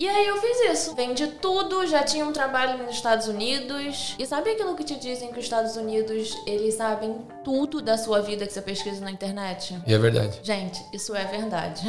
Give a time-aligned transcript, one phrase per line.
[0.00, 0.94] E aí eu fiz isso.
[0.94, 4.14] Vendi tudo, já tinha um trabalho nos Estados Unidos.
[4.18, 8.20] E sabe aquilo que te dizem que os Estados Unidos, eles sabem tudo da sua
[8.20, 9.76] vida que você pesquisa na internet?
[9.86, 10.40] E é verdade.
[10.42, 11.82] Gente, isso é verdade.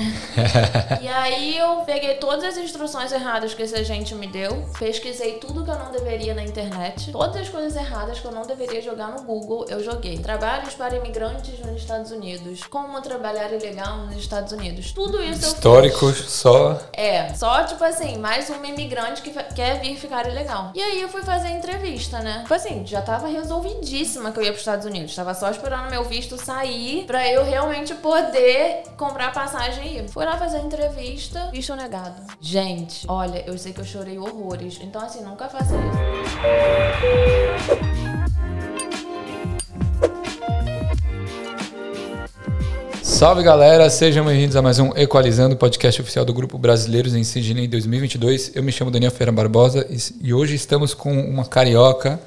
[1.01, 5.63] e aí eu peguei todas as instruções erradas que esse agente me deu, pesquisei tudo
[5.63, 9.11] que eu não deveria na internet, todas as coisas erradas que eu não deveria jogar
[9.11, 10.17] no Google, eu joguei.
[10.17, 14.91] Trabalhos para imigrantes nos Estados Unidos, como trabalhar ilegal nos Estados Unidos.
[14.91, 16.31] Tudo isso Históricos, eu fiz.
[16.31, 16.81] só.
[16.93, 20.71] É, só tipo assim, mais uma imigrante que quer vir ficar ilegal.
[20.73, 22.39] E aí eu fui fazer a entrevista, né?
[22.41, 25.15] Tipo assim, já tava resolvidíssima que eu ia pros Estados Unidos.
[25.15, 30.09] Tava só esperando meu visto sair pra eu realmente poder comprar passagem e ir.
[30.09, 32.21] Fui lá fazer a entrevista, visto negado.
[32.39, 34.79] Gente, olha, eu sei que eu chorei horrores.
[34.81, 35.81] Então, assim, nunca faça isso.
[43.21, 47.67] Salve galera, sejam bem-vindos a mais um Equalizando, podcast oficial do Grupo Brasileiros em Sydney
[47.67, 48.55] 2022.
[48.55, 49.85] Eu me chamo Daniel Ferreira Barbosa
[50.19, 52.19] e hoje estamos com uma carioca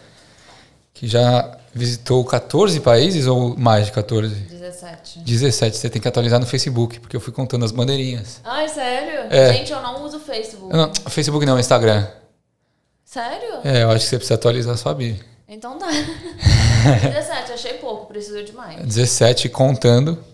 [0.93, 4.37] que já visitou 14 países ou mais de 14?
[4.37, 5.19] 17.
[5.19, 5.77] 17.
[5.77, 8.41] Você tem que atualizar no Facebook, porque eu fui contando as bandeirinhas.
[8.45, 9.27] Ai, sério?
[9.31, 9.53] É.
[9.53, 10.73] Gente, eu não uso Facebook.
[10.73, 12.07] Não, Facebook não, Instagram.
[13.05, 13.63] Sério?
[13.65, 15.17] É, eu acho que você precisa atualizar sua bio.
[15.49, 15.89] Então tá.
[15.91, 18.81] 17, achei pouco, preciso de mais.
[18.81, 20.33] 17 contando.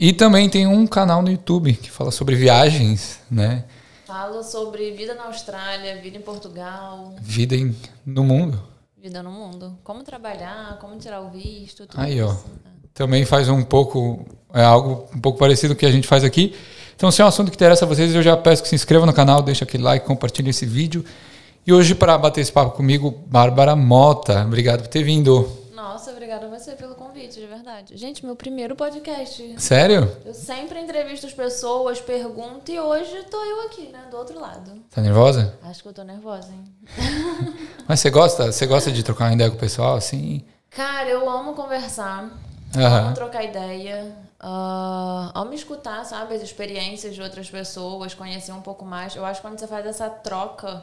[0.00, 3.64] E também tem um canal no YouTube que fala sobre viagens, né?
[4.06, 8.58] Falo sobre vida na Austrália, vida em Portugal, Vida em, no mundo.
[9.00, 9.76] vida no mundo.
[9.84, 12.32] Como trabalhar, como tirar o visto, tudo Aí, ó.
[12.32, 12.44] isso.
[12.94, 16.24] Também faz um pouco, é algo um pouco parecido com o que a gente faz
[16.24, 16.54] aqui.
[16.96, 19.06] Então, se é um assunto que interessa a vocês, eu já peço que se inscrevam
[19.06, 21.04] no canal, deixa aquele like, compartilhe esse vídeo.
[21.66, 24.44] E hoje, para bater esse papo comigo, Bárbara Mota.
[24.46, 25.59] Obrigado por ter vindo.
[26.00, 27.94] Nossa, obrigada a você pelo convite, de verdade.
[27.94, 29.54] Gente, meu primeiro podcast.
[29.60, 30.10] Sério?
[30.24, 34.82] Eu sempre entrevisto as pessoas, pergunto, e hoje tô eu aqui, né, do outro lado.
[34.90, 35.58] Tá nervosa?
[35.62, 36.64] Acho que eu tô nervosa, hein?
[37.86, 40.42] Mas você gosta, você gosta de trocar uma ideia com o pessoal, assim?
[40.70, 42.30] Cara, eu amo conversar,
[42.74, 43.08] Aham.
[43.08, 48.86] amo trocar ideia, ah, amo escutar, sabe, as experiências de outras pessoas, conhecer um pouco
[48.86, 49.14] mais.
[49.14, 50.82] Eu acho que quando você faz essa troca,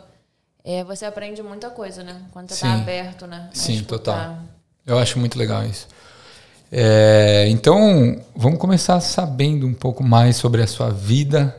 [0.64, 2.22] é, você aprende muita coisa, né?
[2.32, 2.82] Quando você tá Sim.
[2.84, 3.50] aberto, né?
[3.52, 3.98] a Sim, escutar.
[3.98, 4.57] total.
[4.88, 5.86] Eu acho muito legal isso.
[6.72, 11.56] É, então, vamos começar sabendo um pouco mais sobre a sua vida.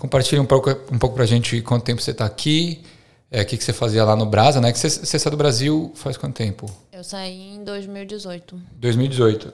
[0.00, 2.82] Compartilhe um pouco, um pouco pra gente quanto tempo você está aqui,
[3.30, 4.72] é, o que, que você fazia lá no Brasa, né?
[4.72, 6.68] Que você, você saiu do Brasil faz quanto tempo?
[6.92, 8.60] Eu saí em 2018.
[8.72, 9.52] 2018.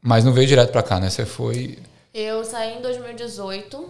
[0.00, 1.10] Mas não veio direto pra cá, né?
[1.10, 1.78] Você foi.
[2.14, 3.88] Eu saí em 2018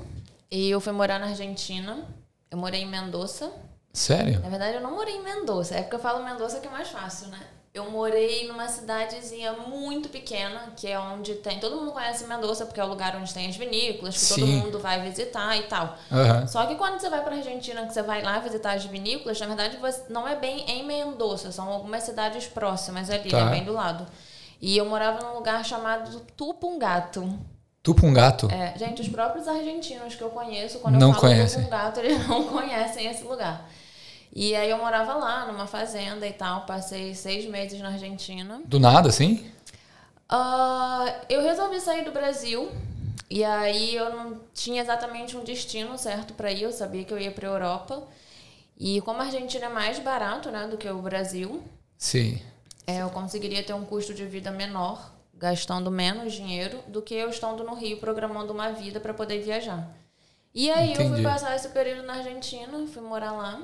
[0.50, 1.98] e eu fui morar na Argentina.
[2.50, 3.52] Eu morei em Mendoza.
[3.92, 4.40] Sério?
[4.40, 5.76] Na verdade, eu não morei em Mendoza.
[5.76, 7.38] É porque eu falo Mendoza que é mais fácil, né?
[7.74, 11.60] Eu morei numa cidadezinha muito pequena, que é onde tem.
[11.60, 14.56] Todo mundo conhece Mendoza, porque é o lugar onde tem as vinícolas, que todo Sim.
[14.56, 15.96] mundo vai visitar e tal.
[16.10, 16.46] Aham.
[16.46, 19.46] Só que quando você vai pra Argentina, que você vai lá visitar as vinícolas, na
[19.46, 23.44] verdade você não é bem em Mendoza, são algumas cidades próximas ali, Tá.
[23.44, 24.06] né, bem do lado.
[24.60, 27.38] E eu morava num lugar chamado Tupungato.
[27.82, 28.48] Tupungato?
[28.50, 31.60] É, gente, os próprios argentinos que eu conheço, quando Não eu falo conhecem.
[31.62, 33.68] Tupungato, eles não conhecem esse lugar.
[34.34, 38.60] E aí eu morava lá, numa fazenda e tal, passei seis meses na Argentina.
[38.64, 39.50] Do nada, assim?
[40.28, 42.70] Ah, eu resolvi sair do Brasil
[43.30, 46.62] e aí eu não tinha exatamente um destino certo para ir.
[46.62, 48.06] Eu sabia que eu ia para Europa
[48.78, 51.64] e como a Argentina é mais barato, né, do que o Brasil,
[51.96, 52.40] Sim.
[52.86, 57.28] é, eu conseguiria ter um custo de vida menor, gastando menos dinheiro do que eu
[57.28, 59.88] estando no Rio programando uma vida para poder viajar.
[60.54, 61.14] E aí eu Entendi.
[61.14, 63.62] fui passar esse período na Argentina, fui morar lá,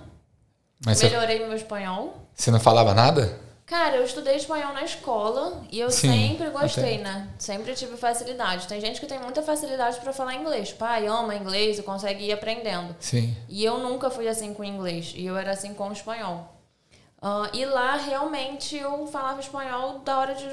[0.84, 2.14] Mas você, melhorei meu espanhol.
[2.34, 3.38] você não falava nada?
[3.66, 7.28] Cara, eu estudei espanhol na escola e eu Sim, sempre gostei, né?
[7.38, 8.66] Sempre tive facilidade.
[8.68, 10.70] Tem gente que tem muita facilidade pra falar inglês.
[10.72, 12.94] Pai, ama inglês e consegue ir aprendendo.
[13.00, 13.34] Sim.
[13.48, 15.14] E eu nunca fui assim com inglês.
[15.16, 16.52] E eu era assim com o espanhol.
[17.22, 20.46] Ah, e lá, realmente, eu falava espanhol da hora de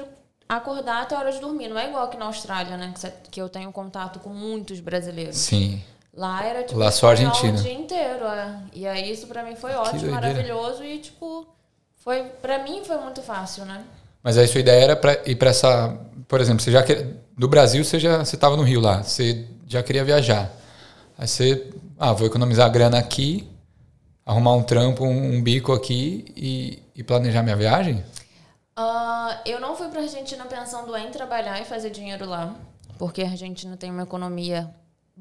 [0.48, 1.68] acordar até a hora de dormir.
[1.68, 2.92] Não é igual aqui na Austrália, né?
[2.94, 5.36] Que, você- que eu tenho contato com muitos brasileiros.
[5.36, 5.82] Sim.
[6.14, 7.58] Lá era tipo Lá só Argentina.
[7.58, 8.56] o dia inteiro, é.
[8.74, 11.46] E aí isso pra mim foi ótimo, maravilhoso e tipo,
[11.96, 13.82] foi para mim foi muito fácil, né?
[14.22, 15.98] Mas aí sua ideia era para ir para essa,
[16.28, 19.46] por exemplo, você já que- do Brasil, você já você estava no Rio lá, você
[19.66, 20.50] já queria viajar.
[21.18, 23.48] Aí você, ah, vou economizar grana aqui,
[24.26, 28.04] arrumar um trampo, um, um bico aqui e, e planejar minha viagem?
[28.76, 32.54] Ah, eu não fui pra Argentina pensando em trabalhar e fazer dinheiro lá,
[32.98, 34.70] porque a Argentina tem uma economia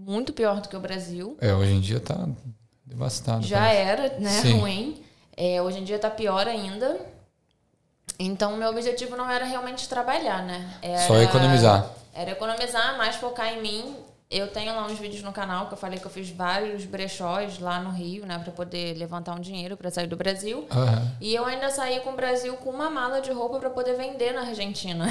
[0.06, 1.38] muito pior do que o Brasil.
[1.40, 2.28] É, hoje em dia tá
[2.86, 3.46] devastado.
[3.46, 3.78] Já parece.
[3.78, 4.60] era, né, Sim.
[4.60, 5.04] ruim.
[5.38, 7.00] É, hoje em dia tá pior ainda.
[8.20, 10.70] Então, meu objetivo não era realmente trabalhar, né?
[10.82, 11.90] Era, Só economizar.
[12.14, 13.96] Era economizar, mais focar em mim,
[14.30, 17.60] Eu tenho lá uns vídeos no canal que eu falei que eu fiz vários brechós
[17.60, 20.60] lá no Rio, né, para poder levantar um dinheiro para sair do Brasil.
[20.60, 21.08] Uhum.
[21.20, 24.32] E eu ainda saí com o Brasil com uma mala de roupa para poder vender
[24.34, 25.06] na Argentina.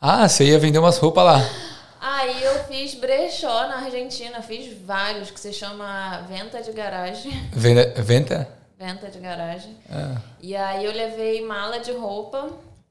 [0.00, 1.38] Ah, você ia vender umas roupas lá.
[2.00, 7.30] Aí eu fiz brechó na Argentina, fiz vários, que se chama Venta de Garagem.
[7.52, 7.92] Venda?
[8.02, 8.60] Venta?
[8.78, 9.76] Venta de garagem.
[9.90, 10.16] Ah.
[10.40, 12.48] E aí eu levei mala de roupa,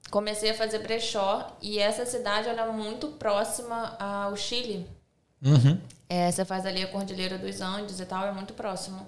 [0.08, 1.56] comecei a fazer brechó.
[1.60, 4.86] E essa cidade ela é muito próxima ao Chile.
[5.44, 5.80] Uhum.
[6.08, 9.04] É, você faz ali a Cordilheira dos Andes e tal, é muito próximo.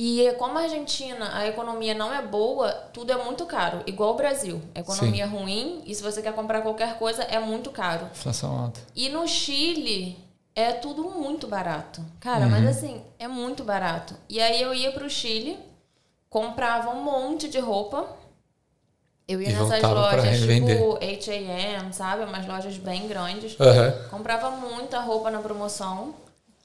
[0.00, 4.16] E como a Argentina, a economia não é boa, tudo é muito caro, igual o
[4.16, 4.62] Brasil.
[4.72, 5.34] A economia Sim.
[5.36, 8.06] é ruim e se você quer comprar qualquer coisa é muito caro.
[8.12, 8.78] Inflação alta.
[8.94, 10.16] E no Chile
[10.54, 12.00] é tudo muito barato.
[12.20, 12.70] Cara, mas Uhum.
[12.70, 14.14] assim, é muito barato.
[14.28, 15.58] E aí eu ia pro Chile,
[16.30, 18.06] comprava um monte de roupa.
[19.26, 22.22] Eu ia E nessas lojas tipo H&M, sabe?
[22.22, 23.56] Umas lojas bem grandes.
[23.60, 23.92] Aham.
[24.10, 26.14] Comprava muita roupa na promoção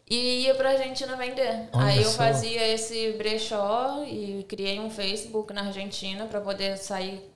[0.10, 1.70] e ia pra Argentina vender.
[1.74, 2.18] Olha Aí eu só.
[2.18, 7.30] fazia esse brechó e criei um Facebook na Argentina pra poder sair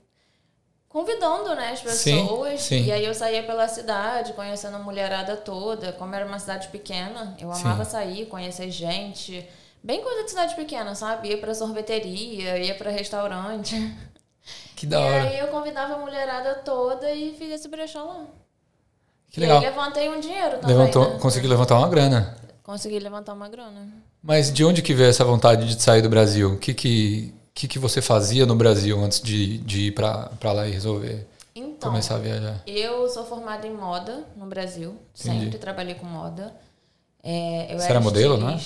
[0.89, 2.61] convidando, né, as Sim, pessoas.
[2.61, 2.83] sim.
[2.85, 5.91] E aí eu saía pela cidade, conhecendo a mulherada toda.
[5.93, 7.61] Como era uma cidade pequena, eu Sim.
[7.61, 9.47] amava sair, conhecer gente.
[9.83, 11.29] Bem coisa de cidade pequena, sabe?
[11.29, 13.75] Ia pra sorveteria, ia pra restaurante.
[14.75, 15.23] Que da e hora.
[15.29, 18.25] aí eu convidava a mulherada toda e fiz esse brechó lá.
[19.29, 19.57] Que E legal.
[19.59, 20.75] aí levantei um dinheiro também.
[20.75, 21.19] Levantou, né?
[21.19, 22.35] conseguiu levantar uma grana.
[22.67, 23.87] Consegui levantar uma grana.
[24.21, 26.51] Mas de onde que veio essa vontade de sair do Brasil?
[26.51, 30.51] O que que, que, que você fazia no Brasil antes de, de ir pra, pra
[30.51, 31.25] lá e resolver
[31.55, 32.61] Então, começar a viajar?
[32.67, 34.97] eu sou formada em moda no Brasil.
[35.17, 35.45] Entendi.
[35.45, 36.53] Sempre trabalhei com moda.
[37.23, 38.59] É, eu Você era, modelo, né?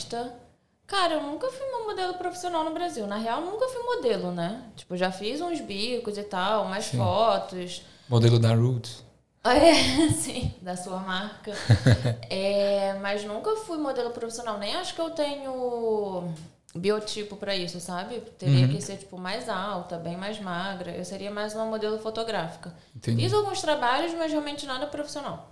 [0.87, 3.05] Cara, eu nunca fui uma modelo profissional no Brasil.
[3.05, 4.63] Na real, nunca fui modelo, né?
[4.75, 6.97] Tipo, já fiz uns bicos e tal, umas Sim.
[6.97, 7.83] fotos.
[8.09, 9.03] Modelo da Roots.
[9.43, 11.51] É, sim, da sua marca.
[12.29, 14.57] É, mas nunca fui modelo profissional.
[14.57, 16.33] Nem acho que eu tenho
[16.73, 18.21] biotipo pra isso, sabe?
[18.37, 18.73] Teria Uhum.
[18.73, 20.91] que ser, tipo, mais alta, bem mais magra.
[20.91, 22.73] Eu seria mais uma modelo fotográfica.
[22.95, 23.23] Entendi.
[23.23, 25.49] Fiz alguns trabalhos, mas realmente nada profissional.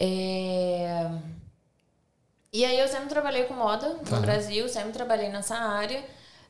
[0.00, 1.08] É...
[2.52, 4.16] E aí eu sempre trabalhei com moda Tá.
[4.16, 6.02] no Brasil, sempre trabalhei nessa área.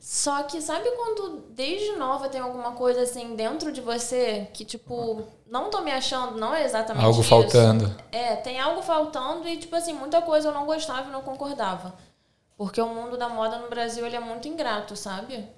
[0.05, 5.27] Só que sabe quando desde nova tem alguma coisa assim dentro de você que, tipo,
[5.47, 7.31] não tô me achando, não é exatamente Algo isso.
[7.31, 7.91] faltando.
[8.13, 11.95] É, tem algo faltando e, tipo assim, muita coisa eu não gostava e não concordava.
[12.55, 15.49] Porque o mundo da moda no Brasil, ele é muito ingrato, sabe?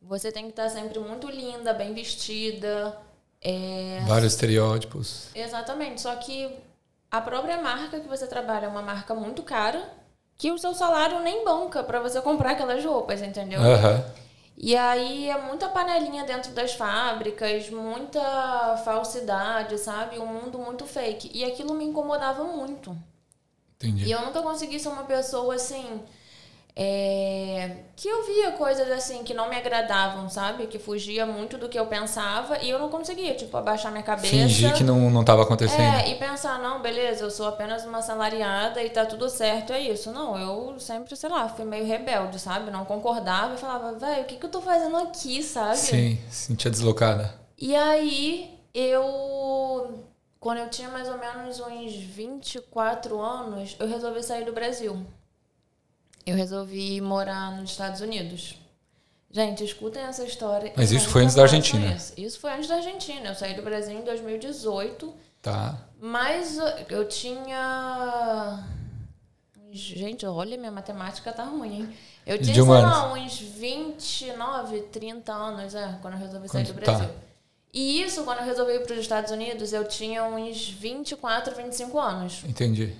[0.00, 2.96] Você tem que estar sempre muito linda, bem vestida.
[3.42, 4.02] É...
[4.08, 5.28] Vários estereótipos.
[5.34, 6.00] Exatamente.
[6.00, 6.50] Só que
[7.10, 9.99] a própria marca que você trabalha é uma marca muito cara
[10.40, 13.60] que o seu salário nem banca pra você comprar aquelas roupas, entendeu?
[13.60, 14.02] Aham.
[14.56, 20.18] E aí é muita panelinha dentro das fábricas, muita falsidade, sabe?
[20.18, 21.30] Um mundo muito fake.
[21.34, 22.96] E aquilo me incomodava muito.
[23.76, 24.06] Entendi.
[24.06, 26.00] E eu nunca consegui ser uma pessoa assim.
[26.76, 30.66] É, que eu via coisas assim que não me agradavam, sabe?
[30.66, 34.28] Que fugia muito do que eu pensava e eu não conseguia, tipo, abaixar minha cabeça.
[34.28, 35.80] Fingir que não, não tava acontecendo.
[35.80, 39.80] É, e pensar, não, beleza, eu sou apenas uma salariada e tá tudo certo, é
[39.80, 40.12] isso.
[40.12, 42.70] Não, eu sempre, sei lá, fui meio rebelde, sabe?
[42.70, 45.76] Não concordava e falava, velho, o que, que eu tô fazendo aqui, sabe?
[45.76, 47.34] Sim, sentia deslocada.
[47.58, 50.04] E aí, eu.
[50.38, 55.04] Quando eu tinha mais ou menos uns 24 anos, eu resolvi sair do Brasil.
[56.26, 58.56] Eu resolvi morar nos Estados Unidos.
[59.30, 60.72] Gente, escutem essa história.
[60.76, 61.94] Mas isso foi antes da Argentina?
[61.94, 62.12] Isso.
[62.16, 63.28] Isso foi antes da Argentina.
[63.28, 65.14] Eu saí do Brasil em 2018.
[65.40, 65.78] Tá.
[66.00, 66.58] Mas
[66.88, 68.64] eu tinha.
[69.70, 71.96] Gente, olha, minha matemática tá ruim, hein?
[72.26, 76.80] Eu tinha, sei lá, uns 29, 30 anos, é, quando eu resolvi sair do tá.
[76.80, 77.08] Brasil.
[77.72, 81.98] E isso, quando eu resolvi ir para os Estados Unidos, eu tinha uns 24, 25
[82.00, 82.42] anos.
[82.44, 82.96] Entendi.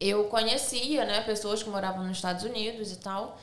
[0.00, 3.38] Eu conhecia, né, pessoas que moravam nos Estados Unidos e tal.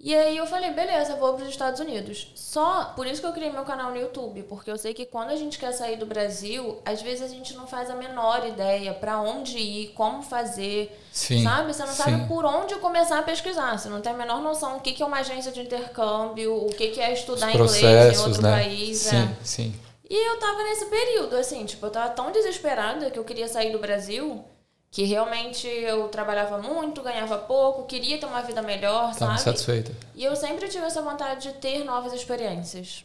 [0.00, 2.30] E aí eu falei, beleza, vou para os Estados Unidos.
[2.36, 5.30] Só por isso que eu criei meu canal no YouTube, porque eu sei que quando
[5.30, 8.94] a gente quer sair do Brasil, às vezes a gente não faz a menor ideia
[8.94, 11.42] para onde ir, como fazer, Sim.
[11.42, 11.74] sabe?
[11.74, 12.02] Você não sim.
[12.02, 13.76] sabe por onde começar a pesquisar.
[13.76, 17.00] Você não tem a menor noção o que é uma agência de intercâmbio, o que
[17.00, 18.50] é estudar inglês em outro né?
[18.52, 18.98] país.
[18.98, 19.36] sim, é.
[19.42, 19.74] sim.
[20.08, 23.72] E eu tava nesse período, assim, tipo, eu tava tão desesperada que eu queria sair
[23.72, 24.42] do Brasil,
[24.90, 29.34] que realmente eu trabalhava muito, ganhava pouco, queria ter uma vida melhor, Tava sabe?
[29.34, 29.92] insatisfeita.
[30.14, 33.04] E eu sempre tive essa vontade de ter novas experiências.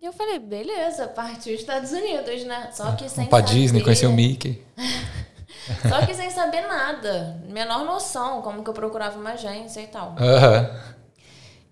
[0.00, 2.70] E eu falei, beleza, partiu Estados Unidos, né?
[2.72, 3.52] Só que sem Vamos pra saber...
[3.52, 4.64] Disney, conhecer o Mickey.
[5.86, 10.16] Só que sem saber nada, menor noção, como que eu procurava uma agência e tal.
[10.18, 10.70] Aham.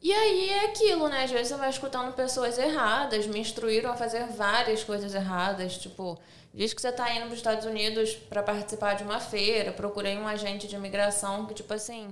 [0.02, 1.24] E aí é aquilo, né?
[1.24, 6.18] Às vezes você vai escutando pessoas erradas, me instruíram a fazer várias coisas erradas, tipo,
[6.56, 10.16] diz que você tá indo para os Estados Unidos para participar de uma feira, procurei
[10.16, 12.08] um agente de imigração que, tipo assim,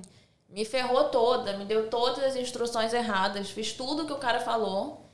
[0.49, 5.11] me ferrou toda, me deu todas as instruções erradas, fiz tudo que o cara falou.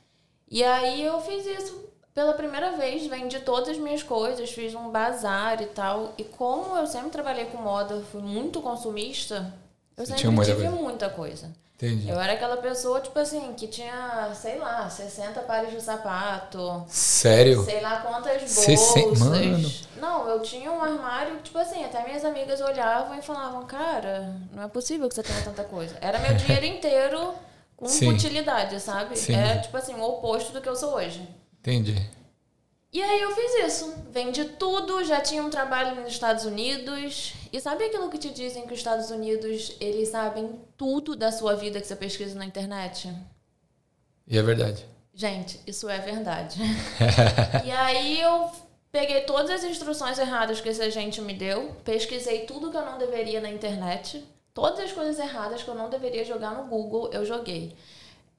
[0.49, 4.91] E aí eu fiz isso pela primeira vez, vendi todas as minhas coisas, fiz um
[4.91, 6.13] bazar e tal.
[6.17, 9.53] E como eu sempre trabalhei com moda, fui muito consumista,
[9.95, 10.71] eu sempre tive coisa.
[10.71, 11.53] muita coisa.
[11.81, 12.07] Entendi.
[12.07, 17.65] Eu era aquela pessoa, tipo assim, que tinha, sei lá, 60 pares de sapato, Sério?
[17.65, 19.19] sei lá quantas bolsas.
[19.19, 19.71] Mano.
[19.97, 24.61] Não, eu tinha um armário, tipo assim, até minhas amigas olhavam e falavam, cara, não
[24.63, 25.95] é possível que você tenha tanta coisa.
[25.99, 27.33] Era meu dinheiro inteiro
[27.75, 28.11] com Sim.
[28.11, 29.17] futilidade, sabe?
[29.17, 29.33] Sim.
[29.33, 31.27] Era, tipo assim, o oposto do que eu sou hoje.
[31.59, 31.95] Entendi.
[32.93, 33.93] E aí eu fiz isso.
[34.11, 37.33] Vendi tudo, já tinha um trabalho nos Estados Unidos.
[37.51, 41.55] E sabe aquilo que te dizem que os Estados Unidos, eles sabem tudo da sua
[41.55, 43.13] vida que você pesquisa na internet?
[44.27, 44.85] E é verdade.
[45.13, 46.59] Gente, isso é verdade.
[47.65, 48.51] e aí eu
[48.91, 52.97] peguei todas as instruções erradas que esse agente me deu, pesquisei tudo que eu não
[52.97, 57.25] deveria na internet, todas as coisas erradas que eu não deveria jogar no Google, eu
[57.25, 57.75] joguei.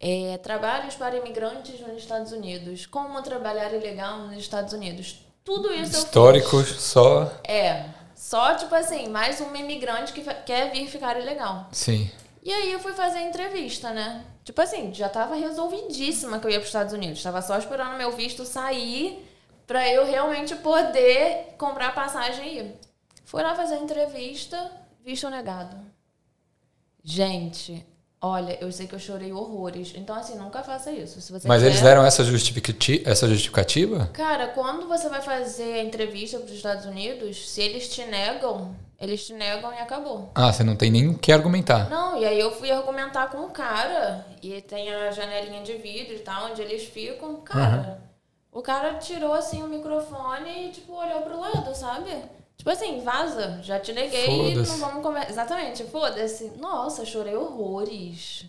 [0.04, 5.24] É, trabalhos para imigrantes nos Estados Unidos, como trabalhar ilegal nos Estados Unidos.
[5.44, 5.96] Tudo isso.
[5.96, 7.32] Históricos só.
[7.44, 11.68] É, só tipo assim, mais um imigrante que quer vir ficar ilegal.
[11.70, 12.10] Sim.
[12.42, 14.24] E aí eu fui fazer a entrevista, né?
[14.42, 17.22] Tipo assim, já tava resolvidíssima que eu ia para os Estados Unidos.
[17.22, 19.24] Tava só esperando meu visto sair
[19.68, 22.74] pra eu realmente poder comprar passagem e ir.
[23.24, 24.72] Fui lá fazer a entrevista,
[25.04, 25.76] visto negado.
[27.04, 27.86] Gente,
[28.22, 29.92] olha, eu sei que eu chorei horrores.
[29.96, 31.20] Então, assim, nunca faça isso.
[31.20, 31.68] Se você Mas quer...
[31.68, 34.08] eles deram essa, justificati essa justificativa?
[34.12, 38.76] Cara, quando você vai fazer a entrevista para os Estados Unidos, se eles te negam,
[39.00, 40.30] eles te negam e acabou.
[40.36, 41.90] Ah, você não tem nem o que argumentar.
[41.90, 46.14] Não, e aí eu fui argumentar com o cara, e tem a janelinha de vidro
[46.14, 47.36] e tal, onde eles ficam.
[47.40, 48.00] Cara,
[48.52, 52.10] o cara tirou assim o microfone e, tipo, olhou pro lado, sabe?
[52.62, 55.30] Tipo assim, vaza, já te neguei, não vamos conversar.
[55.30, 56.52] Exatamente, foda-se.
[56.60, 58.44] Nossa, chorei horrores.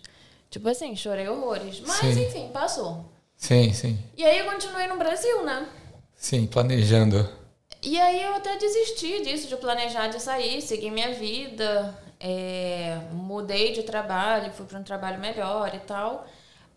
[0.48, 1.80] Tipo assim, chorei horrores.
[1.80, 2.24] Mas, Sim.
[2.24, 3.04] enfim, passou.
[3.34, 3.98] Sim, sim.
[4.16, 5.66] E aí eu continuei no Brasil, né?
[6.14, 7.28] Sim, planejando.
[7.82, 13.72] E aí eu até desisti disso, de planejar de sair, segui minha vida, é, mudei
[13.72, 16.24] de trabalho, fui para um trabalho melhor e tal.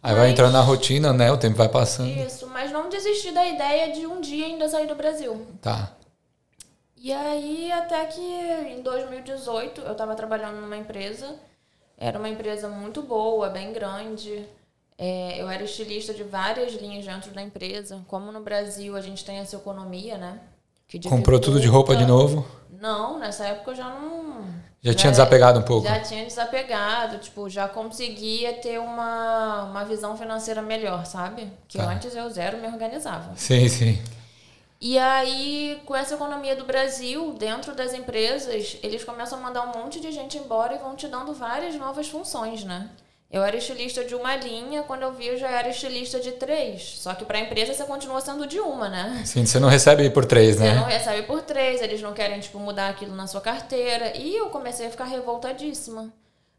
[0.01, 1.31] Aí vai Mas- entrando na rotina, né?
[1.31, 2.09] O tempo vai passando.
[2.09, 5.45] Isso, mas não desisti da ideia de um dia ainda sair do Brasil.
[5.61, 5.91] Tá.
[6.99, 11.35] E aí, até que em 2018, eu estava trabalhando numa empresa.
[11.97, 14.45] Era uma empresa muito boa, bem grande.
[14.97, 18.03] É, eu era estilista de várias linhas dentro da empresa.
[18.07, 20.39] Como no Brasil a gente tem essa economia, né?
[20.87, 22.45] que Comprou tudo de roupa de novo?
[22.79, 24.45] Não, nessa época eu já não.
[24.81, 25.85] Já tinha desapegado um pouco?
[25.85, 31.51] Já tinha desapegado, tipo, já conseguia ter uma, uma visão financeira melhor, sabe?
[31.67, 31.89] Que Tá.
[31.89, 33.35] antes eu zero me organizava.
[33.35, 34.01] Sim, sim.
[34.79, 39.79] E aí, com essa economia do Brasil, dentro das empresas, eles começam a mandar um
[39.81, 42.89] monte de gente embora e vão te dando várias novas funções, né?
[43.29, 46.95] Eu era estilista de uma linha, quando eu vi eu já era estilista de três.
[46.99, 49.21] Só que pra empresa você continua sendo de uma, né?
[49.25, 50.93] Sim, você não recebe por três, Você não né?
[50.93, 54.15] recebe por três, eles não querem, tipo, mudar aquilo na sua carteira.
[54.15, 56.13] E eu comecei a ficar revoltadíssima.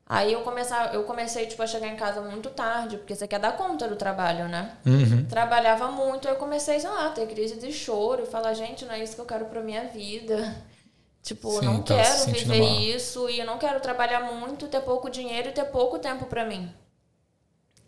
[0.09, 3.39] Aí eu, começar, eu comecei, tipo, a chegar em casa muito tarde, porque você quer
[3.39, 4.79] dar conta do trabalho, né?
[4.87, 5.27] Uhum.
[5.27, 8.87] Trabalhava muito, aí eu comecei, sei lá, a ter crise de choro e falar, gente,
[8.87, 10.57] não é isso que eu quero pra minha vida.
[11.21, 12.81] Tipo, Sim, não se quero viver mal.
[12.81, 16.47] isso e eu não quero trabalhar muito, ter pouco dinheiro e ter pouco tempo pra
[16.47, 16.73] mim.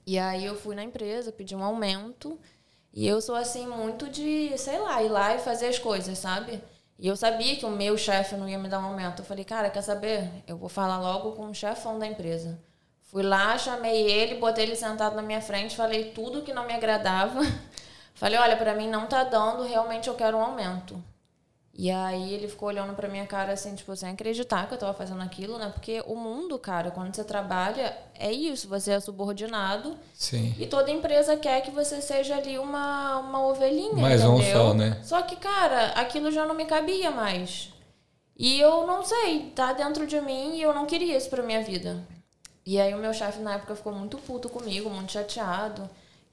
[0.07, 2.39] E aí eu fui na empresa, pedi um aumento.
[2.93, 6.61] E eu sou assim muito de, sei lá, ir lá e fazer as coisas, sabe?
[7.01, 9.23] E eu sabia que o meu chefe não ia me dar um aumento.
[9.23, 10.31] Eu falei, cara, quer saber?
[10.47, 12.61] Eu vou falar logo com o chefão da empresa.
[13.05, 16.75] Fui lá, chamei ele, botei ele sentado na minha frente, falei tudo que não me
[16.75, 17.41] agradava.
[18.15, 21.03] Falei, olha, pra mim não tá dando, realmente eu quero um aumento.
[21.81, 24.93] E aí ele ficou olhando pra minha cara assim, tipo, sem acreditar que eu tava
[24.93, 25.71] fazendo aquilo, né?
[25.73, 30.55] Porque o mundo, cara, quando você trabalha, é isso, você é subordinado Sim.
[30.59, 34.59] e toda empresa quer que você seja ali uma, uma ovelhinha, Mais um entendeu?
[34.59, 35.01] só, né?
[35.03, 37.73] Só que, cara, aquilo já não me cabia mais.
[38.37, 41.65] E eu não sei, tá dentro de mim e eu não queria isso pra minha
[41.65, 42.07] vida.
[42.67, 45.89] E aí o meu chefe na época ficou muito puto comigo, muito chateado.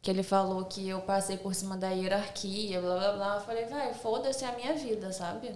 [0.08, 3.36] Que ele falou que eu passei por cima da hierarquia, blá blá blá.
[3.36, 5.52] Eu falei, vai, foda-se a minha vida, sabe?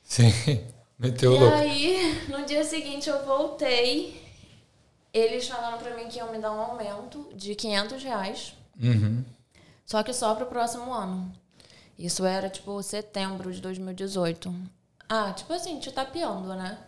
[0.00, 0.30] Sim.
[0.96, 1.52] Meteu E louco.
[1.56, 4.24] aí, no dia seguinte eu voltei.
[5.12, 8.54] Eles falaram pra mim que iam me dar um aumento de 500 reais.
[8.80, 9.24] Uhum.
[9.84, 11.32] Só que só pro próximo ano.
[11.98, 14.54] Isso era, tipo, setembro de 2018.
[15.08, 16.78] Ah, tipo assim, te tapeando, né?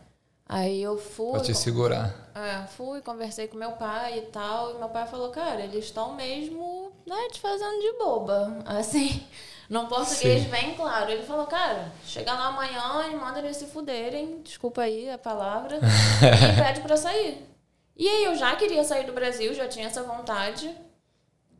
[0.49, 1.33] Aí eu fui.
[1.33, 2.15] Pra te segurar.
[2.35, 4.75] É, fui, conversei com meu pai e tal.
[4.75, 8.57] E meu pai falou, cara, eles estão mesmo, né, te fazendo de boba.
[8.65, 9.23] Assim,
[9.69, 10.49] no português Sim.
[10.49, 11.11] bem claro.
[11.11, 15.79] Ele falou, cara, chega lá amanhã e manda eles se fuderem, desculpa aí a palavra,
[16.23, 17.47] e pede pra sair.
[17.95, 20.75] E aí eu já queria sair do Brasil, já tinha essa vontade.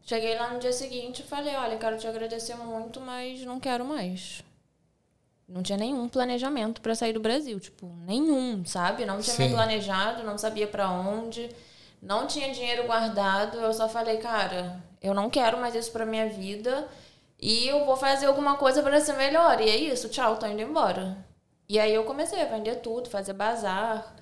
[0.03, 3.85] Cheguei lá no dia seguinte e falei, olha, quero te agradecer muito, mas não quero
[3.85, 4.43] mais.
[5.49, 9.07] Não tinha nenhum planejamento para sair do Brasil, tipo, nenhum, sabe?
[9.07, 11.49] Não tinha me planejado, não sabia para onde,
[12.03, 13.59] não tinha dinheiro guardado.
[13.59, 16.87] Eu só falei, cara, eu não quero mais isso para minha vida
[17.41, 19.61] e eu vou fazer alguma coisa para ser melhor.
[19.61, 21.17] E é isso, tchau, tô indo embora.
[21.69, 24.15] E aí eu comecei a vender tudo, fazer bazar,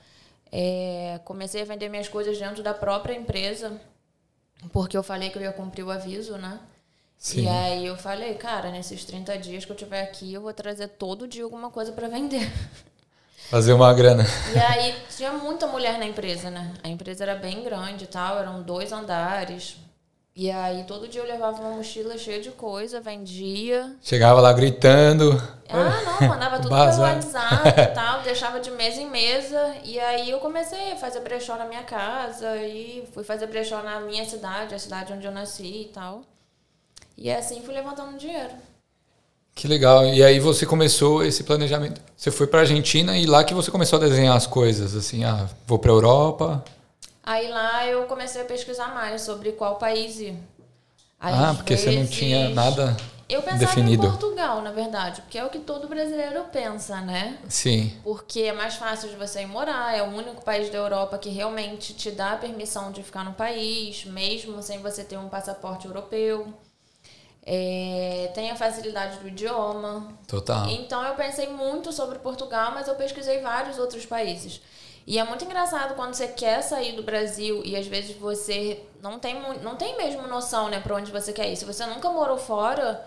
[0.52, 3.80] é, comecei a vender minhas coisas dentro da própria empresa
[4.73, 6.59] porque eu falei que eu ia cumprir o aviso, né?
[7.18, 7.44] Sim.
[7.44, 10.88] E aí eu falei, cara, nesses 30 dias que eu tiver aqui, eu vou trazer
[10.88, 12.50] todo dia alguma coisa para vender.
[13.50, 14.25] Fazer uma grana.
[14.52, 16.75] E aí tinha muita mulher na empresa, né?
[16.82, 19.76] A empresa era bem grande e tal, eram dois andares.
[20.35, 23.96] E aí todo dia eu levava uma mochila cheia de coisa, vendia.
[24.02, 25.32] Chegava lá gritando.
[25.68, 29.76] Ah, não, mandava tudo pelo WhatsApp e tal, deixava de mesa em mesa.
[29.82, 34.00] E aí eu comecei a fazer brechó na minha casa e fui fazer brechó na
[34.00, 36.23] minha cidade, a cidade onde eu nasci e tal.
[37.16, 38.52] E assim fui levantando dinheiro.
[39.54, 40.04] Que legal.
[40.06, 42.00] E aí você começou esse planejamento.
[42.14, 45.49] Você foi para Argentina e lá que você começou a desenhar as coisas, assim, ah,
[45.66, 46.62] vou para Europa.
[47.23, 50.37] Aí lá eu comecei a pesquisar mais sobre qual país ir.
[51.18, 52.94] Aí, ah, porque vezes, você não tinha nada
[53.28, 54.06] eu pensava definido.
[54.06, 57.38] em Portugal, na verdade, porque é o que todo brasileiro pensa, né?
[57.49, 57.92] Sim.
[58.04, 61.28] Porque é mais fácil de você ir morar, é o único país da Europa que
[61.28, 65.87] realmente te dá a permissão de ficar no país, mesmo sem você ter um passaporte
[65.87, 66.46] europeu.
[67.49, 70.09] É, tem a facilidade do idioma.
[70.26, 70.69] Total.
[70.69, 74.61] Então eu pensei muito sobre Portugal, mas eu pesquisei vários outros países.
[75.07, 79.21] E é muito engraçado quando você quer sair do Brasil e às vezes você não
[79.21, 81.57] tem, não tem mesmo noção, né, pra onde você quer ir.
[81.57, 83.07] Se você nunca morou fora,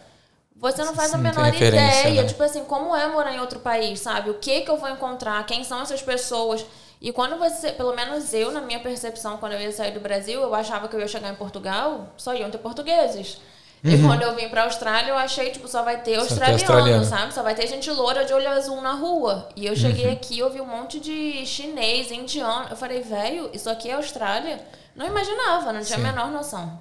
[0.56, 2.22] você não faz a menor ideia.
[2.22, 2.26] Né?
[2.26, 4.30] Tipo assim, como é morar em outro país, sabe?
[4.30, 5.46] O que que eu vou encontrar?
[5.46, 6.66] Quem são essas pessoas?
[7.02, 10.42] E quando você, pelo menos eu, na minha percepção, quando eu ia sair do Brasil,
[10.42, 13.42] eu achava que eu ia chegar em Portugal, só iam ter portugueses.
[13.84, 13.92] Uhum.
[13.92, 17.34] E quando eu vim pra Austrália, eu achei, tipo, só vai ter australiano, australiano, sabe?
[17.34, 19.48] Só vai ter gente loura de olho azul na rua.
[19.56, 20.14] E eu cheguei uhum.
[20.14, 22.68] aqui, eu vi um monte de chinês, indiano.
[22.70, 24.60] Eu falei, velho, isso aqui é Austrália?
[24.96, 26.06] Não imaginava, não tinha Sim.
[26.06, 26.80] a menor noção.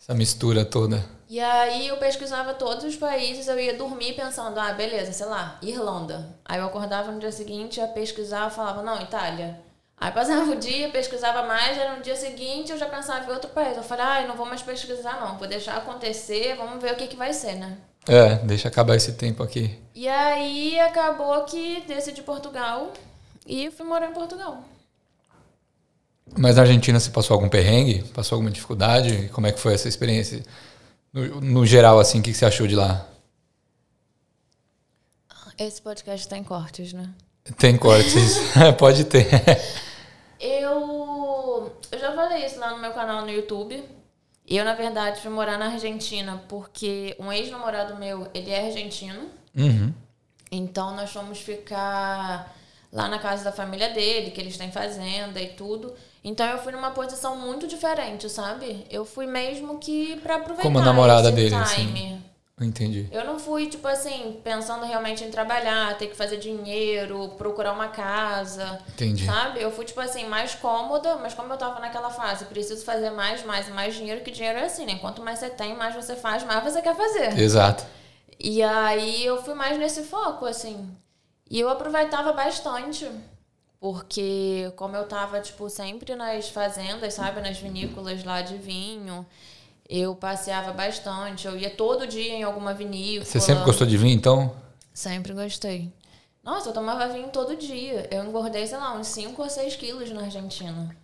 [0.00, 1.04] Essa mistura toda.
[1.28, 5.58] E aí eu pesquisava todos os países, eu ia dormir pensando, ah, beleza, sei lá,
[5.60, 6.36] Irlanda.
[6.44, 9.60] Aí eu acordava no dia seguinte, ia pesquisar, falava, não, Itália.
[10.00, 13.50] Aí passava o dia, pesquisava mais, aí no dia seguinte eu já pensava em outro
[13.50, 13.76] país.
[13.76, 16.96] Eu falei, ah, eu não vou mais pesquisar não, vou deixar acontecer, vamos ver o
[16.96, 17.78] que, que vai ser, né?
[18.06, 19.76] É, deixa acabar esse tempo aqui.
[19.94, 22.92] E aí acabou que decidi Portugal
[23.46, 24.62] e fui morar em Portugal.
[26.36, 28.04] Mas na Argentina você passou algum perrengue?
[28.14, 29.28] Passou alguma dificuldade?
[29.32, 30.42] Como é que foi essa experiência?
[31.12, 33.06] No, no geral, assim, o que, que você achou de lá?
[35.58, 37.10] Esse podcast tem cortes, né?
[37.58, 38.38] Tem cortes,
[38.78, 39.26] pode ter.
[40.40, 43.82] Eu, eu já falei isso lá no meu canal no YouTube.
[44.46, 49.28] Eu, na verdade, fui morar na Argentina porque um ex-namorado meu, ele é argentino.
[49.56, 49.92] Uhum.
[50.50, 52.56] Então, nós fomos ficar
[52.90, 55.94] lá na casa da família dele, que eles têm fazenda e tudo.
[56.24, 58.86] Então, eu fui numa posição muito diferente, sabe?
[58.90, 61.62] Eu fui mesmo que para aproveitar Como namorada dele, time.
[61.62, 62.24] Assim.
[62.60, 63.08] Entendi.
[63.12, 67.88] Eu não fui, tipo assim, pensando realmente em trabalhar, ter que fazer dinheiro, procurar uma
[67.88, 68.80] casa.
[68.88, 69.24] Entendi.
[69.24, 69.62] Sabe?
[69.62, 73.44] Eu fui, tipo assim, mais cômoda, mas como eu tava naquela fase, preciso fazer mais,
[73.44, 74.96] mais e mais dinheiro, que dinheiro é assim, né?
[74.96, 77.38] Quanto mais você tem, mais você faz, mais você quer fazer.
[77.38, 77.84] Exato.
[78.40, 80.88] E aí eu fui mais nesse foco, assim.
[81.50, 83.08] E eu aproveitava bastante.
[83.80, 87.40] Porque como eu tava, tipo, sempre nas fazendas, sabe?
[87.40, 89.24] Nas vinícolas lá de vinho.
[89.88, 93.24] Eu passeava bastante, eu ia todo dia em alguma vinícola.
[93.24, 94.54] Você sempre gostou de vinho, então?
[94.92, 95.90] Sempre gostei.
[96.44, 98.06] Nossa, eu tomava vinho todo dia.
[98.10, 100.94] Eu engordei, sei lá, uns 5 ou 6 quilos na Argentina.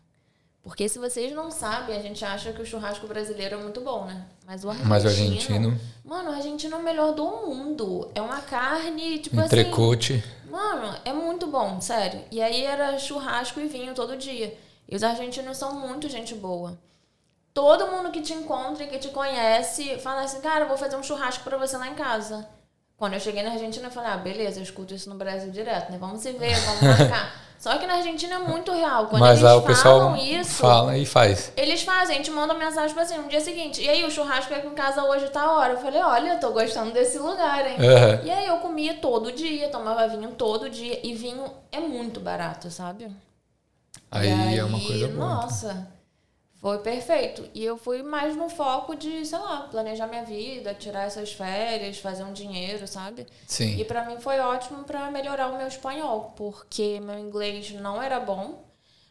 [0.62, 4.05] Porque se vocês não sabem, a gente acha que o churrasco brasileiro é muito bom,
[4.05, 4.27] né?
[4.47, 4.88] Mas o argentino...
[4.90, 5.81] Mas o argentino...
[6.05, 8.11] Mano, o argentino é o melhor do mundo.
[8.14, 9.47] É uma carne, tipo assim...
[9.47, 10.23] Entrecote.
[10.51, 12.20] Mano, é muito bom, sério.
[12.31, 14.55] E aí era churrasco e vinho todo dia.
[14.87, 16.79] E os argentinos são muito gente boa
[17.55, 20.97] todo mundo que te encontra e que te conhece fala assim, cara, eu vou fazer
[20.97, 22.47] um churrasco para você lá em casa.
[22.97, 25.90] Quando eu cheguei na Argentina, eu falei, ah, beleza, eu escuto isso no Brasil direto,
[25.90, 25.99] né?
[25.99, 27.33] Vamos se ver, vamos marcar.
[27.59, 29.07] Só que na Argentina é muito real.
[29.07, 31.51] Quando Mas eles lá o pessoal falam isso, fala e faz.
[31.57, 33.81] eles fazem, a gente manda mensagem tipo assim, no dia seguinte.
[33.81, 35.73] E aí, o churrasco aqui em casa hoje tá hora.
[35.73, 37.77] Eu falei, olha, eu tô gostando desse lugar, hein?
[37.79, 38.21] Aham.
[38.25, 41.01] E aí eu comia todo dia, tomava vinho todo dia.
[41.07, 43.11] E vinho é muito barato, sabe?
[44.11, 45.27] Aí, E é uma coisa boa.
[45.27, 45.27] então.
[45.43, 45.88] Nossa,
[46.64, 47.44] foi perfeito.
[47.53, 51.98] E eu fui mais no foco de, sei lá, planejar minha vida, tirar essas férias,
[51.98, 53.27] fazer um dinheiro, sabe?
[53.46, 53.79] Sim.
[53.79, 58.18] E pra mim foi ótimo pra melhorar o meu espanhol, porque meu inglês não era
[58.18, 58.64] bom.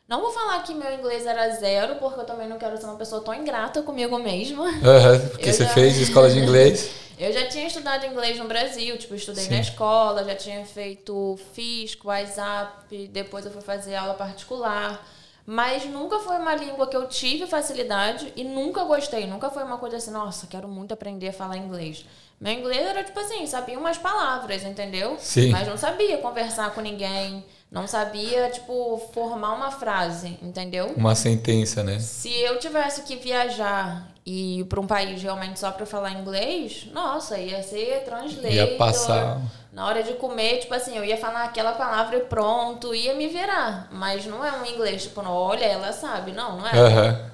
[0.07, 2.95] Não vou falar que meu inglês era zero, porque eu também não quero ser uma
[2.97, 4.65] pessoa tão ingrata comigo mesma.
[4.83, 6.89] Aham, porque Eu você já- fez escola de inglês.
[7.19, 9.51] Eu já tinha estudado inglês no Brasil, tipo, estudei Sim.
[9.51, 15.07] na escola, já tinha feito FISC, WhatsApp, depois eu fui fazer aula particular.
[15.45, 19.27] Mas nunca foi uma língua que eu tive facilidade e nunca gostei.
[19.27, 22.05] Nunca foi uma coisa assim, nossa, quero muito aprender a falar inglês.
[22.39, 25.17] Meu inglês era tipo assim, sabia umas palavras, entendeu?
[25.19, 25.49] Sim.
[25.49, 30.93] Mas não sabia conversar com ninguém, não sabia, tipo, formar uma frase, entendeu?
[30.95, 31.99] Uma sentença, né?
[31.99, 37.37] Se eu tivesse que viajar e para um país realmente só para falar inglês, nossa,
[37.37, 38.51] ia ser translator.
[38.51, 39.41] Ia passar.
[39.71, 43.27] Na hora de comer, tipo assim, eu ia falar aquela palavra e pronto, ia me
[43.27, 43.89] virar.
[43.91, 46.31] Mas não é um inglês, tipo, não, olha, ela sabe.
[46.31, 46.79] Não, não é.
[46.79, 47.31] Aham.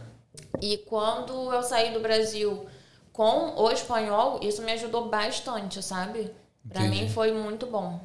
[0.61, 2.65] E quando eu saí do Brasil
[3.11, 6.31] com o espanhol, isso me ajudou bastante, sabe?
[6.65, 6.89] Entendi.
[6.89, 7.99] mim foi muito bom.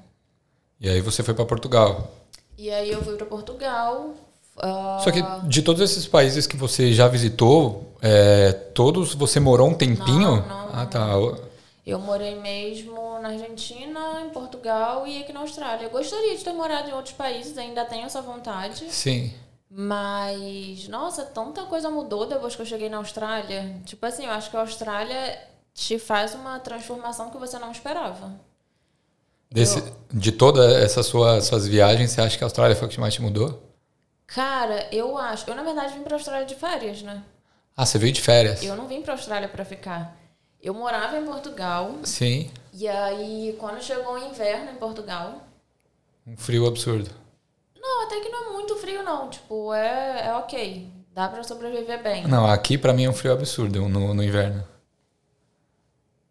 [0.81, 2.11] E aí você foi pra Portugal.
[2.59, 4.15] E aí eu fui para Portugal.
[4.59, 9.69] Ah, Só que de todos esses países que você já visitou, é, todos você morou
[9.69, 10.37] um tempinho?
[10.37, 11.07] Não, não, ah, tá.
[11.87, 15.85] Eu morei mesmo na Argentina, em Portugal e aqui na Austrália.
[15.85, 18.87] Eu gostaria de ter morado em outros países, ainda tenho essa vontade.
[18.91, 19.33] Sim.
[19.69, 23.77] Mas, nossa, tanta coisa mudou depois que eu cheguei na Austrália.
[23.85, 25.39] Tipo assim, eu acho que a Austrália
[25.75, 28.33] te faz uma transformação que você não esperava.
[29.51, 33.01] Desse, De todas essas suas, suas viagens, você acha que a Austrália foi o que
[33.01, 33.64] mais te mudou?
[34.27, 35.49] Cara, eu acho.
[35.49, 37.23] Eu, na verdade, vim pra Austrália de férias, né?
[37.77, 38.63] Ah, você veio de férias?
[38.63, 40.17] Eu não vim pra Austrália pra ficar.
[40.63, 41.95] Eu morava em Portugal.
[42.05, 42.51] Sim.
[42.73, 45.43] E aí, quando chegou o inverno em Portugal,
[46.27, 47.11] Um frio absurdo.
[47.79, 49.29] Não, até que não é muito frio, não.
[49.29, 50.91] Tipo, é, é ok.
[51.13, 52.27] Dá pra sobreviver bem.
[52.27, 54.67] Não, aqui pra mim é um frio absurdo no, no inverno.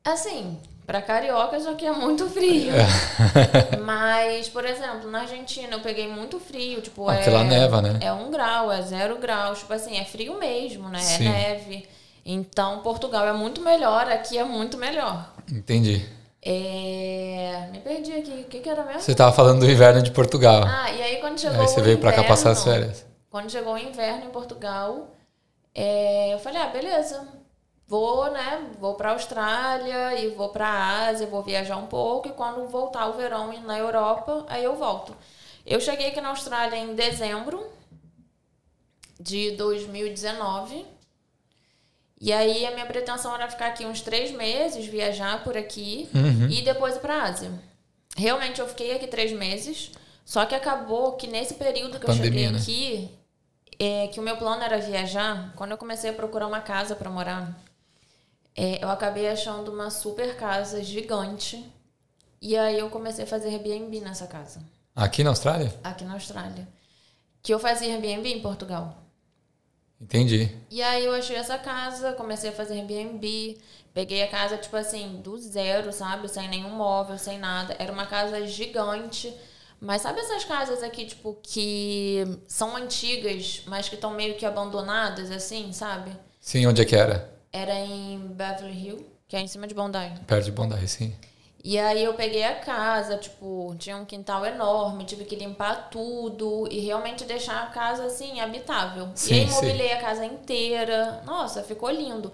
[0.03, 2.71] Assim, pra carioca isso aqui é muito frio.
[3.85, 6.81] Mas, por exemplo, na Argentina eu peguei muito frio.
[6.81, 7.29] Tipo, Ah, é.
[7.29, 7.99] lá neva, né?
[8.01, 9.53] É um grau, é zero grau.
[9.55, 10.99] Tipo assim, é frio mesmo, né?
[10.99, 11.27] Sim.
[11.27, 11.87] É neve.
[12.25, 15.29] Então, Portugal é muito melhor, aqui é muito melhor.
[15.51, 16.05] Entendi.
[16.41, 17.67] É...
[17.71, 18.41] Me perdi aqui.
[18.45, 19.01] O que, que era mesmo?
[19.01, 20.63] Você tava falando do inverno de Portugal.
[20.65, 23.05] Ah, e aí quando chegou aí você o veio pra cá passar as inverno- férias.
[23.29, 25.07] Quando chegou o inverno em Portugal,
[25.73, 27.27] é, eu falei, ah, beleza.
[27.87, 28.69] Vou, né?
[28.79, 32.27] Vou pra Austrália e vou pra Ásia, vou viajar um pouco.
[32.29, 35.15] E quando voltar o verão na Europa, aí eu volto.
[35.65, 37.65] Eu cheguei aqui na Austrália em dezembro
[39.19, 40.85] de 2019.
[42.19, 46.47] E aí a minha pretensão era ficar aqui uns três meses, viajar por aqui Uhum.
[46.49, 47.51] e depois ir pra Ásia.
[48.15, 49.91] Realmente eu fiquei aqui três meses,
[50.23, 52.59] só que acabou que nesse período que Pandemia, eu né?
[52.59, 53.19] cheguei aqui,
[53.77, 57.09] é, que o meu plano era viajar, quando eu comecei a procurar uma casa pra
[57.09, 57.59] morar,
[58.55, 61.65] é, eu acabei achando uma super casa gigante.
[62.41, 64.61] E aí eu comecei a fazer Airbnb nessa casa,
[64.95, 65.73] Aqui na Austrália?
[65.83, 66.67] aqui na Austrália.
[67.41, 68.97] Que eu fazia Airbnb em Portugal.
[69.99, 70.51] Entendi.
[70.69, 73.57] E aí eu achei essa casa, comecei a fazer Airbnb,
[73.93, 76.27] peguei a casa, tipo assim, do zero, sabe?
[76.27, 77.75] Sem nenhum móvel, sem nada.
[77.79, 79.33] Era uma casa gigante.
[79.79, 85.31] Mas sabe essas casas aqui, tipo, que são antigas, mas que estão meio que abandonadas,
[85.31, 86.11] assim, sabe?
[86.39, 87.32] Sim, onde é que era?
[87.53, 90.11] Era em Beverly Hills, que é em cima de Bondi.
[90.25, 91.13] Perto de Bondi, sim.
[91.63, 96.67] E aí eu peguei a casa, tipo, tinha um quintal enorme, tive que limpar tudo
[96.69, 99.07] e realmente deixar a casa assim, habitável.
[99.15, 99.55] Sim, e aí sim.
[99.55, 101.21] mobilei a casa inteira.
[101.25, 102.33] Nossa, ficou lindo.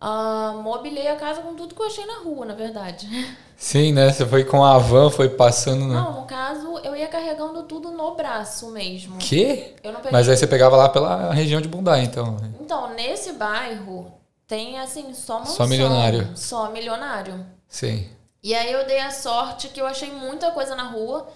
[0.00, 3.08] Ah, mobilei a casa com tudo que eu achei na rua, na verdade.
[3.56, 4.10] Sim, né?
[4.10, 5.84] Você foi com a van, foi passando.
[5.84, 5.92] No...
[5.92, 9.18] Não, no caso, eu ia carregando tudo no braço mesmo.
[9.18, 9.74] Quê?
[9.84, 10.12] Eu não peguei.
[10.12, 12.36] Mas aí você pegava lá pela região de Bondi, então.
[12.36, 12.50] né?
[12.58, 14.19] Então, nesse bairro
[14.50, 15.54] tem assim, só mansão.
[15.54, 16.36] Só milionário.
[16.36, 17.46] Só milionário.
[17.68, 18.08] Sim.
[18.42, 21.28] E aí eu dei a sorte que eu achei muita coisa na rua.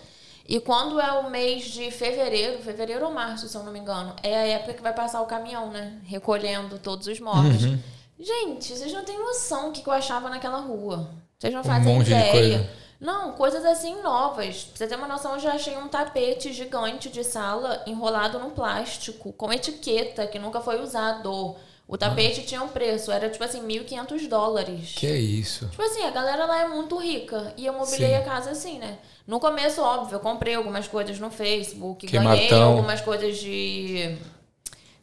[0.49, 4.17] E quando é o mês de fevereiro, fevereiro ou março, se eu não me engano,
[4.21, 6.01] é a época que vai passar o caminhão, né?
[6.05, 7.63] Recolhendo todos os móveis.
[7.63, 7.79] Uhum.
[8.19, 11.09] Gente, vocês não têm noção do que eu achava naquela rua.
[11.39, 12.69] Vocês não Um fazem de ideia.
[13.01, 14.65] Não, coisas assim novas.
[14.65, 18.51] Pra você ter uma noção, eu já achei um tapete gigante de sala enrolado num
[18.51, 21.55] plástico, com etiqueta que nunca foi usado.
[21.87, 24.95] O tapete tinha um preço, era tipo assim, 1.500 dólares.
[24.97, 25.69] Que isso?
[25.69, 27.53] Tipo assim, a galera lá é muito rica.
[27.59, 28.15] E eu mobilei Sim.
[28.17, 28.99] a casa assim, né?
[29.27, 32.73] No começo, óbvio, eu comprei algumas coisas no Facebook, Que ganhei martão.
[32.73, 34.17] algumas coisas de,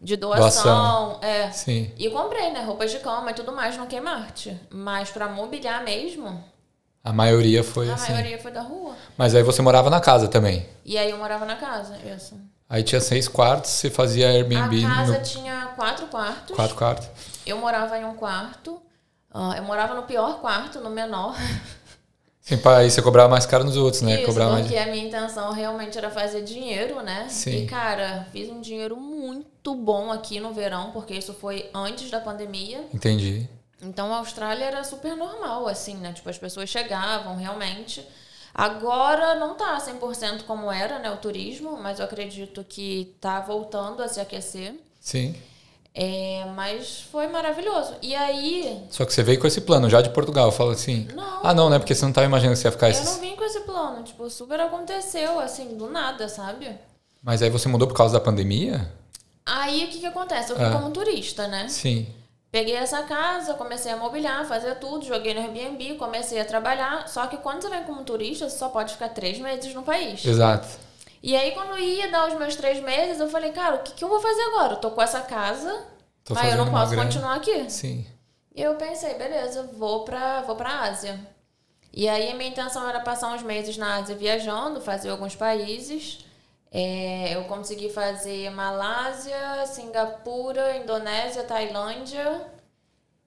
[0.02, 0.40] de doação.
[0.64, 1.20] Doação.
[1.22, 1.52] É.
[1.52, 1.92] Sim.
[1.98, 2.64] E comprei, né?
[2.64, 4.48] Roupas de cama e tudo mais no Kmart.
[4.72, 6.44] Mas pra mobiliar mesmo,
[7.04, 8.12] A maioria foi a assim.
[8.12, 8.96] maioria foi da rua.
[9.16, 10.68] Mas aí você morava na casa também.
[10.84, 12.36] E aí eu morava na casa, isso.
[12.72, 16.56] Aí tinha seis quartos, você fazia Airbnb A casa no tinha quatro quartos.
[16.56, 17.10] quatro quartos.
[17.46, 18.82] Eu morava em um quarto.
[19.30, 21.36] Ah, eu morava no pior quarto, no menor.
[22.40, 24.16] Sim, aí você cobrava mais caro nos outros, né?
[24.16, 24.66] Isso, cobrava mais...
[24.66, 27.28] porque a minha intenção realmente era fazer dinheiro, né?
[27.30, 27.64] Sim.
[27.64, 32.22] E, cara, fiz um dinheiro muito bom aqui no verão, porque isso foi antes da
[32.22, 32.86] pandemia.
[32.94, 33.50] Entendi.
[33.82, 36.14] Então, a Austrália era super normal, assim, né?
[36.14, 38.02] Tipo, as pessoas chegavam realmente.
[38.54, 44.04] Agora não tá 100% como era, né, o turismo, mas eu acredito que tá voltando
[44.04, 44.76] a se aquecer.
[45.00, 45.36] Sim.
[45.94, 47.94] É, mas foi maravilhoso.
[48.02, 50.46] E aí, Só que você veio com esse plano já de Portugal.
[50.48, 51.08] Eu falo assim.
[51.14, 51.40] Não.
[51.44, 51.80] Ah, não, né?
[51.80, 53.06] Porque você não tava imaginando que você ia ficar eu esses.
[53.06, 54.02] não vim com esse plano.
[54.04, 56.70] Tipo, super aconteceu, assim, do nada, sabe?
[57.22, 58.90] Mas aí você mudou por causa da pandemia?
[59.46, 60.52] Aí o que que acontece?
[60.52, 60.72] Eu fui Ah.
[60.72, 61.68] como turista, né?
[61.68, 62.08] Sim.
[62.52, 67.08] Peguei essa casa, comecei a mobiliar, fazer tudo, joguei no Airbnb, comecei a trabalhar.
[67.08, 70.26] Só que quando você vem como turista, você só pode ficar três meses no país.
[70.26, 70.68] Exato.
[71.24, 74.04] E aí, quando ia dar os meus três meses, eu falei, cara, o que, que
[74.04, 74.74] eu vou fazer agora?
[74.74, 75.86] Eu tô com essa casa,
[76.26, 77.06] Tô mas eu não posso grana.
[77.06, 77.70] continuar aqui.
[77.70, 78.06] Sim.
[78.54, 81.18] E eu pensei, beleza, vou pra, vou pra Ásia.
[81.94, 86.26] E aí a minha intenção era passar uns meses na Ásia viajando, fazer alguns países.
[86.74, 92.42] É, eu consegui fazer Malásia, Singapura, Indonésia, Tailândia.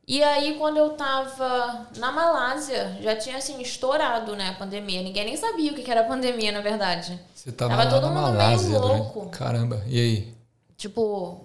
[0.07, 5.02] E aí, quando eu tava na Malásia, já tinha assim estourado, né, a pandemia.
[5.02, 7.18] Ninguém nem sabia o que era pandemia, na verdade.
[7.35, 9.28] Você tava, Tava todo mundo meio Malásia durante- louco.
[9.30, 9.83] Caramba.
[9.87, 10.35] E aí?
[10.76, 11.40] Tipo,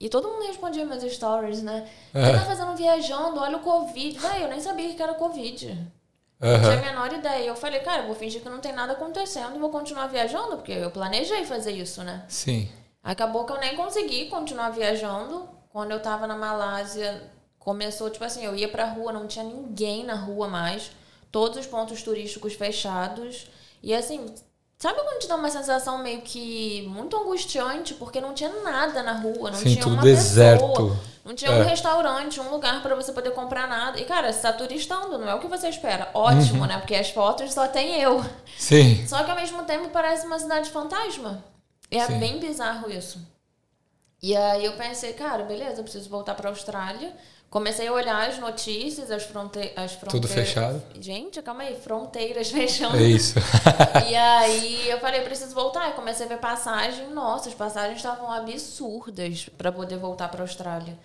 [0.00, 1.86] e todo mundo respondia meus stories, né?
[2.14, 2.32] O É.
[2.32, 3.40] que tá fazendo viajando?
[3.40, 4.18] Olha o Covid.
[4.18, 5.76] Vai, eu nem sabia que era Covid.
[6.40, 6.60] Não Aham.
[6.62, 7.46] tinha a menor ideia.
[7.48, 10.56] Eu falei, cara, eu vou fingir que não tem nada acontecendo e vou continuar viajando,
[10.56, 12.24] porque eu planejei fazer isso, né?
[12.28, 12.68] Sim.
[13.02, 15.48] Acabou que eu nem consegui continuar viajando.
[15.70, 20.04] Quando eu tava na Malásia, começou, tipo assim, eu ia pra rua, não tinha ninguém
[20.04, 20.90] na rua mais.
[21.30, 23.48] Todos os pontos turísticos fechados.
[23.82, 24.34] E assim,
[24.78, 29.12] sabe quando te dá uma sensação meio que muito angustiante, porque não tinha nada na
[29.12, 30.66] rua, não Sim, tinha uma deserto.
[30.68, 30.96] pessoa.
[31.24, 31.60] Não tinha É.
[31.60, 34.00] um restaurante, um lugar pra você poder comprar nada.
[34.00, 36.10] E, cara, você tá turistando, não é o que você espera.
[36.14, 36.66] Ótimo, Uhum.
[36.66, 36.78] né?
[36.78, 38.24] Porque as fotos só tem eu.
[38.56, 39.06] Sim.
[39.06, 41.44] Só que ao mesmo tempo parece uma cidade fantasma.
[41.90, 42.18] É Sim.
[42.18, 43.20] bem bizarro isso.
[44.22, 47.14] E aí eu pensei, cara, beleza, eu preciso voltar pra Austrália.
[47.50, 50.10] Comecei a olhar as notícias, as, fronte as fronteiras.
[50.12, 50.82] Tudo fechado.
[51.00, 52.96] Gente, calma aí, fronteiras fechando.
[52.98, 53.34] É isso.
[54.06, 55.88] E aí eu falei, preciso voltar.
[55.88, 57.08] E comecei a ver passagem.
[57.08, 60.98] Nossa, as passagens estavam absurdas pra poder voltar pra Austrália.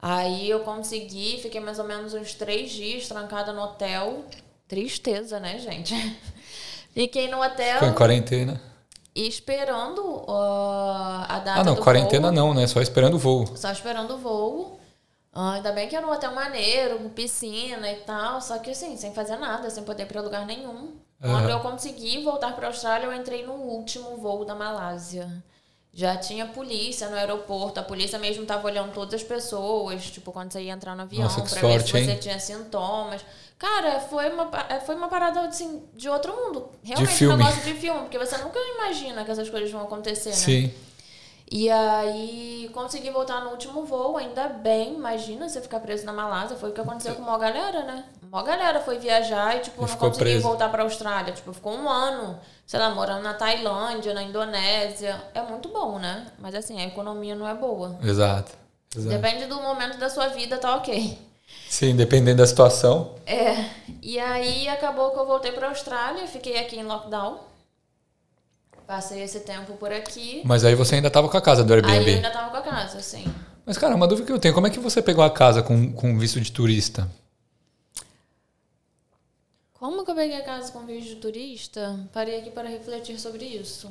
[0.00, 4.24] Aí eu consegui, fiquei mais ou menos uns três dias trancada no hotel.
[4.66, 5.94] Tristeza, né, gente?
[6.92, 8.60] Fiquei no hotel Ficou em quarentena.
[9.14, 11.76] esperando ó, a data Ah, não.
[11.76, 12.36] Quarentena voo.
[12.36, 12.66] não, né?
[12.66, 13.46] Só esperando o voo.
[13.56, 14.80] Só esperando o voo.
[15.34, 18.40] Ah, ainda bem que era um hotel maneiro, com piscina e tal.
[18.40, 20.92] Só que assim, sem fazer nada, sem poder ir pra lugar nenhum.
[21.20, 21.50] Quando Aham.
[21.50, 25.42] eu consegui voltar pra Austrália, eu entrei no último voo da Malásia.
[25.92, 30.52] Já tinha polícia no aeroporto, a polícia mesmo tava olhando todas as pessoas, tipo, quando
[30.52, 32.18] você ia entrar no avião, Nossa, pra ver se sorte, você hein?
[32.18, 33.24] tinha sintomas.
[33.56, 36.68] Cara, foi uma, pa- foi uma parada assim, de outro mundo.
[36.82, 37.34] Realmente filme.
[37.34, 40.34] um negócio de filme, porque você nunca imagina que essas coisas vão acontecer, né?
[40.36, 40.74] Sim.
[41.50, 44.94] E aí consegui voltar no último voo, ainda bem.
[44.94, 46.56] Imagina você ficar preso na Malásia.
[46.56, 48.04] Foi o que aconteceu com uma galera, né?
[48.22, 51.32] Uma galera foi viajar e, tipo, E não conseguiu voltar pra Austrália.
[51.32, 55.22] Tipo, ficou um ano, sei lá, morando na Tailândia, na Indonésia.
[55.34, 56.26] É muito bom, né?
[56.38, 57.96] Mas assim, a economia não é boa.
[58.02, 58.52] Exato.
[58.96, 59.16] Exato.
[59.16, 61.18] Depende do momento da sua vida, tá ok.
[61.68, 63.14] Sim, dependendo da situação.
[63.26, 63.68] É.
[64.02, 67.38] E aí acabou que eu voltei pra Austrália, fiquei aqui em lockdown.
[68.86, 70.42] Passei esse tempo por aqui.
[70.44, 72.10] Mas aí você ainda tava com a casa do Aí eu Airbnb.
[72.16, 73.24] ainda tava com a casa, assim.
[73.64, 74.52] Mas, cara, uma dúvida que eu tenho.
[74.52, 77.08] Como é que você pegou a casa com, com visto de turista?
[79.72, 81.98] Como que eu peguei a casa com visto de turista?
[82.12, 83.90] Parei aqui para refletir sobre isso.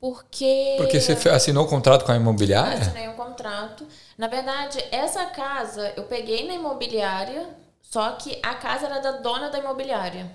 [0.00, 0.74] Porque.
[0.78, 2.78] Porque você assinou o contrato com a imobiliária?
[2.78, 3.86] Assinei um contrato.
[4.18, 7.48] Na verdade, essa casa eu peguei na imobiliária,
[7.80, 10.28] só que a casa era da dona da imobiliária.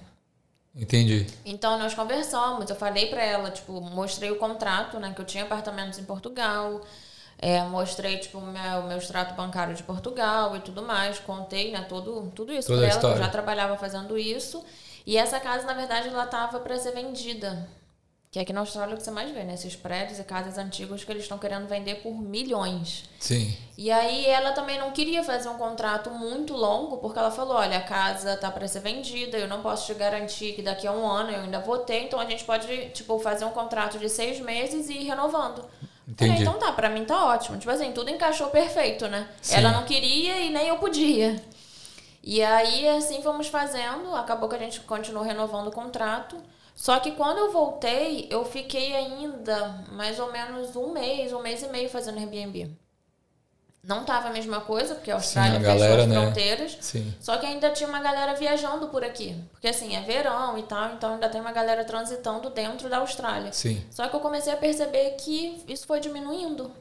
[0.78, 1.26] Entendi.
[1.44, 5.44] Então nós conversamos, eu falei pra ela, tipo, mostrei o contrato, né, que eu tinha
[5.44, 6.82] apartamentos em Portugal,
[7.40, 11.86] é, mostrei, tipo, o meu, meu extrato bancário de Portugal e tudo mais, contei, né,
[11.90, 14.63] tudo, tudo isso pra ela, que eu já trabalhava fazendo isso.
[15.06, 17.68] E essa casa, na verdade, ela tava pra ser vendida.
[18.38, 19.56] Que aqui na Austrália é o que você mais vê, né?
[19.56, 23.06] Esses prédios e casas antigos que eles estão querendo vender por milhões.
[23.19, 23.58] Sim.
[23.76, 27.80] E aí ela também não queria fazer um contrato muito longo, porque ela falou, olha,
[27.80, 31.04] a casa tá para ser vendida, eu não posso te garantir que daqui a um
[31.04, 34.39] ano eu ainda vou ter, então a gente pode, tipo, fazer um contrato de seis
[34.39, 35.65] meses e ir renovando.
[36.08, 36.30] Entendi.
[36.30, 37.58] Falei, então tá, pra mim tá ótimo.
[37.58, 39.28] Tipo assim, tudo encaixou perfeito, né?
[39.41, 39.56] Sim.
[39.56, 41.41] Ela não queria e nem eu podia.
[42.21, 44.15] E aí, assim, fomos fazendo.
[44.15, 46.38] Acabou que a gente continuou renovando o contrato.
[46.78, 51.63] Só que quando eu voltei, eu fiquei ainda mais ou menos um mês, um mês
[51.63, 52.70] e meio fazendo Airbnb.
[53.84, 56.22] Não tava a mesma coisa, porque a Austrália a fechou galera, as né?
[56.22, 56.78] fronteiras.
[56.80, 57.16] Sim.
[57.20, 59.36] Só que ainda tinha uma galera viajando por aqui.
[59.52, 63.52] Porque assim, é verão e tal, então ainda tem uma galera transitando dentro da Austrália.
[63.52, 63.84] Sim.
[63.90, 66.72] Só que eu comecei a perceber que isso foi diminuindo.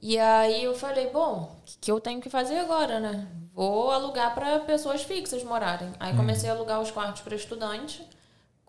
[0.00, 3.26] E aí eu falei, bom, o que, eu tenho que fazer agora, né?
[3.52, 5.92] Vou alugar para pessoas fixas morarem.
[5.98, 8.08] Aí comecei a alugar os quartos para estudante,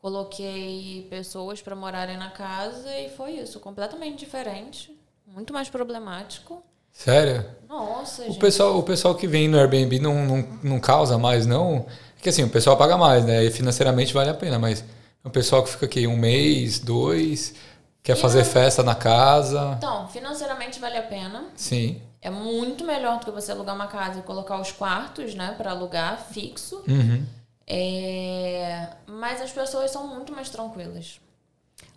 [0.03, 4.91] coloquei pessoas para morarem na casa e foi isso, completamente diferente,
[5.25, 6.61] muito mais problemático.
[6.91, 7.43] Sério?
[7.69, 8.37] Nossa, O gente.
[8.39, 11.85] pessoal, o pessoal que vem no Airbnb não, não, não causa mais, não?
[12.15, 13.43] Porque assim, o pessoal paga mais, né?
[13.45, 14.83] E financeiramente vale a pena, mas
[15.23, 17.55] o pessoal que fica aqui um mês, dois,
[18.03, 19.73] quer fazer Finan- festa na casa.
[19.77, 21.45] Então, financeiramente vale a pena.
[21.55, 21.99] Sim.
[22.21, 25.71] É muito melhor do que você alugar uma casa e colocar os quartos, né, para
[25.71, 26.83] alugar fixo.
[26.87, 27.25] Uhum.
[27.65, 31.19] É, Mas as pessoas são muito mais tranquilas.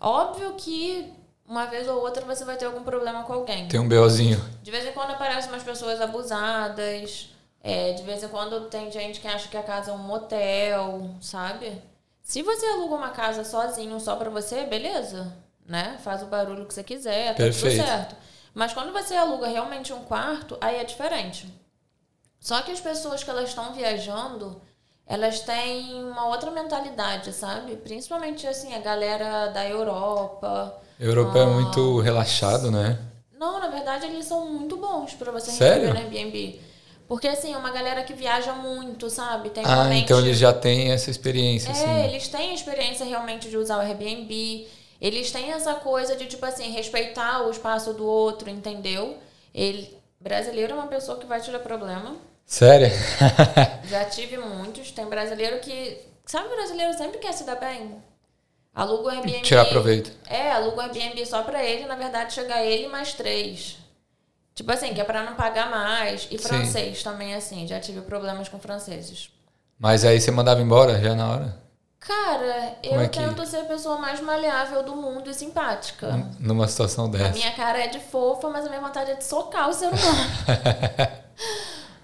[0.00, 1.12] Óbvio que
[1.46, 3.68] uma vez ou outra você vai ter algum problema com alguém.
[3.68, 4.42] Tem um BOzinho.
[4.62, 7.30] De vez em quando aparecem umas pessoas abusadas.
[7.62, 11.10] é, de vez em quando tem gente que acha que a casa é um motel,
[11.20, 11.82] sabe?
[12.22, 15.32] Se você aluga uma casa sozinho, só pra você, beleza.
[15.64, 15.98] Né?
[16.02, 17.76] Faz o barulho que você quiser, tá Perfeito.
[17.76, 18.16] tudo certo.
[18.54, 21.52] Mas quando você aluga realmente um quarto, aí é diferente.
[22.38, 24.60] Só que as pessoas que elas estão viajando,
[25.06, 27.76] elas têm uma outra mentalidade, sabe?
[27.76, 30.76] Principalmente assim, a galera da Europa.
[30.98, 31.46] Europa é Ah.
[31.46, 32.98] muito relaxado, né?
[33.38, 35.92] Não, na verdade, eles são muito bons pra você Sério?
[35.92, 36.60] receber no Airbnb.
[37.06, 39.50] Porque assim, é uma galera que viaja muito, sabe?
[39.50, 42.04] Tem Ah, realmente- então eles já têm essa experiência, É, assim.
[42.08, 44.66] eles têm a experiência realmente de usar o Airbnb.
[45.00, 49.18] Eles têm essa coisa de, tipo assim, respeitar o espaço do outro, entendeu?
[49.54, 49.94] Ele...
[50.18, 52.16] Brasileiro é uma pessoa que vai te dar problema.
[52.46, 52.88] Sério?
[53.88, 54.90] Já tive muitos.
[54.92, 55.98] Tem brasileiro que.
[56.24, 57.96] Sabe, brasileiro sempre quer se dar bem.
[58.74, 59.40] Aluga o Airbnb.
[59.42, 60.12] Tirar proveito.
[60.28, 63.78] É, aluga o Airbnb só pra ele, na verdade chega ele mais três.
[64.54, 66.26] Tipo assim, que é pra não pagar mais.
[66.30, 66.48] E Sim.
[66.48, 67.66] francês também, assim.
[67.66, 69.30] Já tive problemas com franceses.
[69.78, 71.66] Mas aí você mandava embora já na hora?
[72.00, 76.08] Cara, Como eu é que- tento ser a pessoa mais maleável do mundo e simpática.
[76.38, 77.32] Numa situação A dessa.
[77.32, 79.96] minha cara é de fofa, mas a minha vontade é de socar o ser humano.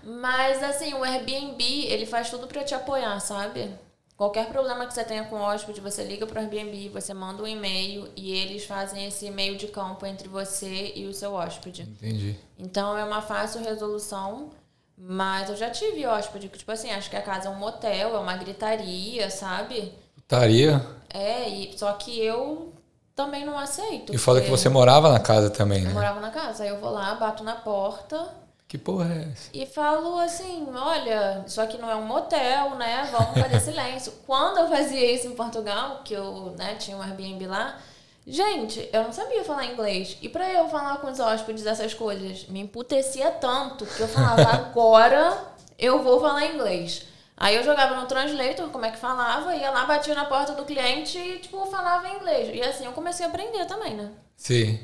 [0.04, 3.70] mas assim, o Airbnb, ele faz tudo pra te apoiar, sabe?
[4.16, 7.46] Qualquer problema que você tenha com o hóspede, você liga pro Airbnb, você manda um
[7.46, 11.82] e-mail e eles fazem esse meio de campo entre você e o seu hóspede.
[11.82, 12.36] Entendi.
[12.58, 14.50] Então é uma fácil resolução.
[14.96, 18.14] Mas eu já tive hóspede que, tipo assim, acho que a casa é um motel,
[18.14, 19.92] é uma gritaria, sabe?
[20.14, 20.84] Putaria.
[21.12, 22.72] É, e, só que eu
[23.12, 24.14] também não aceito.
[24.14, 25.92] E foda que você morava na casa também, Eu né?
[25.94, 28.41] morava na casa, aí eu vou lá, bato na porta
[28.72, 29.50] Que porra é essa?
[29.52, 33.06] e falo assim: olha, isso aqui não é um motel, né?
[33.12, 34.14] Vamos fazer silêncio.
[34.26, 37.78] Quando eu fazia isso em Portugal, que eu né, tinha um Airbnb lá,
[38.26, 40.16] gente, eu não sabia falar inglês.
[40.22, 44.48] E pra eu falar com os hóspedes essas coisas, me emputecia tanto que eu falava:
[44.56, 47.04] agora eu vou falar inglês.
[47.36, 50.64] Aí eu jogava no translator como é que falava, ia lá, batia na porta do
[50.64, 52.48] cliente e, tipo, falava inglês.
[52.54, 54.12] E assim eu comecei a aprender também, né?
[54.34, 54.80] Sim.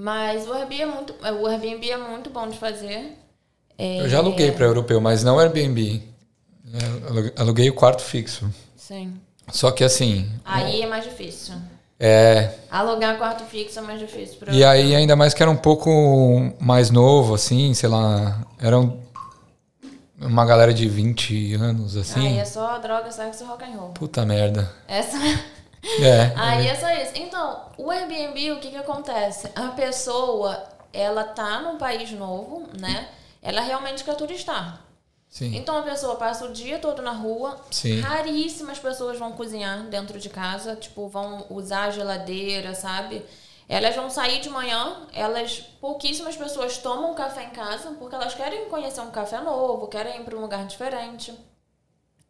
[0.00, 3.18] Mas o Airbnb é muito, o Airbnb é muito bom de fazer.
[3.76, 6.00] É, Eu já aluguei para europeu, mas não Airbnb.
[7.08, 8.48] Aluguei- Aluguei o quarto fixo.
[8.76, 9.14] Sim.
[9.50, 10.30] Só que assim.
[10.44, 11.54] Aí é mais difícil.
[11.98, 12.54] É.
[12.70, 15.90] Alugar quarto fixo é mais difícil pra E aí, ainda mais que era um pouco
[16.60, 18.46] mais novo, assim, sei lá.
[18.60, 19.00] Era um-
[20.20, 22.24] uma galera de 20 anos, assim.
[22.24, 23.88] Aí é só droga, sexo e rock and roll.
[23.90, 24.70] Puta merda.
[24.86, 25.16] Essa...
[25.82, 26.32] É.
[26.36, 27.12] Aí é só isso.
[27.14, 29.50] Então, o Airbnb, o que que acontece?
[29.54, 33.08] A pessoa, ela tá num país novo, né?
[33.42, 34.84] Ela realmente quer turistar.
[35.28, 35.54] Sim.
[35.56, 37.60] Então a pessoa passa o dia todo na rua.
[37.70, 38.00] Sim.
[38.00, 43.24] Raríssimas pessoas vão cozinhar dentro de casa, tipo, vão usar a geladeira, sabe?
[43.68, 48.70] Elas vão sair de manhã, elas pouquíssimas pessoas tomam café em casa porque elas querem
[48.70, 51.34] conhecer um café novo, querem ir para um lugar diferente.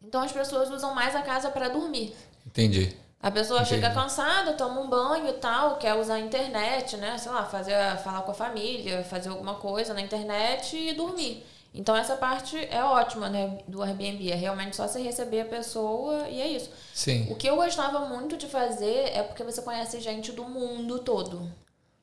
[0.03, 2.13] Então as pessoas usam mais a casa para dormir.
[2.45, 2.93] Entendi.
[3.21, 3.75] A pessoa Entendi.
[3.75, 7.17] chega cansada, toma um banho e tal, quer usar a internet, né?
[7.17, 11.45] Sei lá, fazer, falar com a família, fazer alguma coisa na internet e dormir.
[11.73, 14.31] Então essa parte é ótima, né, do Airbnb.
[14.31, 16.71] É realmente só você receber a pessoa e é isso.
[16.93, 17.27] Sim.
[17.29, 21.51] O que eu gostava muito de fazer é porque você conhece gente do mundo todo.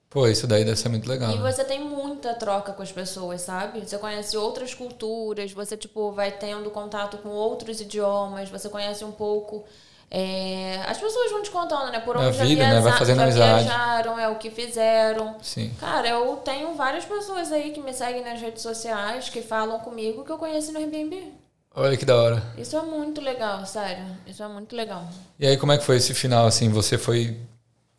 [0.09, 1.32] Pô, isso daí deve ser muito legal.
[1.32, 1.53] E né?
[1.53, 3.80] você tem muita troca com as pessoas, sabe?
[3.80, 9.12] Você conhece outras culturas, você, tipo, vai tendo contato com outros idiomas, você conhece um
[9.12, 9.64] pouco.
[10.11, 12.00] É, As pessoas vão te contando, né?
[12.00, 12.72] Por onde já, vida, né?
[12.74, 13.64] Vai viaja- fazendo já amizade.
[13.64, 15.36] viajaram, é o que fizeram.
[15.42, 15.72] Sim.
[15.80, 20.24] Cara, eu tenho várias pessoas aí que me seguem nas redes sociais, que falam comigo
[20.24, 21.32] que eu conheci no Airbnb.
[21.74, 22.42] Olha que da hora.
[22.57, 24.04] Isso é muito legal, sério.
[24.26, 25.04] Isso é muito legal.
[25.38, 26.70] E aí, como é que foi esse final, assim?
[26.70, 27.36] Você foi...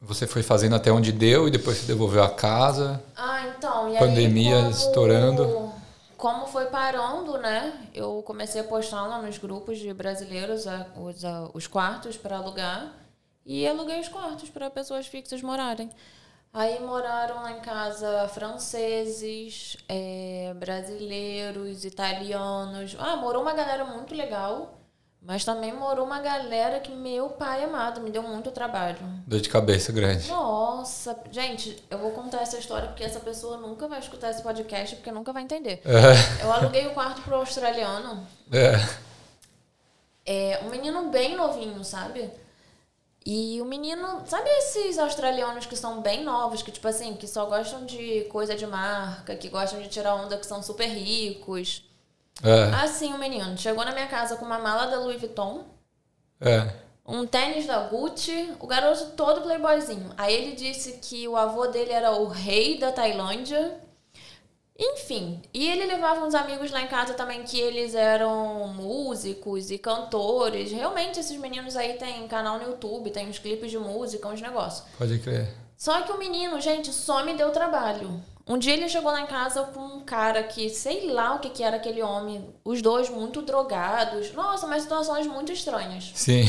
[0.01, 3.01] Você foi fazendo até onde deu e depois você devolveu a casa?
[3.15, 5.66] Ah, então, e Pandemia aí, como, estourando.
[6.18, 7.88] Como foi parando, né?
[7.93, 10.65] Eu comecei a postar lá nos grupos de brasileiros
[10.95, 12.91] os, os quartos para alugar
[13.45, 15.89] e aluguei os quartos para pessoas fixas morarem.
[16.51, 22.95] Aí moraram lá em casa franceses, eh, brasileiros, italianos.
[22.97, 24.76] Ah, morou uma galera muito legal.
[25.22, 28.97] Mas também morou uma galera que, meu pai amado, me deu muito trabalho.
[29.26, 30.30] Dor de cabeça grande.
[30.30, 34.95] Nossa, gente, eu vou contar essa história porque essa pessoa nunca vai escutar esse podcast
[34.95, 35.82] porque nunca vai entender.
[35.84, 38.26] É, Eu aluguei o quarto pro australiano.
[38.51, 39.07] é.
[40.30, 42.30] É um menino bem novinho, sabe?
[43.26, 47.45] E o menino, sabe esses australianos que são bem novos, que tipo assim, que só
[47.45, 51.86] gostam de coisa de marca, que gostam de tirar onda, que são super ricos.
[52.43, 55.65] É, Assim, o menino chegou na minha casa com uma mala da Louis Vuitton,
[56.39, 56.71] é.
[57.05, 60.11] um tênis da Gucci, o garoto todo playboyzinho.
[60.17, 63.79] Aí ele disse que o avô dele era o rei da Tailândia.
[64.79, 69.79] Enfim, e ele levava uns amigos lá em casa também que eles eram músicos e
[69.79, 70.71] cantores.
[70.71, 74.85] Realmente esses meninos aí têm canal no YouTube, tem uns clipes de música, uns negócios.
[74.95, 75.51] Pode crer.
[75.75, 78.21] Só que o menino, gente, só me deu trabalho.
[78.47, 81.49] Um dia ele chegou lá em casa com um cara que, sei lá o que,
[81.49, 84.31] que era aquele homem, os dois muito drogados.
[84.33, 86.11] Nossa, mas situações muito estranhas.
[86.15, 86.45] Sim.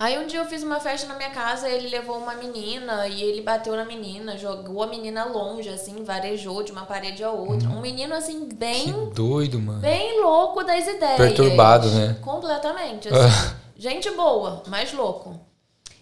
[0.00, 3.22] Aí um dia eu fiz uma festa na minha casa, ele levou uma menina e
[3.22, 7.68] ele bateu na menina, jogou a menina longe, assim, varejou de uma parede a outra.
[7.68, 9.80] Um menino, assim, Que bem, doido, mano.
[9.80, 11.18] bem louco das ideias.
[11.18, 12.16] Perturbado, né?
[12.22, 13.54] Completamente, assim.
[13.76, 15.38] Gente boa, mas louco.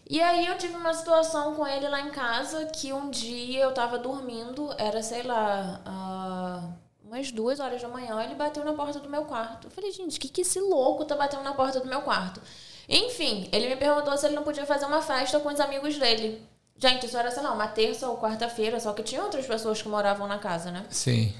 [0.09, 3.75] E aí eu tive uma situação com ele lá em casa que um dia eu
[3.75, 6.63] tava dormindo, era, sei lá, ah,
[7.05, 9.67] umas duas horas da manhã, ele bateu na porta do meu quarto.
[9.67, 12.41] Eu falei, gente, o que, que esse louco tá batendo na porta do meu quarto?
[12.89, 16.43] Enfim, ele me perguntou se ele não podia fazer uma festa com os amigos dele.
[16.79, 19.89] Gente, isso era, sei lá, uma terça ou quarta-feira, só que tinha outras pessoas que
[19.89, 20.87] moravam na casa, né?
[20.89, 21.35] Sim.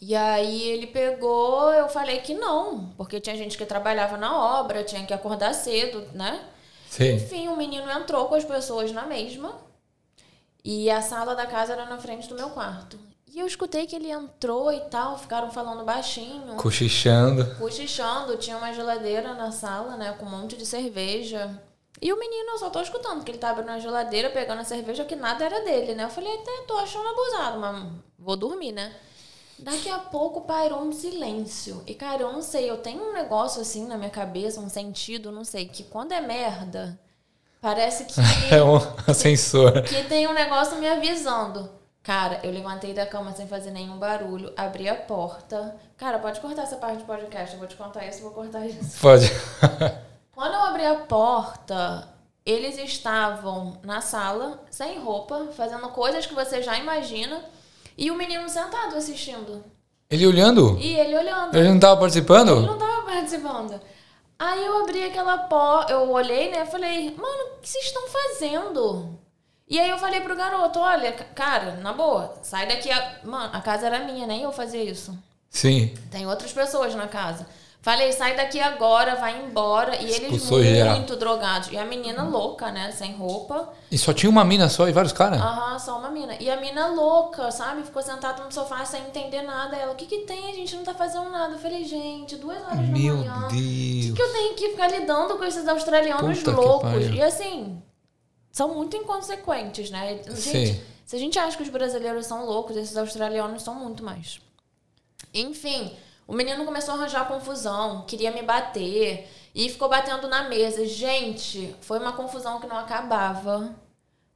[0.00, 4.82] E aí ele pegou, eu falei que não, porque tinha gente que trabalhava na obra,
[4.82, 6.42] tinha que acordar cedo, né?
[6.90, 7.14] Sim.
[7.14, 9.54] Enfim, o menino entrou com as pessoas na mesma.
[10.64, 12.98] E a sala da casa era na frente do meu quarto.
[13.32, 17.54] E eu escutei que ele entrou e tal, ficaram falando baixinho, Cochichando.
[17.54, 21.62] cochichando, tinha uma geladeira na sala, né, com um monte de cerveja.
[22.02, 25.04] E o menino, eu só tô escutando que ele tava na geladeira pegando a cerveja
[25.04, 26.02] que nada era dele, né?
[26.04, 27.86] Eu falei, até tô achando abusado, mas
[28.18, 28.92] vou dormir, né?
[29.62, 31.82] Daqui a pouco pairou um silêncio.
[31.86, 35.30] E, cara, eu não sei, eu tenho um negócio assim na minha cabeça, um sentido,
[35.32, 36.98] não sei, que quando é merda,
[37.60, 38.14] parece que,
[38.54, 39.82] É um ascensor.
[39.82, 41.70] que tem um negócio me avisando.
[42.02, 45.76] Cara, eu levantei da cama sem fazer nenhum barulho, abri a porta.
[45.98, 48.98] Cara, pode cortar essa parte do podcast, eu vou te contar isso, vou cortar isso.
[49.00, 49.30] Pode.
[50.32, 52.08] Quando eu abri a porta,
[52.46, 57.44] eles estavam na sala, sem roupa, fazendo coisas que você já imagina,
[58.00, 59.62] e o menino sentado assistindo.
[60.10, 60.76] Ele olhando?
[60.80, 61.54] E ele olhando.
[61.56, 62.60] Ele não tava Ele participando?
[62.62, 63.80] não tava participando.
[64.38, 66.64] Aí eu abri aquela porta, eu olhei, né?
[66.66, 69.16] Falei, mano, o que vocês estão fazendo?
[69.68, 72.90] E aí eu falei pro garoto, olha, ca- cara, na boa, sai daqui.
[72.90, 73.20] A...
[73.22, 75.16] Mano, a casa era minha, nem eu fazia isso.
[75.48, 75.94] Sim.
[76.10, 77.46] Tem outras pessoas na casa.
[77.82, 79.96] Falei, sai daqui agora, vai embora.
[79.96, 80.96] E eles Expulsou geral.
[80.96, 81.72] muito drogados.
[81.72, 82.92] E a menina louca, né?
[82.92, 83.72] Sem roupa.
[83.90, 85.40] E só tinha uma mina só e vários caras?
[85.40, 86.36] Aham, só uma mina.
[86.38, 87.82] E a mina louca, sabe?
[87.82, 89.76] Ficou sentada no sofá sem entender nada.
[89.76, 90.50] Ela, o que que tem?
[90.50, 91.54] A gente não tá fazendo nada.
[91.54, 93.46] Eu falei, gente, duas horas Meu da manhã.
[93.46, 94.16] O que, Deus.
[94.16, 97.06] que eu tenho que ficar lidando com esses australianos Puta loucos?
[97.14, 97.82] E assim,
[98.52, 100.20] são muito inconsequentes, né?
[100.26, 100.36] Gente,
[100.74, 100.80] Sim.
[101.06, 104.38] se a gente acha que os brasileiros são loucos, esses australianos são muito mais.
[105.32, 105.92] Enfim,
[106.30, 110.86] o menino começou a arranjar confusão, queria me bater e ficou batendo na mesa.
[110.86, 113.74] Gente, foi uma confusão que não acabava.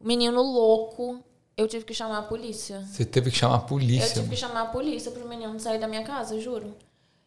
[0.01, 1.23] O menino louco,
[1.57, 2.81] eu tive que chamar a polícia.
[2.91, 4.15] Você teve que chamar a Eu polícia.
[4.15, 6.75] tive que chamar a polícia pro menino sair da minha casa, juro.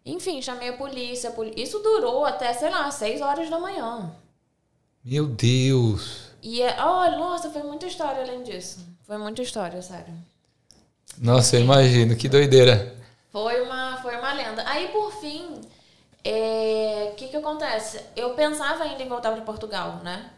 [0.05, 1.29] Enfim, chamei a polícia.
[1.29, 4.11] a poli- Isso durou até, sei lá, 6 horas da manhã.
[5.03, 6.27] Meu Deus.
[6.43, 8.79] E é, olha, nossa, foi muita história além disso.
[9.03, 10.13] Foi muita história, sério.
[11.17, 12.15] Nossa, eu imagino.
[12.15, 12.95] Que doideira.
[13.43, 14.63] Foi uma, foi uma lenda.
[14.65, 15.61] Aí, por fim, o
[16.23, 17.99] é, que que acontece?
[18.15, 20.31] Eu pensava ainda em voltar para Portugal, né?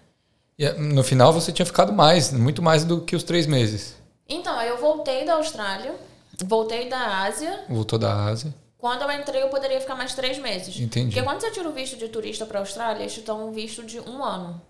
[0.57, 3.95] E no final você tinha ficado mais, muito mais do que os três meses.
[4.27, 5.95] Então, eu voltei da Austrália,
[6.43, 7.63] voltei da Ásia.
[7.69, 8.53] Voltou da Ásia.
[8.77, 10.77] Quando eu entrei, eu poderia ficar mais três meses.
[10.77, 11.15] Entendi.
[11.15, 13.51] Porque quando você tira o visto de turista para a Austrália, eles te dão um
[13.53, 14.61] visto de um ano.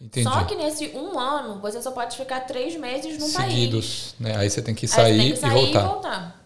[0.00, 0.28] Entendi.
[0.28, 4.14] Só que nesse um ano, você só pode ficar três meses no Seguidos, país.
[4.20, 4.36] né?
[4.36, 5.80] Aí você tem que sair, tem que sair e, voltar.
[5.80, 6.41] e voltar.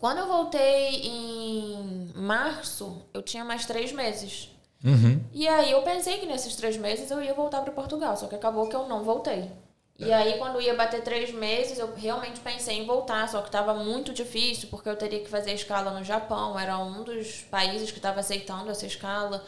[0.00, 4.48] Quando eu voltei em março, eu tinha mais três meses.
[4.82, 5.22] Uhum.
[5.30, 8.34] E aí eu pensei que nesses três meses eu ia voltar para Portugal, só que
[8.34, 9.52] acabou que eu não voltei.
[9.98, 13.74] E aí, quando ia bater três meses, eu realmente pensei em voltar, só que estava
[13.74, 17.98] muito difícil, porque eu teria que fazer escala no Japão, era um dos países que
[17.98, 19.44] estava aceitando essa escala.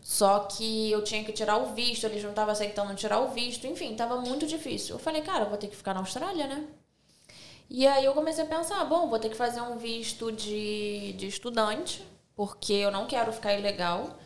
[0.00, 3.66] Só que eu tinha que tirar o visto, eles não estavam aceitando tirar o visto,
[3.66, 4.94] enfim, estava muito difícil.
[4.94, 6.64] Eu falei, cara, eu vou ter que ficar na Austrália, né?
[7.68, 11.26] E aí eu comecei a pensar, bom, vou ter que fazer um visto de, de
[11.26, 14.18] estudante, porque eu não quero ficar ilegal.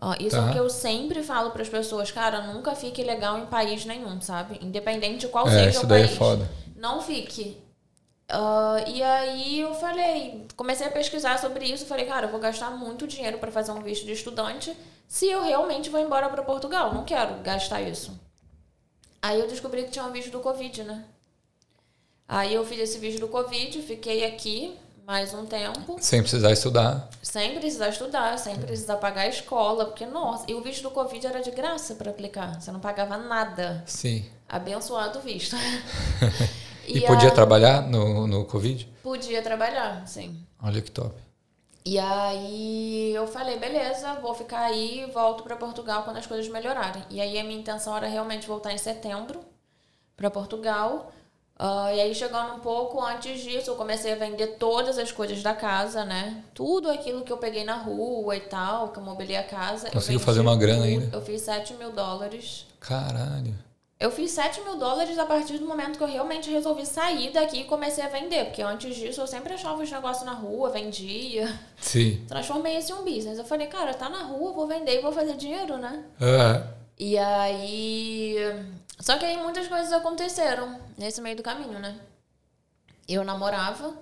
[0.00, 0.42] Uh, isso tá.
[0.42, 3.84] é o que eu sempre falo para as pessoas, cara, nunca fique legal em país
[3.84, 4.58] nenhum, sabe?
[4.62, 6.12] Independente de qual é, seja isso o daí país.
[6.12, 6.50] É foda.
[6.76, 7.58] Não fique.
[8.30, 12.70] Uh, e aí eu falei, comecei a pesquisar sobre isso, falei, cara, eu vou gastar
[12.70, 14.76] muito dinheiro para fazer um visto de estudante
[15.08, 16.92] se eu realmente vou embora para Portugal.
[16.94, 18.18] Não quero gastar isso.
[19.20, 21.04] Aí eu descobri que tinha um visto do Covid, né?
[22.28, 24.76] Aí eu fiz esse visto do Covid, fiquei aqui
[25.06, 25.96] mais um tempo.
[25.98, 27.08] Sem precisar estudar.
[27.22, 31.26] Sem precisar estudar, sem precisar pagar a escola, porque, nossa, e o visto do Covid
[31.26, 33.82] era de graça para aplicar, você não pagava nada.
[33.86, 34.26] Sim.
[34.46, 35.56] Abençoado o visto.
[36.86, 37.32] e, e podia a...
[37.32, 38.86] trabalhar no, no Covid?
[39.02, 40.38] Podia trabalhar, sim.
[40.62, 41.14] Olha que top.
[41.82, 46.46] E aí eu falei, beleza, vou ficar aí e volto para Portugal quando as coisas
[46.48, 47.02] melhorarem.
[47.08, 49.40] E aí a minha intenção era realmente voltar em setembro
[50.14, 51.10] para Portugal
[51.58, 55.42] Uh, e aí, chegando um pouco antes disso, eu comecei a vender todas as coisas
[55.42, 56.44] da casa, né?
[56.54, 59.90] Tudo aquilo que eu peguei na rua e tal, que eu mobilei a casa.
[59.90, 61.08] Conseguiu fazer uma grana ainda?
[61.12, 62.64] Eu fiz 7 mil dólares.
[62.78, 63.52] Caralho.
[63.98, 67.62] Eu fiz 7 mil dólares a partir do momento que eu realmente resolvi sair daqui
[67.62, 68.44] e comecei a vender.
[68.44, 71.52] Porque antes disso eu sempre achava os negócios na rua, vendia.
[71.80, 72.24] Sim.
[72.28, 73.36] Transformei isso em um business.
[73.36, 76.04] Eu falei, cara, tá na rua, vou vender e vou fazer dinheiro, né?
[76.20, 76.62] É.
[76.96, 78.36] E aí
[79.00, 81.98] só que aí muitas coisas aconteceram nesse meio do caminho, né?
[83.06, 83.94] Eu namorava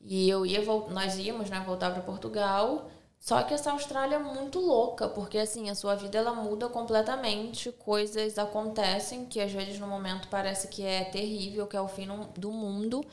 [0.00, 2.90] e eu ia nós íamos, né, voltar para Portugal.
[3.18, 7.72] Só que essa Austrália é muito louca, porque assim, a sua vida ela muda completamente,
[7.72, 12.06] coisas acontecem que às vezes no momento parece que é terrível, que é o fim
[12.36, 13.04] do mundo,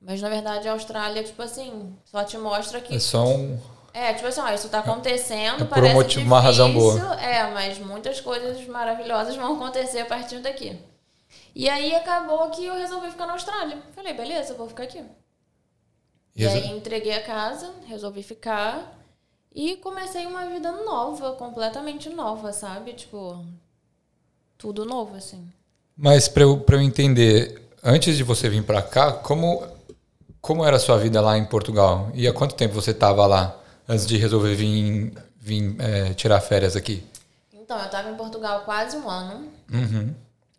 [0.00, 3.58] mas na verdade a Austrália, tipo assim, só te mostra que É só um
[3.92, 6.72] é, tipo assim, ó, isso tá acontecendo, é por parece um motivo, difícil, uma razão
[6.72, 7.14] boa.
[7.20, 10.78] É, mas muitas coisas maravilhosas vão acontecer a partir daqui.
[11.54, 13.78] E aí acabou que eu resolvi ficar na Austrália.
[13.94, 15.02] Falei, beleza, vou ficar aqui.
[16.36, 18.96] E, e aí entreguei a casa, resolvi ficar
[19.52, 22.92] e comecei uma vida nova, completamente nova, sabe?
[22.92, 23.44] Tipo,
[24.56, 25.48] tudo novo, assim.
[25.96, 29.66] Mas pra eu, pra eu entender, antes de você vir pra cá, como,
[30.40, 32.10] como era a sua vida lá em Portugal?
[32.14, 33.58] E há quanto tempo você tava lá?
[33.88, 37.02] Antes de resolver vir, vir é, tirar férias aqui?
[37.52, 39.48] Então, eu estava em Portugal quase um ano.
[39.72, 40.14] Uhum.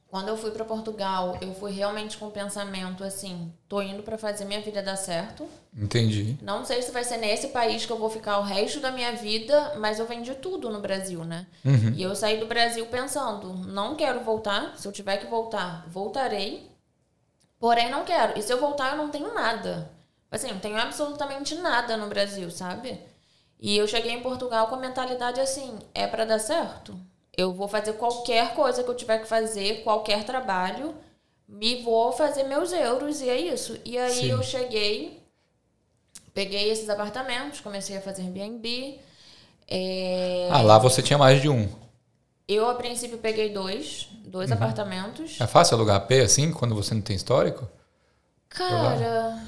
[0.10, 4.18] Quando eu fui para Portugal, eu fui realmente com o pensamento assim: tô indo para
[4.18, 5.48] fazer minha vida dar certo.
[5.78, 6.36] Entendi.
[6.42, 9.14] Não sei se vai ser nesse país que eu vou ficar o resto da minha
[9.14, 11.46] vida, mas eu vendi tudo no Brasil, né?
[11.64, 11.94] Uhum.
[11.96, 14.76] E eu saí do Brasil pensando: não quero voltar.
[14.78, 16.68] Se eu tiver que voltar, voltarei.
[17.60, 18.40] Porém, não quero.
[18.40, 19.92] E se eu voltar, eu não tenho nada.
[20.32, 23.00] Assim, não tenho absolutamente nada no Brasil, sabe?
[23.60, 26.98] E eu cheguei em Portugal com a mentalidade assim: é para dar certo.
[27.36, 30.96] Eu vou fazer qualquer coisa que eu tiver que fazer, qualquer trabalho,
[31.48, 33.78] me vou fazer meus euros e é isso.
[33.84, 34.32] E aí Sim.
[34.32, 35.24] eu cheguei,
[36.34, 39.00] peguei esses apartamentos, comecei a fazer Airbnb.
[39.68, 40.50] É...
[40.52, 41.70] Ah, lá você tinha mais de um.
[42.48, 44.56] Eu, a princípio, peguei dois, dois uhum.
[44.56, 45.40] apartamentos.
[45.40, 47.68] É fácil alugar AP assim, quando você não tem histórico?
[48.50, 49.40] Cara,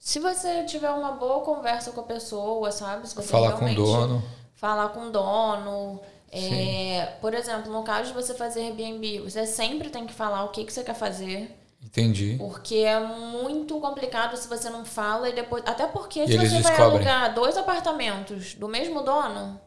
[0.00, 3.06] se você tiver uma boa conversa com a pessoa, sabe?
[3.06, 4.22] Se você falar com o dono.
[4.54, 6.00] Falar com o dono.
[6.32, 10.48] É, por exemplo, no caso de você fazer Airbnb, você sempre tem que falar o
[10.48, 11.54] que, que você quer fazer.
[11.84, 12.36] Entendi.
[12.38, 15.62] Porque é muito complicado se você não fala e depois.
[15.66, 16.76] Até porque e se você descobrem.
[16.76, 19.60] vai alugar dois apartamentos do mesmo dono,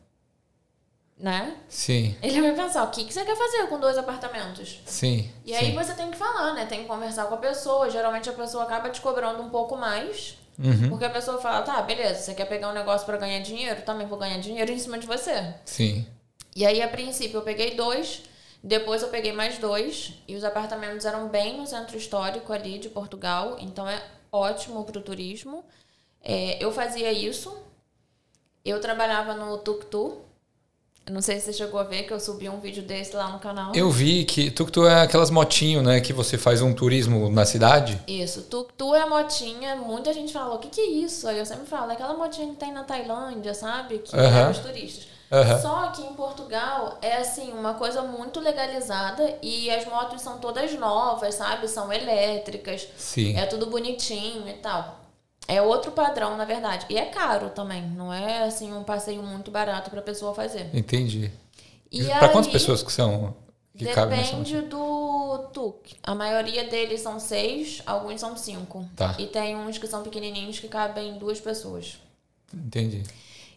[1.24, 1.55] né?
[1.69, 2.17] Sim.
[2.21, 4.82] Ele vai pensar, o que, que você quer fazer com dois apartamentos?
[4.86, 5.32] Sim.
[5.45, 5.55] E sim.
[5.55, 6.65] aí você tem que falar, né?
[6.65, 7.89] Tem que conversar com a pessoa.
[7.89, 10.38] Geralmente a pessoa acaba te cobrando um pouco mais.
[10.59, 10.89] Uhum.
[10.89, 13.84] Porque a pessoa fala, tá, beleza, você quer pegar um negócio para ganhar dinheiro?
[13.84, 15.55] Também vou ganhar dinheiro em cima de você.
[15.63, 16.05] Sim.
[16.53, 18.24] E aí, a princípio, eu peguei dois,
[18.61, 22.89] depois eu peguei mais dois, e os apartamentos eram bem no centro histórico ali de
[22.89, 25.63] Portugal, então é ótimo pro turismo.
[26.21, 27.57] É, eu fazia isso.
[28.65, 30.33] Eu trabalhava no Tuk-Tuk.
[31.12, 33.39] Não sei se você chegou a ver que eu subi um vídeo desse lá no
[33.39, 33.74] canal.
[33.76, 35.99] Eu vi que tuk-tuk é aquelas motinhos, né?
[35.99, 38.01] Que você faz um turismo na cidade.
[38.08, 39.76] Isso, tuk-tuk é motinha.
[39.76, 41.28] Muita gente fala, o que, que é isso?
[41.28, 43.99] Aí eu sempre falo, é aquela motinha que tem na Tailândia, sabe?
[43.99, 44.24] Que Aham.
[44.24, 45.08] leva os turistas.
[45.30, 45.60] Aham.
[45.60, 50.72] Só que em Portugal é assim, uma coisa muito legalizada e as motos são todas
[50.80, 51.68] novas, sabe?
[51.68, 52.88] São elétricas.
[52.95, 53.36] Sim.
[53.36, 55.03] É tudo bonitinho e tal.
[55.48, 56.86] É outro padrão, na verdade.
[56.89, 57.82] E é caro também.
[57.82, 60.70] Não é assim um passeio muito barato pra pessoa fazer.
[60.74, 61.32] Entendi.
[61.91, 63.36] E Para quantas pessoas que são
[63.76, 65.96] que Depende do tuk.
[66.04, 68.88] A maioria deles são seis, alguns são cinco.
[68.96, 69.16] Tá.
[69.18, 71.98] E tem uns que são pequenininhos que cabem duas pessoas.
[72.54, 73.04] Entendi.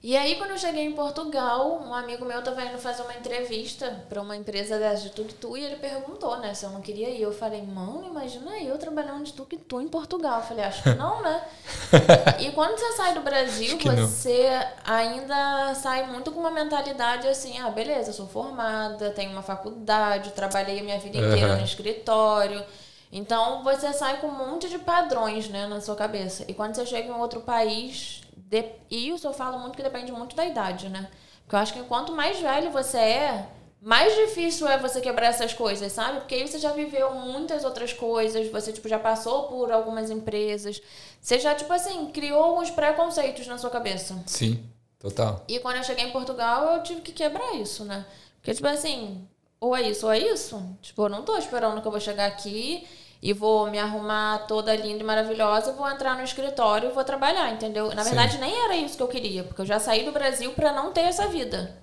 [0.06, 4.04] E aí, quando eu cheguei em Portugal, um amigo meu tava indo fazer uma entrevista
[4.08, 7.22] para uma empresa dessa de tuk-tuk e ele perguntou, né, se eu não queria ir.
[7.22, 10.38] Eu falei, mano, imagina eu trabalhando de tuk-tuk em Portugal.
[10.38, 11.44] Eu falei, acho que não, né?
[12.38, 14.06] e quando você sai do Brasil, que não.
[14.06, 14.48] você
[14.84, 20.30] ainda sai muito com uma mentalidade assim, ah, beleza, eu sou formada, tenho uma faculdade,
[20.30, 22.64] trabalhei a minha vida inteira no escritório.
[23.10, 26.44] Então você sai com um monte de padrões, né, na sua cabeça.
[26.46, 28.64] E quando você chega em outro país, de...
[28.90, 31.10] e isso eu falo muito que depende muito da idade, né?
[31.42, 33.48] Porque eu acho que quanto mais velho você é,
[33.80, 36.20] mais difícil é você quebrar essas coisas, sabe?
[36.20, 40.80] Porque aí você já viveu muitas outras coisas, você tipo já passou por algumas empresas,
[41.20, 44.22] você já tipo assim, criou alguns preconceitos na sua cabeça.
[44.26, 44.64] Sim,
[44.98, 45.44] total.
[45.48, 48.06] E quando eu cheguei em Portugal, eu tive que quebrar isso, né?
[48.40, 49.26] Porque, tipo assim,
[49.60, 50.62] ou é isso ou é isso.
[50.80, 52.86] Tipo, eu não tô esperando que eu vou chegar aqui
[53.26, 57.52] e vou me arrumar toda linda e maravilhosa, vou entrar no escritório e vou trabalhar,
[57.52, 57.92] entendeu?
[57.92, 58.10] Na Sim.
[58.10, 60.92] verdade, nem era isso que eu queria, porque eu já saí do Brasil pra não
[60.92, 61.76] ter essa vida.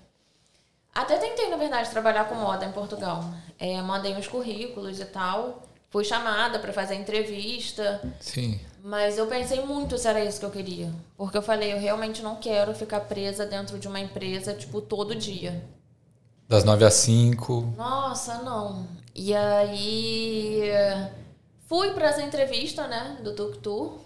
[0.95, 3.25] Até tentei, na verdade, trabalhar com moda em Portugal.
[3.59, 5.63] É, mandei uns currículos e tal.
[5.89, 8.01] Fui chamada pra fazer entrevista.
[8.21, 8.61] Sim.
[8.81, 10.93] Mas eu pensei muito se era isso que eu queria.
[11.17, 15.13] Porque eu falei, eu realmente não quero ficar presa dentro de uma empresa, tipo, todo
[15.13, 15.61] dia.
[16.47, 17.73] Das 9 às 5.
[17.75, 18.87] Nossa, não.
[19.13, 20.61] E aí.
[21.73, 23.99] Fui pra essa entrevista, né, do Tuk-Tuk,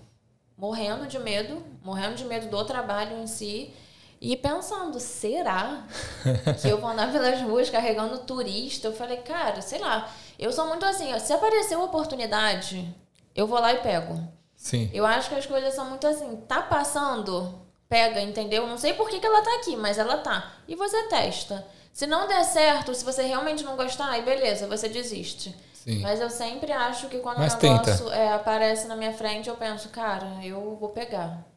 [0.57, 3.73] morrendo de medo, morrendo de medo do trabalho em si.
[4.21, 5.85] E pensando, será
[6.61, 8.87] que eu vou andar pelas ruas carregando turista?
[8.87, 10.09] Eu falei, cara, sei lá.
[10.39, 12.87] Eu sou muito assim, ó, se aparecer uma oportunidade,
[13.35, 14.17] eu vou lá e pego.
[14.55, 14.89] Sim.
[14.93, 17.53] Eu acho que as coisas são muito assim, tá passando,
[17.89, 18.65] pega, entendeu?
[18.65, 20.53] Não sei por que, que ela tá aqui, mas ela tá.
[20.69, 21.67] E você testa.
[21.91, 25.53] Se não der certo, se você realmente não gostar, aí beleza, você desiste.
[25.87, 26.01] Sim.
[26.01, 29.55] Mas eu sempre acho que quando Mas o negócio é, aparece na minha frente, eu
[29.55, 31.47] penso, cara, eu vou pegar.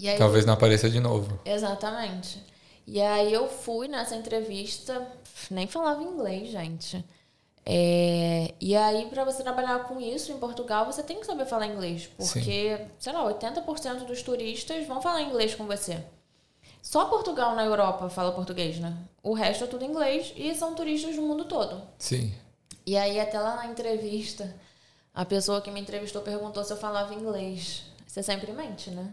[0.00, 1.38] Aí, Talvez não apareça de novo.
[1.44, 2.42] Exatamente.
[2.84, 5.06] E aí eu fui nessa entrevista,
[5.48, 7.04] nem falava inglês, gente.
[7.64, 11.66] É, e aí, pra você trabalhar com isso em Portugal, você tem que saber falar
[11.66, 12.10] inglês.
[12.16, 16.02] Porque, sei lá, 80% dos turistas vão falar inglês com você.
[16.82, 18.96] Só Portugal na Europa fala português, né?
[19.22, 21.80] O resto é tudo inglês e são turistas do mundo todo.
[21.96, 22.32] Sim.
[22.86, 24.54] E aí, até lá na entrevista,
[25.14, 27.84] a pessoa que me entrevistou perguntou se eu falava inglês.
[28.10, 29.12] Você sempre mente, né?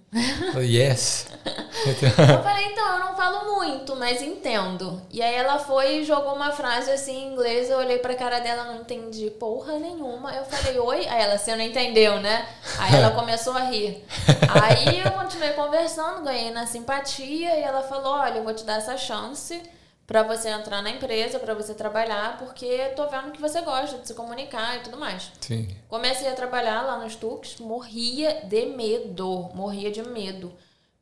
[0.59, 1.27] Yes.
[1.85, 4.99] Eu falei, então, eu não falo muito, mas entendo.
[5.11, 8.39] E aí ela foi e jogou uma frase assim em inglês, eu olhei pra cara
[8.39, 10.33] dela, não entendi porra nenhuma.
[10.33, 11.07] Eu falei, oi?
[11.07, 12.47] Aí ela, você não entendeu, né?
[12.79, 14.03] Aí ela começou a rir.
[14.49, 18.79] Aí eu continuei conversando, ganhei na simpatia, e ela falou, olha, eu vou te dar
[18.79, 19.61] essa chance
[20.07, 24.07] pra você entrar na empresa, pra você trabalhar, porque tô vendo que você gosta de
[24.07, 25.29] se comunicar e tudo mais.
[25.41, 25.67] Sim.
[25.89, 30.53] Comecei a trabalhar lá nos Tux, morria de medo, morria de medo.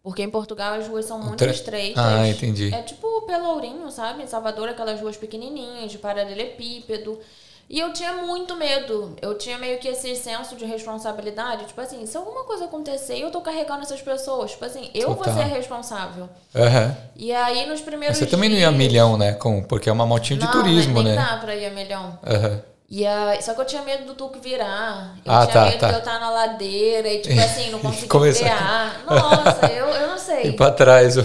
[0.02, 2.04] Porque em Portugal as ruas são muito Tra- estreitas.
[2.04, 2.74] Ah, entendi.
[2.74, 4.24] É tipo Pelourinho, sabe?
[4.24, 7.20] Em Salvador, aquelas ruas pequenininhas, de paralelepípedo.
[7.68, 9.16] E eu tinha muito medo.
[9.22, 11.66] Eu tinha meio que esse senso de responsabilidade.
[11.66, 14.52] Tipo assim, se alguma coisa acontecer, eu tô carregando essas pessoas.
[14.52, 15.34] Tipo assim, eu vou Total.
[15.34, 16.30] ser responsável.
[16.56, 16.96] Aham.
[17.16, 19.34] E aí, nos primeiros Você também não ia a dias- milhão, né?
[19.34, 21.16] Com, porque é uma motinha de Não, turismo, né?
[21.16, 22.20] dá pra ir a milhão.
[22.26, 22.62] Aham.
[22.88, 25.16] E aí, só que eu tinha medo do Tuco virar.
[25.26, 25.88] Eu Ah, tinha tá, medo tá.
[25.88, 29.02] de eu estar na ladeira e, tipo assim, não conseguir Começar- frear.
[29.08, 30.52] Nossa, eu, eu não E sei.
[30.54, 31.16] pra trás.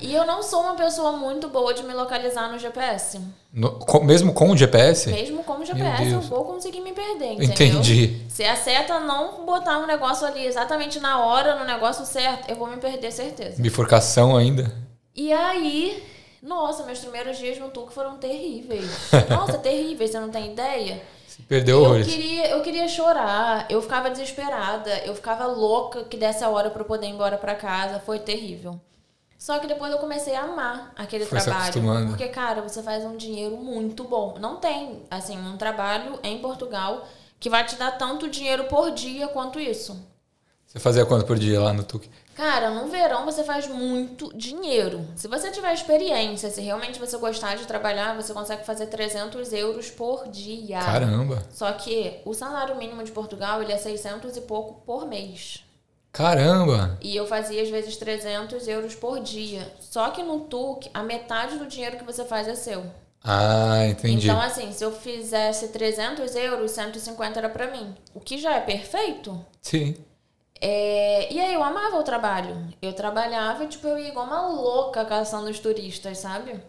[0.00, 3.20] E eu não sou uma pessoa muito boa de me localizar no GPS.
[3.52, 5.10] No- com- mesmo com o GPS?
[5.10, 7.44] Mesmo como GPS, eu vou conseguir me perder, entendeu?
[7.50, 8.22] Entendi.
[8.30, 12.56] Se a seta não botar um negócio ali exatamente na hora, no negócio certo, eu
[12.56, 13.60] vou me perder, certeza.
[13.62, 14.72] Bifurcação ainda?
[15.14, 16.02] E aí,
[16.42, 18.88] nossa, meus primeiros dias no Tuco foram terríveis.
[19.28, 21.02] Nossa, terríveis, você não tem ideia?
[21.26, 22.06] Se perdeu Eu horrores.
[22.06, 26.82] queria, eu queria chorar, eu ficava desesperada, eu ficava louca que desse a hora pra
[26.82, 28.80] eu poder ir embora pra casa, foi terrível.
[29.38, 32.08] Só que depois eu comecei a amar aquele Foi trabalho.
[32.08, 34.36] Porque, cara, você faz um dinheiro muito bom.
[34.40, 37.06] Não tem, assim, um trabalho em Portugal
[37.38, 40.00] que vai te dar tanto dinheiro por dia quanto isso.
[40.66, 42.10] Você fazia quanto por dia lá no Tuque?
[42.36, 45.08] Cara, no verão você faz muito dinheiro.
[45.16, 49.90] Se você tiver experiência, se realmente você gostar de trabalhar, você consegue fazer 300 euros
[49.90, 50.78] por dia.
[50.78, 51.42] Caramba!
[51.50, 55.64] Só que o salário mínimo de Portugal, ele é 600 e pouco por mês.
[56.12, 56.98] Caramba!
[57.00, 59.72] E eu fazia às vezes 300 euros por dia.
[59.80, 62.84] Só que no TUC, a metade do dinheiro que você faz é seu.
[63.24, 64.28] Ah, entendi.
[64.28, 67.94] Então, assim, se eu fizesse 300 euros, 150 era pra mim.
[68.14, 69.42] O que já é perfeito.
[69.62, 69.96] Sim.
[70.60, 71.32] É...
[71.32, 72.68] E aí eu amava o trabalho.
[72.80, 76.60] Eu trabalhava, tipo, eu ia igual uma louca caçando os turistas, sabe?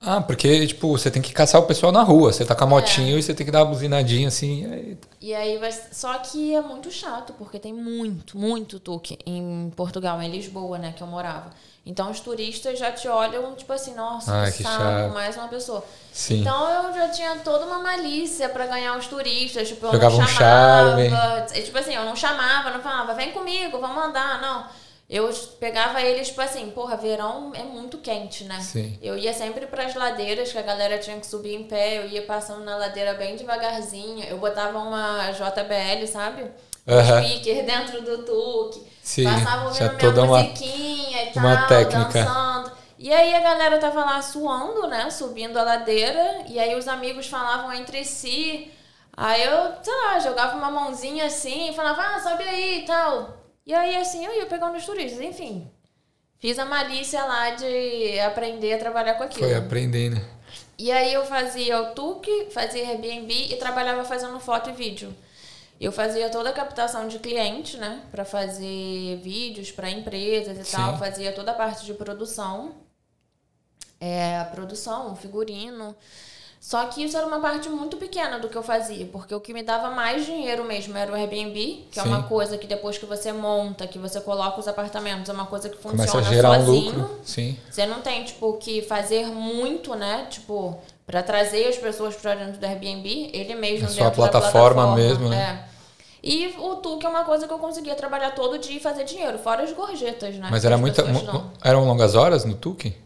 [0.00, 2.30] Ah, porque, tipo, você tem que caçar o pessoal na rua.
[2.32, 2.70] Você tá com a É.
[2.70, 4.70] motinho e você tem que dar uma buzinadinha assim.
[4.70, 5.72] aí- E aí vai.
[5.92, 10.92] Só que é muito chato, porque tem muito, muito tuque em Portugal, em Lisboa, né,
[10.94, 11.50] que eu morava.
[11.86, 15.12] Então os turistas já te olham, tipo assim, nossa, Ai, que saco, chato.
[15.14, 15.82] mais uma pessoa.
[16.12, 16.40] Sim.
[16.40, 19.68] Então eu já tinha toda uma malícia pra ganhar os turistas.
[19.68, 21.08] Tipo, eu Jogava um não chamava.
[21.08, 21.58] charme.
[21.58, 24.64] e, Tipo assim, eu não chamava, não falava, vem comigo, vamos andar, não.
[25.08, 25.28] Eu
[25.60, 28.58] pegava eles, tipo assim, porra, verão é muito quente, né?
[28.60, 28.98] Sim.
[29.02, 32.22] Eu ia sempre pras ladeiras, que a galera tinha que subir em pé, eu ia
[32.22, 34.24] passando na ladeira bem devagarzinho.
[34.24, 36.50] Eu botava uma JBL, sabe?
[36.86, 37.22] Um Aham.
[37.22, 38.86] speaker dentro do tuque.
[39.02, 42.04] Sim, Passava ouvindo minha uma- musiquinha e tal, uma técnica.
[42.24, 42.72] dançando.
[42.98, 45.10] E aí a galera tava lá suando, né?
[45.10, 46.44] Subindo a ladeira.
[46.48, 48.72] E aí os amigos falavam entre si.
[49.14, 53.43] Aí eu, sei lá, jogava uma mãozinha assim e falava, ah, sobe aí e tal.
[53.66, 55.70] E aí assim eu ia pegando os turistas, enfim.
[56.38, 59.46] Fiz a malícia lá de aprender a trabalhar com aquilo.
[59.46, 60.20] Foi aprendendo.
[60.76, 65.14] E aí eu fazia o Tuque, fazia Airbnb e trabalhava fazendo foto e vídeo.
[65.80, 70.76] Eu fazia toda a captação de cliente, né, Pra fazer vídeos para empresas e Sim.
[70.76, 72.74] tal, fazia toda a parte de produção.
[74.00, 75.96] É, a produção, figurino.
[76.64, 79.52] Só que isso era uma parte muito pequena do que eu fazia, porque o que
[79.52, 82.08] me dava mais dinheiro mesmo era o Airbnb, que é Sim.
[82.08, 85.68] uma coisa que depois que você monta, que você coloca os apartamentos, é uma coisa
[85.68, 86.92] que funciona Começa a gerar sozinho.
[86.94, 87.20] um lucro.
[87.22, 87.58] Sim.
[87.70, 90.26] Você não tem, tipo, que fazer muito, né?
[90.30, 94.22] Tipo, pra trazer as pessoas pra dentro do Airbnb, ele mesmo É só a dentro
[94.22, 95.68] da plataforma mesmo, né?
[95.70, 95.74] É.
[96.26, 99.38] E o Tuque é uma coisa que eu conseguia trabalhar todo dia e fazer dinheiro,
[99.38, 100.48] fora as gorjetas, né?
[100.50, 101.04] Mas que era muita,
[101.62, 103.03] eram longas horas no Tuque?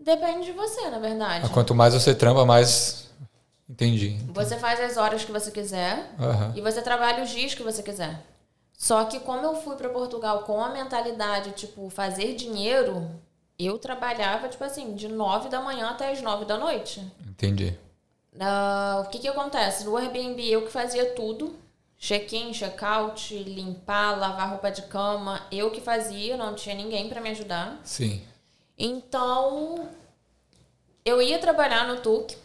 [0.00, 1.46] Depende de você, na verdade.
[1.46, 3.08] Ah, Quanto mais você trampa, mais.
[3.68, 4.18] Entendi.
[4.32, 6.52] Você faz as horas que você quiser Aham.
[6.56, 8.18] e você trabalha os dias que você quiser.
[8.72, 13.10] Só que como eu fui pra Portugal com a mentalidade, tipo, fazer dinheiro,
[13.58, 17.04] eu trabalhava, tipo assim, de nove da manhã até as nove da noite.
[17.28, 17.76] Entendi.
[18.40, 19.84] Ah, o que que acontece?
[19.84, 21.56] No Airbnb eu que fazia tudo.
[21.98, 25.42] Check-in, check-out, limpar, lavar roupa de cama.
[25.50, 27.80] Eu que fazia, não tinha ninguém pra me ajudar.
[27.82, 28.22] Sim.
[28.78, 29.88] Então,
[31.04, 32.36] eu ia trabalhar no TUC.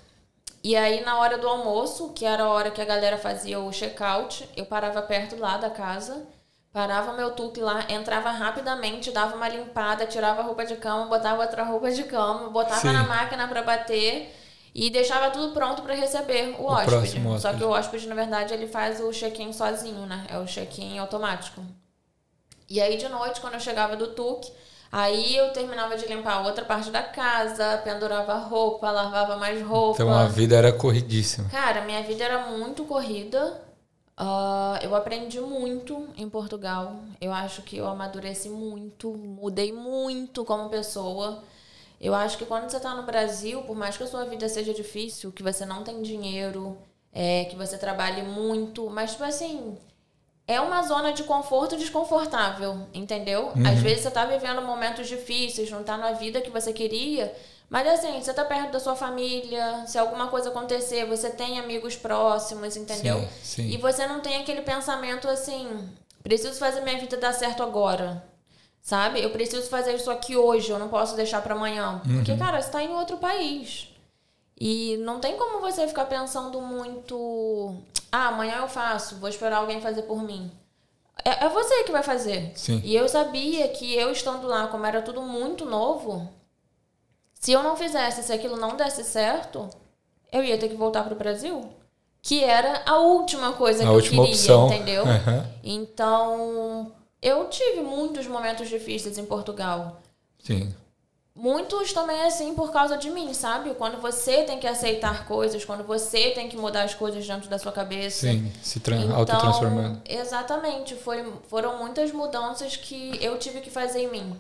[0.64, 3.72] E aí, na hora do almoço, que era a hora que a galera fazia o
[3.72, 6.26] check-out, eu parava perto lá da casa,
[6.72, 11.42] parava meu tuque lá, entrava rapidamente, dava uma limpada, tirava a roupa de cama, botava
[11.42, 12.94] outra roupa de cama, botava Sim.
[12.94, 14.34] na máquina pra bater
[14.74, 16.90] e deixava tudo pronto pra receber o, hóspede.
[16.92, 17.58] próximo Só hóspede.
[17.58, 20.26] que o hóspede, na verdade, ele faz o check-in sozinho, né?
[20.30, 21.62] É o check-in automático.
[22.70, 24.50] E aí, de noite, quando eu chegava do tuque,
[24.94, 30.04] aí eu terminava de limpar outra parte da casa, pendurava roupa, lavava mais roupa.
[30.04, 31.50] Então a vida era corridíssima.
[31.50, 33.60] Cara, minha vida era muito corrida.
[34.16, 36.98] Ah, eu aprendi muito em Portugal.
[37.20, 41.44] Eu acho que eu amadureci muito, mudei muito como pessoa.
[42.00, 44.74] Eu acho que quando você tá no Brasil, por mais que a sua vida seja
[44.74, 46.78] difícil, que você não tem dinheiro,
[47.12, 49.76] é, que você trabalhe muito, mas tipo assim,
[50.48, 53.52] é uma zona de conforto desconfortável, entendeu?
[53.66, 57.34] Às vezes você tá vivendo momentos difíceis, não tá na vida que você queria,
[57.70, 61.96] mas assim, você tá perto da sua família, se alguma coisa acontecer, você tem amigos
[61.96, 63.20] próximos, entendeu?
[63.22, 63.70] Sim, sim.
[63.70, 65.90] E você não tem aquele pensamento assim,
[66.22, 68.24] preciso fazer minha vida dar certo agora.
[68.82, 69.24] Sabe?
[69.24, 72.02] Eu preciso fazer isso aqui hoje, eu não posso deixar pra amanhã.
[72.04, 73.88] Porque, cara, você tá em outro país.
[74.66, 77.76] E não tem como você ficar pensando muito.
[78.10, 80.50] Ah, amanhã eu faço, vou esperar alguém fazer por mim.
[81.26, 82.54] É, é você que vai fazer.
[82.56, 82.80] Sim.
[82.82, 86.30] E eu sabia que eu estando lá, como era tudo muito novo,
[87.34, 89.68] se eu não fizesse, se aquilo não desse certo,
[90.32, 91.70] eu ia ter que voltar pro Brasil.
[92.22, 94.68] Que era a última coisa A que última eu queria, opção.
[94.68, 95.04] entendeu?
[95.06, 95.46] Aham.
[95.62, 100.00] Então, eu tive muitos momentos difíceis em Portugal.
[100.40, 100.74] Sim.
[101.36, 103.74] Muitos também assim por causa de mim, sabe?
[103.74, 107.58] Quando você tem que aceitar coisas, quando você tem que mudar as coisas dentro da
[107.58, 108.28] sua cabeça.
[108.28, 108.52] Sim.
[108.62, 110.02] Se Então, autotransformando.
[110.06, 110.94] Exatamente.
[110.96, 114.36] Foi, foram muitas mudanças que eu tive que fazer em mim.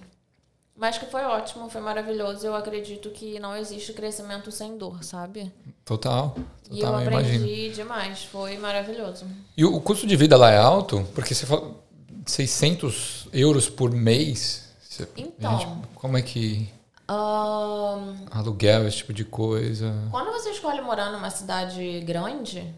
[0.75, 2.45] Mas que foi ótimo, foi maravilhoso.
[2.45, 5.51] Eu acredito que não existe crescimento sem dor, sabe?
[5.85, 6.35] Total.
[6.69, 7.73] E eu Total, aprendi imagino.
[7.73, 8.23] demais.
[8.25, 9.25] Foi maravilhoso.
[9.57, 11.07] E o o custo de vida lá é alto?
[11.13, 11.71] Porque você fala,
[12.25, 14.69] 600 euros por mês.
[15.17, 15.59] Então.
[15.59, 16.69] Gente, como é que.
[17.13, 19.93] Ahn, Aluguel, esse tipo de coisa.
[20.11, 22.73] quando você escolhe morar numa cidade grande,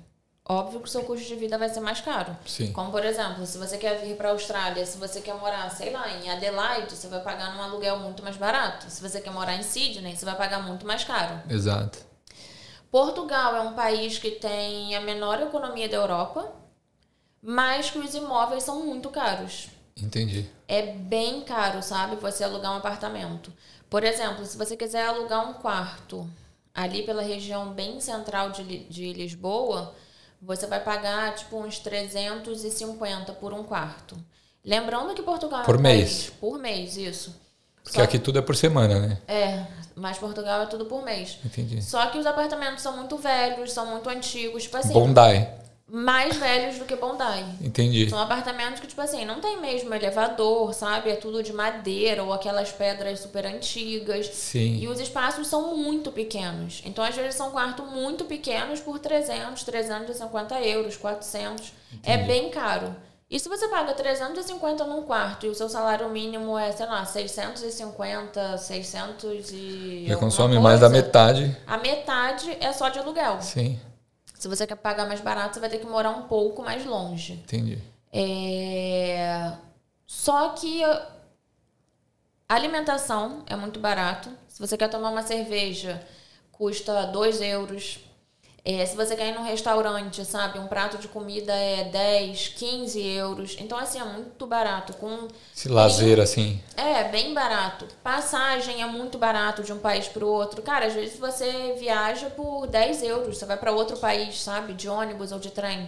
[0.47, 2.36] óbvio que o seu custo de vida vai ser mais caro.
[2.45, 2.71] Sim.
[2.73, 5.91] Como, por exemplo, se você quer vir para a Austrália, se você quer morar, sei
[5.91, 8.89] lá, em Adelaide, você vai pagar num aluguel muito mais barato.
[8.89, 11.41] Se você quer morar em Sydney, você vai pagar muito mais caro.
[11.49, 11.99] Exato.
[12.91, 16.49] Portugal é um país que tem a menor economia da Europa,
[17.41, 19.67] mas que os imóveis são muito caros.
[19.97, 20.45] Entendi.
[20.67, 22.15] É bem caro, sabe?
[22.17, 23.51] Você alugar um apartamento.
[23.96, 26.30] Por exemplo, se você quiser alugar um quarto
[26.74, 29.96] ali pela região bem central de, de Lisboa,
[30.41, 34.18] você vai pagar tipo uns 350 por um quarto.
[34.66, 36.10] Lembrando que Portugal Por é um mês.
[36.10, 37.39] país por mês, isso.
[37.82, 39.18] Porque aqui tudo é por semana, né?
[39.30, 39.66] É,
[39.96, 41.39] mas Portugal é tudo por mês.
[41.46, 41.82] Entendi.
[41.82, 45.48] Só que os apartamentos são muito velhos, são muito antigos, tipo assim, Bondi.
[45.88, 47.45] Mais velhos do que Bondi.
[47.61, 48.09] Entendi.
[48.09, 51.11] São apartamentos que, tipo assim, não tem mesmo elevador, sabe?
[51.11, 54.27] É tudo de madeira ou aquelas pedras super antigas.
[54.27, 54.77] Sim.
[54.77, 56.81] E os espaços são muito pequenos.
[56.86, 61.71] Então, às vezes, são quartos muito pequenos por 300, 350 euros, 400.
[62.03, 62.95] É bem caro.
[63.29, 67.03] E se você paga 350 num quarto e o seu salário mínimo é, sei lá,
[67.05, 70.05] 650, 600 e.
[70.07, 71.57] Já consome mais da coisa, metade.
[71.65, 73.41] A metade é só de aluguel.
[73.41, 73.79] Sim.
[74.38, 77.33] Se você quer pagar mais barato, você vai ter que morar um pouco mais longe.
[77.33, 77.79] Entendi.
[78.11, 79.53] É...
[80.05, 81.07] Só que a
[82.47, 84.29] alimentação é muito barato.
[84.47, 86.05] Se você quer tomar uma cerveja,
[86.51, 87.99] custa 2 euros.
[88.68, 92.99] É, se você quer ir num restaurante, sabe, um prato de comida é 10, 15
[92.99, 93.55] euros.
[93.59, 94.93] Então, assim, é muito barato.
[94.93, 96.59] Com Esse lazer, assim.
[96.76, 97.86] é, bem barato.
[98.03, 100.63] Passagem é muito barato de um país para o outro.
[100.63, 104.74] Cara, às vezes você viaja por 10 euros, você vai para outro país, sabe?
[104.74, 105.88] De ônibus ou de trem.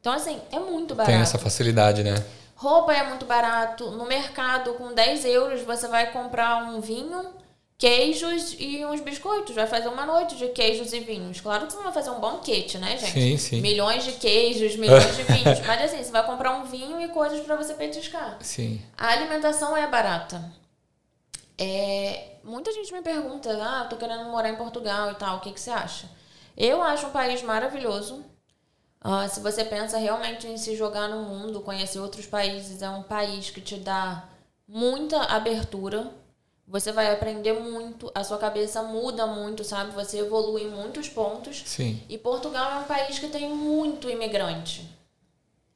[0.00, 1.12] Então, assim, é muito barato.
[1.12, 2.24] Tem essa facilidade, né?
[2.54, 3.90] Roupa é muito barato.
[3.90, 7.26] No mercado, com 10 euros, você vai comprar um vinho,
[7.82, 9.56] queijos e uns biscoitos.
[9.56, 11.40] Vai fazer uma noite de queijos e vinhos.
[11.40, 13.10] Claro que você não vai fazer um banquete, né, gente?
[13.12, 13.60] Sim, sim.
[13.60, 15.58] Milhões de queijos, milhões de vinhos.
[15.66, 18.38] Mas assim, você vai comprar um vinho e coisas para você petiscar.
[18.40, 18.80] Sim.
[18.96, 20.48] A alimentação é barata.
[21.58, 25.50] É, muita gente me pergunta, ah, tô querendo morar em Portugal e tal, o que,
[25.50, 26.08] que você acha?
[26.56, 28.24] Eu acho um país maravilhoso.
[29.00, 33.02] Ah, se você pensa realmente em se jogar no mundo, conhecer outros países, é um
[33.02, 34.28] país que te dá
[34.68, 36.21] muita abertura.
[36.72, 39.92] Você vai aprender muito, a sua cabeça muda muito, sabe?
[39.92, 41.62] Você evolui em muitos pontos.
[41.66, 42.02] Sim.
[42.08, 44.88] E Portugal é um país que tem muito imigrante.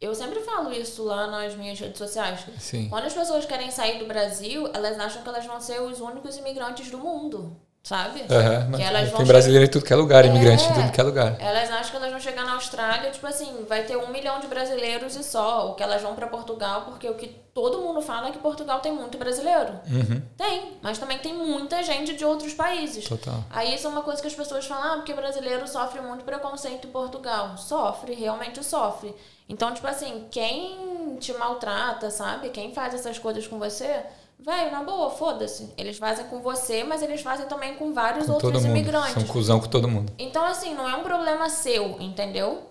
[0.01, 2.47] Eu sempre falo isso lá nas minhas redes sociais.
[2.59, 2.89] Sim.
[2.89, 6.39] Quando as pessoas querem sair do Brasil, elas acham que elas vão ser os únicos
[6.39, 7.55] imigrantes do mundo,
[7.87, 8.25] sabe?
[8.29, 10.75] Aham, Que elas vão tem brasileiro em tudo que é lugar, imigrante em É.
[10.75, 11.37] tudo que é lugar.
[11.39, 14.49] Elas acham que elas vão chegar na Austrália, tipo assim, vai ter um milhão de
[14.49, 15.69] brasileiros e só.
[15.69, 18.81] Ou que elas vão pra Portugal, porque o que todo mundo fala é que Portugal
[18.81, 19.75] tem muito brasileiro.
[19.89, 20.21] Uhum.
[20.37, 23.05] Tem, mas também tem muita gente de outros países.
[23.05, 23.45] Total.
[23.51, 26.89] Aí isso é uma coisa que as pessoas falam, ah, porque brasileiro sofre muito preconceito
[26.89, 27.57] em Portugal.
[27.57, 29.15] Sofre, realmente sofre.
[29.49, 32.49] Então, tipo assim, quem te maltrata, sabe?
[32.49, 34.03] Quem faz essas coisas com você,
[34.39, 35.73] velho, na boa, foda-se.
[35.77, 39.13] Eles fazem com você, mas eles fazem também com vários Com outros imigrantes.
[39.13, 40.13] São cuzão com todo mundo.
[40.19, 42.63] Então, assim, não é um problema seu, entendeu?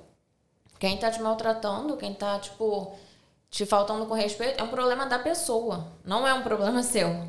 [0.79, 2.93] Quem tá te maltratando, quem tá, tipo,
[3.49, 5.87] te faltando com respeito, é um problema da pessoa.
[6.03, 7.27] Não é um problema seu.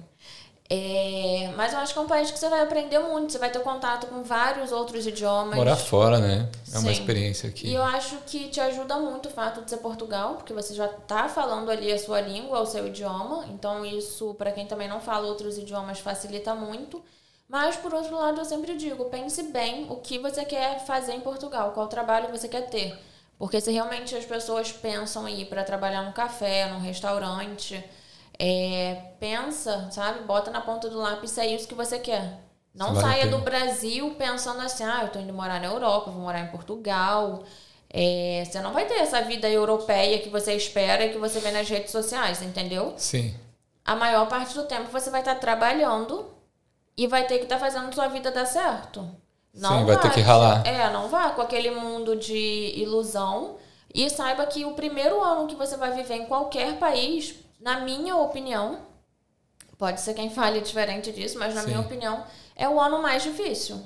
[0.69, 3.51] É, Mas eu acho que é um país que você vai aprender muito, você vai
[3.51, 5.55] ter contato com vários outros idiomas.
[5.55, 6.49] Morar fora, né?
[6.73, 6.93] É uma Sim.
[6.93, 7.69] experiência aqui.
[7.69, 10.89] E eu acho que te ajuda muito o fato de ser Portugal, porque você já
[10.89, 13.47] tá falando ali a sua língua, o seu idioma.
[13.49, 17.03] Então isso, para quem também não fala outros idiomas, facilita muito.
[17.49, 21.21] Mas por outro lado, eu sempre digo, pense bem o que você quer fazer em
[21.21, 22.99] Portugal, qual trabalho você quer ter.
[23.39, 27.85] Porque se realmente as pessoas pensam em ir para trabalhar num café, num restaurante,
[28.39, 30.25] é, pensa, sabe?
[30.25, 32.41] Bota na ponta do lápis se é isso que você quer.
[32.75, 36.21] Não Vale saia do Brasil pensando assim, ah, eu tô indo morar na Europa, vou
[36.21, 37.43] morar em Portugal.
[37.89, 41.51] É, você não vai ter essa vida europeia que você espera e que você vê
[41.51, 42.93] nas redes sociais, entendeu?
[42.99, 43.35] Sim.
[43.85, 46.27] A maior parte do tempo você vai estar trabalhando
[46.97, 49.09] e vai ter que estar fazendo sua vida dar certo.
[49.55, 50.67] Sim, vai ter que ralar.
[50.67, 53.57] É, não vá com aquele mundo de ilusão
[53.95, 57.35] e saiba que o primeiro ano que você vai viver em qualquer país,
[57.67, 58.79] na minha opinião,
[59.77, 61.67] pode ser quem fale diferente disso, mas na Sim.
[61.67, 63.83] minha opinião, é o ano mais difícil.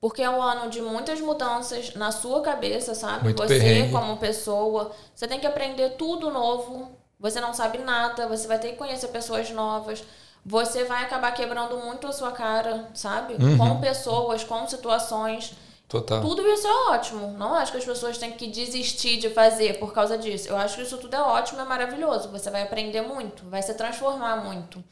[0.00, 3.24] Porque é um ano de muitas mudanças na sua cabeça, sabe?
[3.24, 3.92] Muito você perrengue.
[3.92, 6.92] como pessoa, você tem que aprender tudo novo.
[7.18, 10.04] Você não sabe nada, você vai ter que conhecer pessoas novas.
[10.46, 13.34] Você vai acabar quebrando muito a sua cara, sabe?
[13.34, 13.58] Uhum.
[13.58, 15.52] Com pessoas, com situações.
[15.90, 16.20] Total.
[16.20, 17.36] Tudo isso é ótimo.
[17.36, 20.48] Não acho que as pessoas têm que desistir de fazer por causa disso.
[20.48, 22.28] Eu acho que isso tudo é ótimo, é maravilhoso.
[22.28, 24.82] Você vai aprender muito, vai se transformar muito.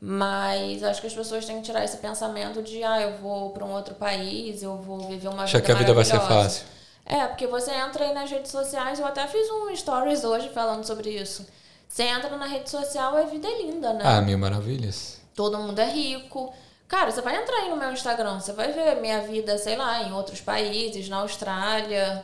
[0.00, 3.64] Mas acho que as pessoas têm que tirar esse pensamento de, ah, eu vou para
[3.64, 6.64] um outro país, eu vou viver uma Acha vida que a vida vai ser fácil.
[7.04, 10.84] É, porque você entra aí nas redes sociais, eu até fiz um stories hoje falando
[10.84, 11.46] sobre isso.
[11.86, 14.02] Você entra na rede social, a vida é linda, né?
[14.02, 15.20] Ah, mil maravilhas.
[15.36, 16.52] todo mundo é rico.
[16.92, 20.02] Cara, você vai entrar aí no meu Instagram, você vai ver minha vida, sei lá,
[20.02, 22.22] em outros países, na Austrália,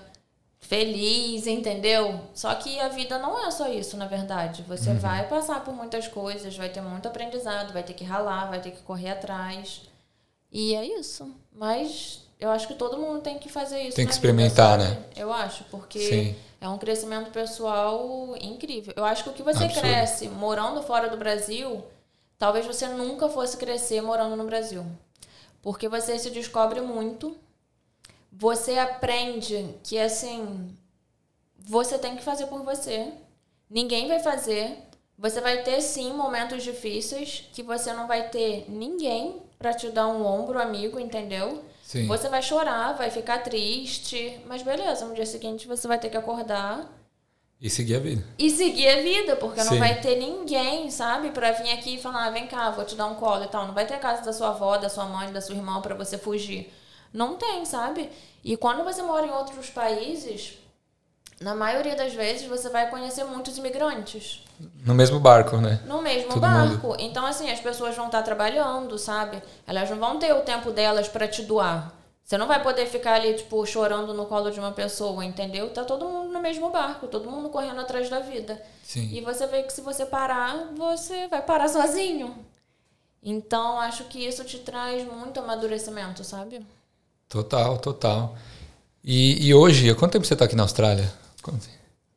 [0.60, 2.20] feliz, entendeu?
[2.34, 4.62] Só que a vida não é só isso, na verdade.
[4.68, 8.60] Você vai passar por muitas coisas, vai ter muito aprendizado, vai ter que ralar, vai
[8.60, 9.88] ter que correr atrás.
[10.52, 11.34] E é isso.
[11.50, 13.96] Mas eu acho que todo mundo tem que fazer isso.
[13.96, 14.82] Tem que vida, experimentar, sabe?
[14.82, 15.02] né?
[15.16, 16.36] Eu acho, porque Sim.
[16.60, 18.92] é um crescimento pessoal incrível.
[18.94, 19.80] Eu acho que o que você Absurdo.
[19.80, 21.82] cresce morando fora do Brasil,
[22.38, 24.84] talvez você nunca fosse crescer morando no Brasil.
[25.60, 27.36] Porque você se descobre muito,
[28.30, 30.74] você aprende que assim,
[31.58, 33.12] você tem que fazer por você.
[33.68, 34.84] Ninguém vai fazer.
[35.18, 40.06] Você vai ter sim momentos difíceis que você não vai ter ninguém pra te dar
[40.06, 41.64] um ombro amigo, entendeu?
[41.82, 42.06] Sim.
[42.06, 46.16] Você vai chorar, vai ficar triste, mas beleza, no dia seguinte você vai ter que
[46.16, 46.88] acordar
[47.60, 48.24] E seguir a vida.
[48.38, 49.78] e seguir a vida, porque não Sim.
[49.80, 53.06] vai ter ninguém, sabe, pra vir aqui e falar, ah, vem cá, vou te dar
[53.06, 53.66] um colo e tal.
[53.66, 55.94] Não vai ter a casa da sua avó, da sua mãe, da sua irmã pra
[55.96, 56.72] você fugir.
[57.12, 58.10] Não tem, sabe?
[58.44, 60.56] E quando você mora em outros países,
[61.40, 64.44] na maioria das vezes você vai conhecer muitos imigrantes
[64.84, 65.80] No mesmo barco, né?
[65.86, 66.94] no mesmo Todo barco.
[67.00, 69.42] Então, assim, as pessoas vão estar trabalhando, sabe?
[69.66, 71.92] Elas não vão ter o tempo delas pra te doar.
[72.28, 75.70] Você não vai poder ficar ali, tipo, chorando no colo de uma pessoa, entendeu?
[75.70, 78.62] Tá todo mundo no mesmo barco, todo mundo correndo atrás da vida.
[78.82, 79.08] Sim.
[79.14, 82.36] E você vê que se você parar, você vai parar sozinho.
[83.22, 86.60] Então, acho que isso te traz muito amadurecimento, sabe?
[87.30, 88.36] Total, total.
[89.02, 91.10] E, e hoje, há quanto tempo você está aqui na Austrália?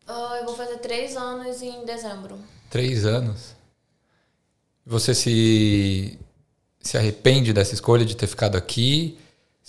[0.06, 2.38] Ah, eu vou fazer três anos em dezembro.
[2.70, 3.56] Três anos.
[4.86, 6.20] Você se,
[6.82, 9.18] se arrepende dessa escolha de ter ficado aqui?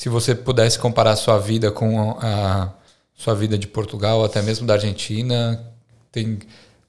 [0.03, 2.73] Se você pudesse comparar sua vida com a
[3.15, 5.65] sua vida de Portugal, até mesmo da Argentina,
[6.11, 6.41] tem,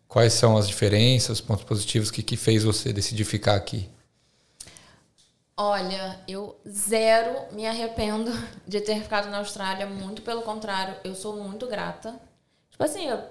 [0.07, 3.88] quais são as diferenças, os pontos positivos que, que fez você decidir ficar aqui?
[5.55, 8.32] Olha, eu zero me arrependo
[8.68, 12.20] de ter ficado na Austrália, muito pelo contrário, eu sou muito grata.
[12.72, 13.22] Tipo assim, eu-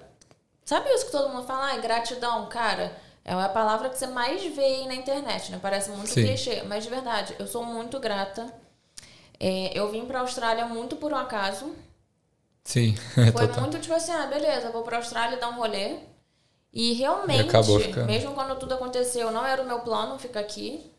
[0.63, 1.65] sabe isso que todo mundo fala?
[1.65, 2.95] Ai, gratidão, cara.
[3.25, 5.59] É a palavra que você mais vê aí na internet, né?
[5.61, 6.23] Parece muito Sim.
[6.23, 8.62] clichê, mas de verdade, eu sou muito grata.
[9.45, 11.75] É, eu vim pra Austrália muito por um acaso.
[12.63, 13.59] Sim, Foi total.
[13.59, 15.97] muito tipo assim, ah, beleza, vou pra Austrália dar um rolê.
[16.71, 17.51] E realmente,
[18.07, 20.89] mesmo quando tudo aconteceu, não era o meu plano ficar aqui.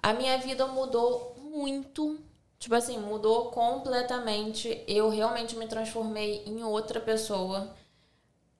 [0.00, 2.20] A minha vida mudou muito.
[2.56, 4.80] Tipo assim, mudou completamente.
[4.86, 7.74] Eu realmente me transformei em outra pessoa.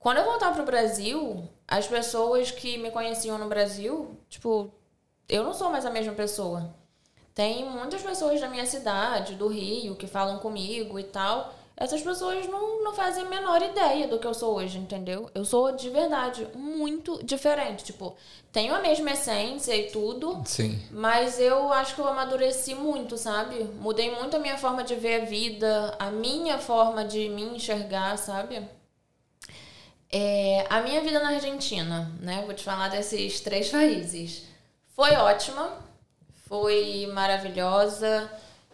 [0.00, 4.74] Quando eu voltar pro Brasil, as pessoas que me conheciam no Brasil, tipo,
[5.28, 6.74] eu não sou mais a mesma pessoa.
[7.38, 11.54] Tem muitas pessoas da minha cidade, do Rio, que falam comigo e tal.
[11.76, 15.30] Essas pessoas não, não fazem a menor ideia do que eu sou hoje, entendeu?
[15.32, 17.84] Eu sou de verdade muito diferente.
[17.84, 18.16] Tipo,
[18.50, 23.62] tenho a mesma essência e tudo, Sim, mas eu acho que eu amadureci muito, sabe?
[23.80, 28.18] Mudei muito a minha forma de ver a vida, a minha forma de me enxergar,
[28.18, 28.68] sabe?
[30.10, 32.42] É, a minha vida na Argentina, né?
[32.44, 34.42] Vou te falar desses três países.
[34.88, 35.86] Foi ótima,
[36.48, 38.30] foi maravilhosa.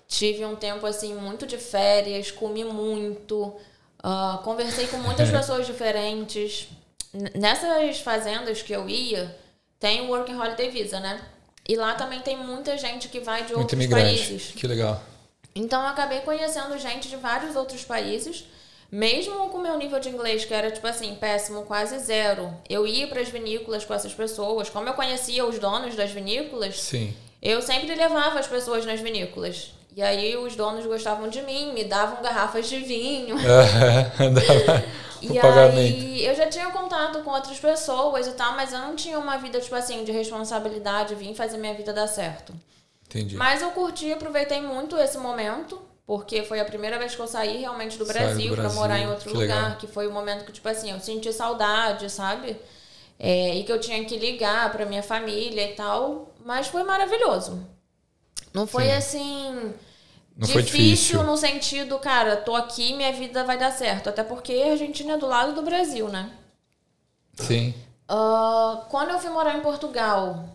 [0.06, 3.54] Tive um tempo assim muito de férias, comi muito,
[4.02, 6.68] ah, conversei com muitas pessoas diferentes.
[7.34, 9.34] Nessas fazendas que eu ia,
[9.78, 11.20] tem o Working Holiday Visa, né?
[11.68, 14.52] E lá também tem muita gente que vai de outros países.
[14.54, 15.02] Que legal.
[15.54, 18.44] Então eu acabei conhecendo gente de vários outros países,
[18.90, 22.52] mesmo com o meu nível de inglês, que era tipo assim, péssimo, quase zero.
[22.68, 26.80] Eu ia para as vinícolas com essas pessoas, como eu conhecia os donos das vinícolas,
[26.80, 27.14] Sim.
[27.44, 29.72] Eu sempre levava as pessoas nas vinícolas.
[29.96, 33.36] E aí os donos gostavam de mim, me davam garrafas de vinho.
[35.22, 35.78] O E pagamento.
[35.78, 39.38] aí eu já tinha contato com outras pessoas e tal, mas eu não tinha uma
[39.38, 42.52] vida, tipo assim, de responsabilidade, vim fazer minha vida dar certo.
[43.06, 43.34] Entendi.
[43.34, 47.56] Mas eu curti, aproveitei muito esse momento, porque foi a primeira vez que eu saí
[47.58, 49.76] realmente do Brasil, pra Brasil, morar em outro que lugar, legal.
[49.78, 52.56] que foi o momento que, tipo assim, eu senti saudade, sabe?
[53.18, 57.66] É, e que eu tinha que ligar pra minha família e tal, mas foi maravilhoso.
[58.52, 58.92] Não foi Sim.
[58.92, 59.74] assim.
[60.36, 61.22] Não difícil difícil.
[61.22, 64.08] no sentido, cara, tô aqui, minha vida vai dar certo.
[64.08, 66.30] Até porque a Argentina é do lado do Brasil, né?
[67.34, 67.74] Sim.
[68.08, 70.48] Ah, quando eu fui morar em Portugal,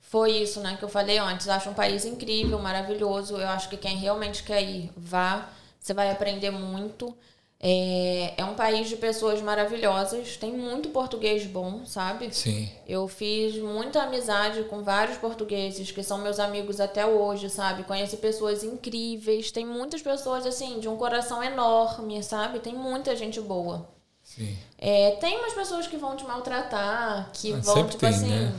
[0.00, 1.48] foi isso, né, que eu falei antes.
[1.48, 3.36] Acho um país incrível, maravilhoso.
[3.36, 5.48] Eu acho que quem realmente quer ir, vá.
[5.78, 7.16] Você vai aprender muito.
[7.58, 12.28] É, é um país de pessoas maravilhosas, tem muito português bom, sabe?
[12.32, 12.68] Sim.
[12.86, 17.84] Eu fiz muita amizade com vários portugueses que são meus amigos até hoje, sabe?
[17.84, 22.58] Conheci pessoas incríveis, tem muitas pessoas assim de um coração enorme, sabe?
[22.60, 23.88] Tem muita gente boa.
[24.22, 24.56] Sim.
[24.76, 28.52] É, tem umas pessoas que vão te maltratar, que Ah, vão, tipo tem, assim, né?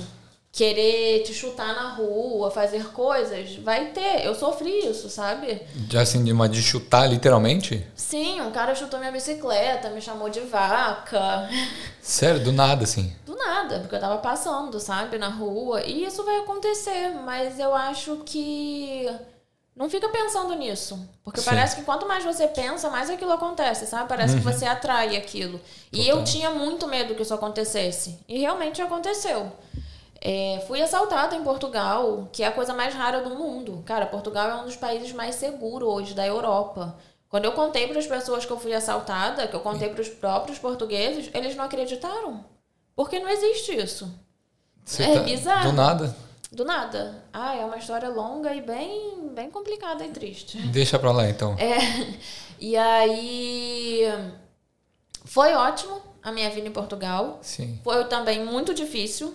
[0.58, 3.58] Querer te chutar na rua, fazer coisas.
[3.58, 4.26] Vai ter.
[4.26, 5.62] Eu sofri isso, sabe?
[5.88, 7.86] Já assim, de uma de chutar literalmente?
[7.96, 11.48] Sim, um cara chutou minha bicicleta, me chamou de vaca.
[12.02, 13.16] Sério, do nada, assim.
[13.24, 15.84] Do nada, porque eu tava passando, sabe, na rua.
[15.84, 19.08] E isso vai acontecer, mas eu acho que.
[19.76, 21.00] Não fica pensando nisso.
[21.24, 21.52] Porque Sim.
[21.52, 24.10] parece que quanto mais você pensa, mais aquilo acontece, sabe?
[24.10, 25.62] Parece que você atrai aquilo.
[25.94, 26.18] E Total.
[26.18, 28.18] eu tinha muito medo que isso acontecesse.
[28.28, 29.52] E realmente aconteceu.
[30.30, 33.82] É, fui assaltada em Portugal, que é a coisa mais rara do mundo.
[33.86, 36.98] Cara, Portugal é um dos países mais seguros hoje da Europa.
[37.30, 40.10] Quando eu contei para as pessoas que eu fui assaltada, que eu contei para os
[40.10, 42.44] próprios portugueses, eles não acreditaram.
[42.94, 44.14] Porque não existe isso.
[44.84, 45.72] Você É tá- bizarro.
[45.72, 46.16] Do nada.
[46.52, 47.24] Do nada.
[47.32, 50.58] Ah, é uma história longa e bem, bem complicada e triste.
[50.58, 51.56] Deixa pra lá, então.
[51.58, 51.78] É,
[52.60, 54.02] e aí
[55.24, 57.40] foi ótimo a minha vida em Portugal.
[57.42, 57.80] Sim.
[57.82, 59.34] Foi também muito difícil.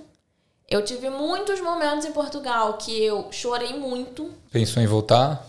[0.72, 4.30] Eu tive muitos momentos em Portugal que eu chorei muito.
[4.50, 5.46] Pensou em voltar?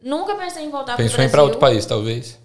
[0.00, 2.36] Nunca pensei em voltar Pensou pro em ir pra outro país, talvez?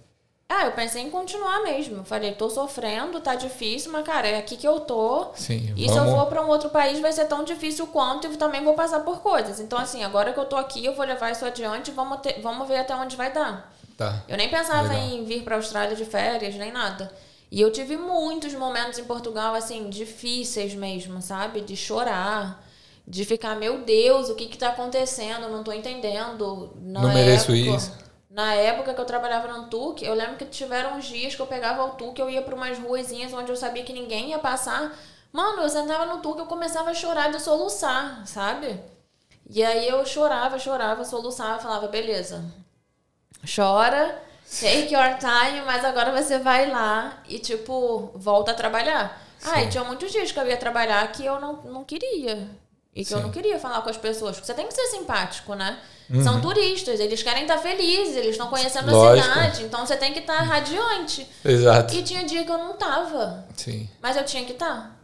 [0.48, 2.06] Ah, eu pensei em continuar mesmo.
[2.06, 5.30] Falei, tô sofrendo, tá difícil, mas cara, é aqui que eu tô.
[5.34, 6.14] Sim, E se eu vamos.
[6.20, 9.20] for pra um outro país vai ser tão difícil quanto e também vou passar por
[9.22, 9.60] coisas.
[9.60, 12.40] Então, assim, agora que eu tô aqui, eu vou levar isso adiante e vamos, ter-
[12.44, 13.74] vamos ver até onde vai dar.
[13.98, 14.22] Tá.
[14.28, 15.04] Eu nem pensava Legal.
[15.08, 17.12] em vir pra Austrália de férias, nem nada.
[17.50, 21.62] E eu tive muitos momentos em Portugal, assim, difíceis mesmo, sabe?
[21.62, 22.64] De chorar,
[23.08, 25.44] de ficar, meu Deus, o que que tá acontecendo?
[25.44, 26.74] Eu não tô entendendo.
[26.82, 27.94] Na Não mereço época, isso.
[28.30, 31.48] Na época que eu trabalhava no Tuque, eu lembro que tiveram uns dias que eu
[31.48, 34.94] pegava o Tuque, eu ia pra umas ruazinhas onde eu sabia que ninguém ia passar.
[35.32, 38.80] Mano, eu sentava no Tuque, eu começava a chorar de soluçar, sabe?
[39.50, 42.44] E aí eu chorava, chorava, soluçava, falava, beleza,
[43.56, 49.22] chora, take your time, mas agora você vai lá e, tipo, volta a trabalhar.
[49.44, 52.48] Ah, e tinha muitos dias que eu ia trabalhar que eu não, não queria.
[52.96, 53.24] E que eu Sim.
[53.24, 54.36] não queria falar com as pessoas.
[54.36, 55.78] Porque você tem que ser simpático, né?
[56.10, 56.24] Uhum.
[56.24, 59.30] São turistas, eles querem estar felizes, eles estão conhecendo Lógico.
[59.30, 59.64] a cidade.
[59.66, 61.28] Então você tem que estar radiante.
[61.46, 61.94] Exato.
[61.94, 63.46] E tinha dia que eu não tava.
[63.56, 63.88] Sim.
[64.02, 64.97] Mas eu tinha que estar.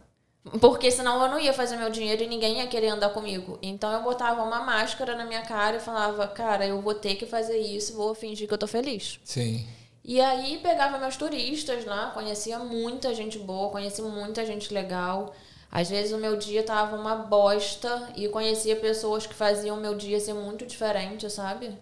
[0.60, 3.58] Porque senão eu não ia fazer meu dinheiro e ninguém ia querer andar comigo.
[3.62, 7.24] Então eu botava uma máscara na minha cara e falava, cara, eu vou ter que
[7.24, 9.18] fazer isso, vou fingir que eu tô feliz.
[9.24, 9.66] Sim.
[10.04, 15.34] E aí pegava meus turistas lá, conhecia muita gente boa, conheci muita gente legal.
[15.72, 19.94] Às vezes o meu dia tava uma bosta e conhecia pessoas que faziam o meu
[19.94, 21.76] dia ser muito diferente, sabe?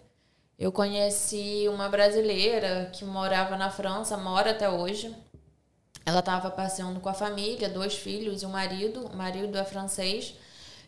[0.56, 5.12] Eu conheci uma brasileira que morava na França, mora até hoje.
[6.04, 9.06] Ela estava passeando com a família, dois filhos e um marido.
[9.06, 10.34] O marido é francês.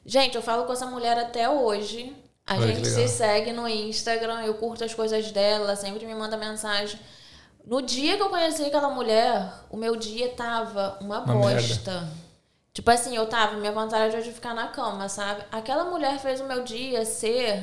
[0.04, 2.14] Gente, eu falo com essa mulher até hoje.
[2.46, 6.36] A Olha gente se segue no Instagram, eu curto as coisas dela, sempre me manda
[6.36, 7.00] mensagem.
[7.64, 12.06] No dia que eu conheci aquela mulher, o meu dia tava uma, Uma bosta.
[12.74, 15.42] Tipo assim, eu tava, minha vontade era de ficar na cama, sabe?
[15.50, 17.62] Aquela mulher fez o meu dia ser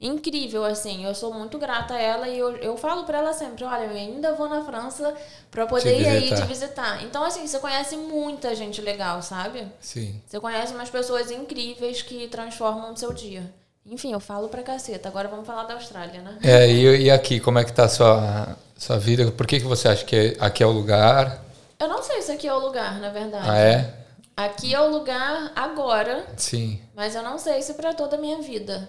[0.00, 1.04] incrível, assim.
[1.04, 3.96] Eu sou muito grata a ela e eu, eu falo pra ela sempre: olha, eu
[3.96, 5.14] ainda vou na França
[5.50, 7.02] pra poder ir aí te visitar.
[7.04, 9.66] Então, assim, você conhece muita gente legal, sabe?
[9.80, 10.20] Sim.
[10.26, 13.42] Você conhece umas pessoas incríveis que transformam o seu dia.
[13.88, 15.08] Enfim, eu falo pra caceta.
[15.08, 16.38] Agora vamos falar da Austrália, né?
[16.42, 19.30] É, e, e aqui, como é que tá a sua, sua vida?
[19.30, 21.44] Por que, que você acha que aqui é o lugar?
[21.78, 23.48] Eu não sei se aqui é o lugar, na verdade.
[23.48, 23.94] Ah, é?
[24.36, 26.80] Aqui é o lugar agora, Sim.
[26.94, 28.86] mas eu não sei se pra toda a minha vida.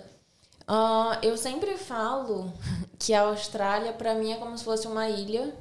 [0.68, 2.51] Ah, eu sempre falo
[2.99, 5.53] que a Austrália, pra mim, é como se fosse uma ilha.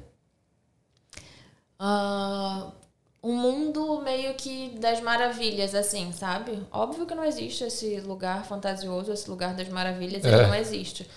[1.79, 2.71] Ah,
[3.23, 6.65] um mundo meio que das maravilhas, assim, sabe?
[6.71, 10.47] Óbvio que não existe esse lugar fantasioso, esse lugar das maravilhas, ele É.
[10.47, 11.09] não existe.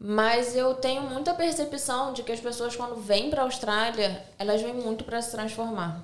[0.00, 4.72] Mas eu tenho muita percepção de que as pessoas, quando vêm pra Austrália, elas vêm
[4.74, 6.00] muito pra se transformar.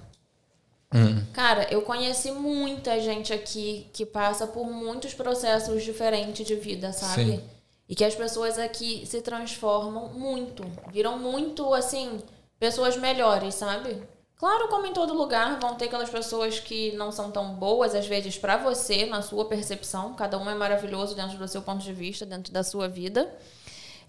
[0.95, 1.25] Hum.
[1.33, 7.25] Cara, eu conheci muita gente aqui que passa por muitos processos diferentes de vida, sabe?
[7.25, 7.45] Sim.
[7.89, 12.19] E que as pessoas aqui se transformam muito, viram muito, assim,
[12.59, 14.01] pessoas melhores, sabe?
[14.37, 18.07] Claro, como em todo lugar, vão ter aquelas pessoas que não são tão boas, às
[18.07, 20.15] vezes, pra você, na sua percepção.
[20.15, 23.33] Cada um é maravilhoso dentro do seu ponto de vista, dentro da sua vida.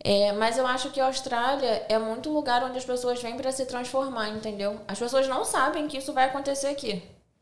[0.08, 3.52] É, mas eu acho que a Austrália é muito lugar onde as pessoas vêm pra
[3.52, 4.80] se transformar, entendeu?
[4.88, 7.02] As pessoas não sabem que isso vai acontecer aqui.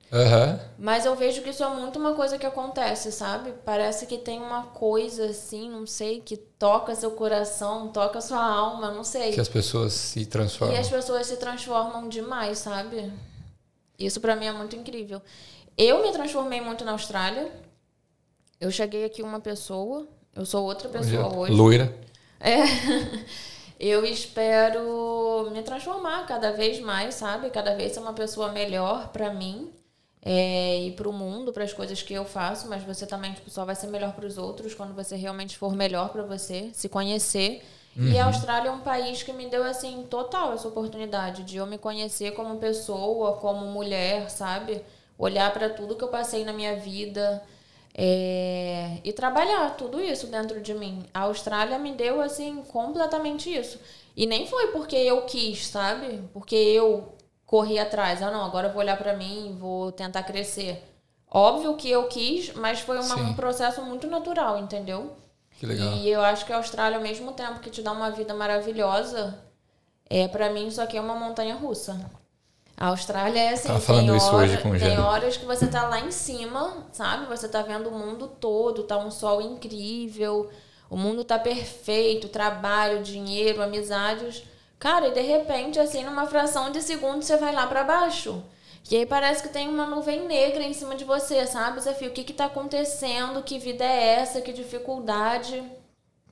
[0.09, 0.57] Aham.
[0.79, 3.53] Mas eu vejo que isso é muito uma coisa que acontece, sabe?
[3.65, 8.91] Parece que tem uma coisa assim, não sei, que toca seu coração, toca sua alma,
[8.91, 9.33] não sei.
[9.33, 10.73] Que as pessoas se transformam.
[10.73, 13.11] E as pessoas se transformam demais, sabe?
[13.99, 15.21] Isso pra mim é muito incrível.
[15.77, 17.51] Eu me transformei muito na Austrália.
[18.57, 21.51] Eu cheguei aqui uma pessoa, eu sou outra pessoa hoje.
[21.51, 21.93] Loira.
[22.43, 22.57] É.
[23.79, 27.49] Eu espero me transformar cada vez mais, sabe?
[27.49, 29.73] Cada vez ser uma pessoa melhor pra mim
[30.21, 32.69] é, e pro mundo, para as coisas que eu faço.
[32.69, 35.75] Mas você também tipo, só vai ser melhor para os outros quando você realmente for
[35.75, 37.61] melhor pra você, se conhecer.
[37.95, 41.65] E a Austrália é um país que me deu assim total essa oportunidade de eu
[41.67, 44.81] me conhecer como pessoa, como mulher, sabe?
[45.17, 47.43] Olhar pra tudo que eu passei na minha vida.
[47.95, 51.05] É, e trabalhar tudo isso dentro de mim.
[51.13, 53.79] A Austrália me deu, assim, completamente isso.
[54.15, 56.21] E nem foi porque eu quis, sabe?
[56.33, 57.13] Porque eu
[57.45, 58.21] corri atrás.
[58.21, 60.83] Ah, não, agora eu vou olhar pra mim, vou tentar crescer.
[61.29, 65.13] Óbvio que eu quis, mas foi uma- um processo muito natural, entendeu?
[65.59, 65.93] Que legal.
[65.93, 69.37] E eu acho que a Austrália, ao mesmo tempo que te dá uma vida maravilhosa,
[70.09, 71.99] é para mim isso aqui é uma montanha russa.
[72.75, 75.45] A Austrália é assim, Tava falando tem, isso hora- hoje com o tem horas que
[75.45, 77.25] você tá lá em cima, sabe?
[77.27, 80.49] Você tá vendo o mundo todo, tá um sol incrível,
[80.89, 84.43] o mundo tá perfeito, trabalho, dinheiro, amizades.
[84.79, 88.43] Cara, e de repente, assim, numa fração de segundo, você vai lá para baixo.
[88.91, 91.79] E aí parece que tem uma nuvem negra em cima de você, sabe?
[91.81, 93.41] Você fica, o que que tá acontecendo?
[93.41, 94.41] Que vida é essa?
[94.41, 95.63] Que dificuldade?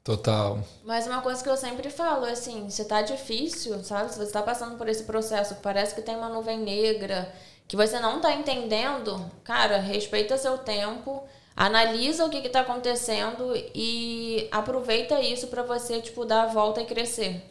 [0.04, 0.60] Total.
[0.84, 4.12] Mas uma coisa que eu sempre falo assim, se tá difícil, sabe?
[4.12, 7.32] Se você tá passando por esse processo que parece que tem uma nuvem negra,
[7.68, 11.24] que você não tá entendendo, cara, respeita seu tempo,
[11.56, 16.82] analisa o que que tá acontecendo e aproveita isso pra você, tipo, dar a volta
[16.82, 17.48] e crescer.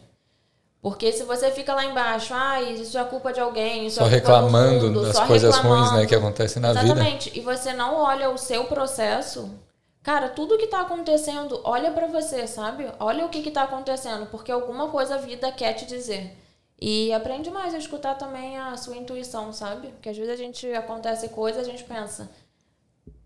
[0.82, 4.10] Porque se você fica lá embaixo, ah, isso é culpa de alguém, isso Só é
[4.10, 6.08] culpa do reclamando mundo, das só coisas ruins, né, reclamando.
[6.08, 6.84] que acontecem na vida.
[6.84, 7.38] Exatamente.
[7.38, 9.50] E você não olha o seu processo.
[10.02, 12.90] Cara, tudo que tá acontecendo, olha pra você, sabe?
[12.98, 16.36] Olha o que que tá acontecendo, porque alguma coisa a vida quer te dizer.
[16.80, 19.88] E aprende mais a escutar também a sua intuição, sabe?
[19.88, 22.30] Porque às vezes a gente acontece coisa, a gente pensa,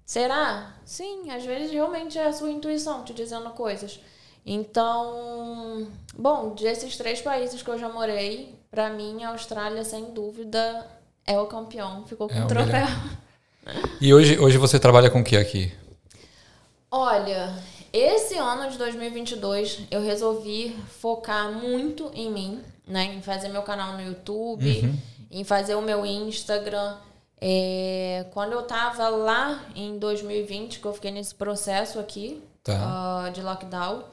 [0.05, 0.75] será?
[0.85, 4.01] Sim, às vezes realmente é a sua intuição te dizendo coisas.
[4.45, 5.87] Então,
[6.19, 10.85] bom, desses três países que eu já morei, pra mim a Austrália sem dúvida
[11.25, 12.73] é o campeão, ficou com É o troféu.
[12.73, 13.19] melhor.
[14.01, 15.73] E hoje, hoje você trabalha com o que aqui?
[16.97, 17.53] Olha,
[17.93, 23.15] esse ano de 2022 eu resolvi focar muito em mim, né?
[23.17, 24.95] Em fazer meu canal no YouTube,
[25.29, 26.97] em fazer o meu Instagram.
[27.41, 33.25] É, quando eu tava lá em 2020, que eu fiquei nesse processo aqui Tá.
[33.27, 34.05] ah, de lockdown,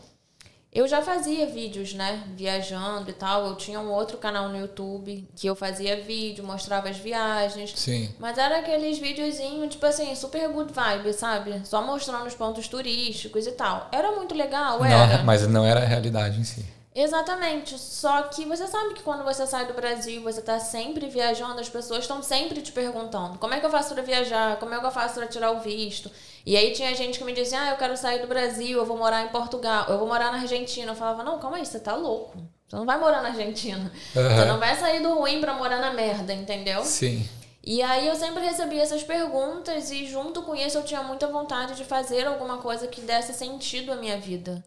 [0.73, 2.23] eu já fazia vídeos, né?
[2.35, 3.45] Viajando e tal.
[3.45, 7.73] Eu tinha um outro canal no YouTube que eu fazia vídeo, mostrava as viagens.
[7.75, 8.09] Sim.
[8.19, 11.61] Mas era aqueles videozinhos, tipo assim, super good vibe, sabe?
[11.65, 13.89] Só mostrando os pontos turísticos e tal.
[13.91, 15.23] Era muito legal, Não, era.
[15.23, 16.65] mas não era a realidade em si.
[16.93, 17.79] Exatamente.
[17.79, 21.69] Só que você sabe que quando você sai do Brasil, você tá sempre viajando, as
[21.69, 24.57] pessoas estão sempre te perguntando: como é que eu faço pra viajar?
[24.57, 26.11] Como é que eu faço pra tirar o visto?
[26.45, 28.97] E aí tinha gente que me dizia: ah, eu quero sair do Brasil, eu vou
[28.97, 30.91] morar em Portugal, eu vou morar na Argentina.
[30.91, 32.37] Eu falava: não, calma aí, você tá louco.
[32.67, 33.91] Você não vai morar na Argentina.
[34.13, 34.45] Você Aham.
[34.45, 36.83] não vai sair do ruim pra morar na merda, entendeu?
[36.83, 37.27] Sim.
[37.63, 41.75] E aí eu sempre recebia essas perguntas e junto com isso eu tinha muita vontade
[41.75, 44.63] de fazer alguma coisa que desse sentido à minha vida.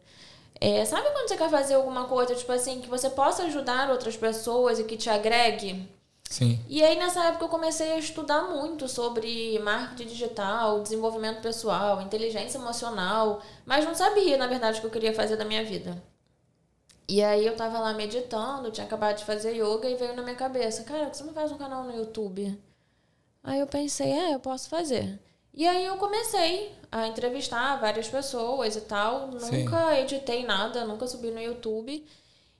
[0.59, 4.15] É, sabe quando você quer fazer alguma coisa, tipo assim, que você possa ajudar outras
[4.15, 5.87] pessoas e que te agregue?
[6.29, 6.59] Sim.
[6.67, 12.57] E aí nessa época eu comecei a estudar muito sobre marketing digital, desenvolvimento pessoal, inteligência
[12.57, 16.01] emocional, mas não sabia, na verdade, o que eu queria fazer da minha vida.
[17.07, 20.35] E aí eu tava lá meditando, tinha acabado de fazer yoga e veio na minha
[20.35, 22.59] cabeça, cara, por que você não faz um canal no YouTube?
[23.43, 25.19] Aí eu pensei, é, eu posso fazer.
[25.55, 29.31] E aí eu comecei a entrevistar várias pessoas e tal.
[29.39, 29.63] Sim.
[29.63, 32.05] Nunca editei nada, nunca subi no YouTube.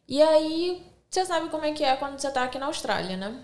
[0.07, 3.37] E aí, você sabe como é que é quando você tá aqui na Austrália, né?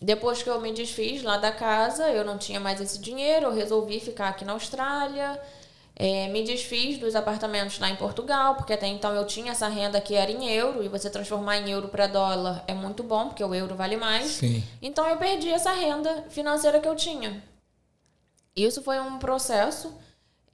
[0.00, 3.54] Depois que eu me desfiz lá da casa, eu não tinha mais esse dinheiro, eu
[3.54, 5.40] resolvi ficar aqui na Austrália.
[5.94, 9.98] É, me desfiz dos apartamentos lá em Portugal, porque até então eu tinha essa renda
[10.00, 13.42] que era em euro, e você transformar em euro para dólar é muito bom, porque
[13.42, 14.26] o euro vale mais.
[14.26, 14.62] Sim.
[14.82, 17.42] Então eu perdi essa renda financeira que eu tinha.
[18.56, 19.94] Isso foi um processo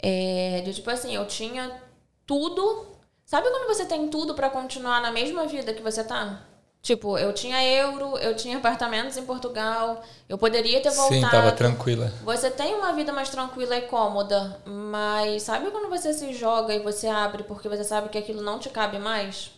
[0.03, 1.81] é, de tipo assim, eu tinha
[2.27, 2.87] tudo.
[3.25, 6.43] Sabe quando você tem tudo pra continuar na mesma vida que você tá?
[6.83, 11.15] Tipo, eu tinha euro, eu tinha apartamentos em Portugal, eu poderia ter voltado.
[11.15, 12.13] Sim, tava tranquila.
[12.25, 16.81] Você tem uma vida mais tranquila e cômoda, mas sabe quando você se joga e
[16.81, 19.53] você abre porque você sabe que aquilo não te cabe mais?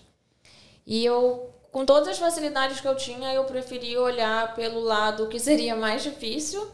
[0.87, 5.41] E eu, com todas as facilidades que eu tinha, eu preferi olhar pelo lado que
[5.41, 6.71] seria mais difícil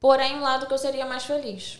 [0.00, 1.78] porém um lado que eu seria mais feliz.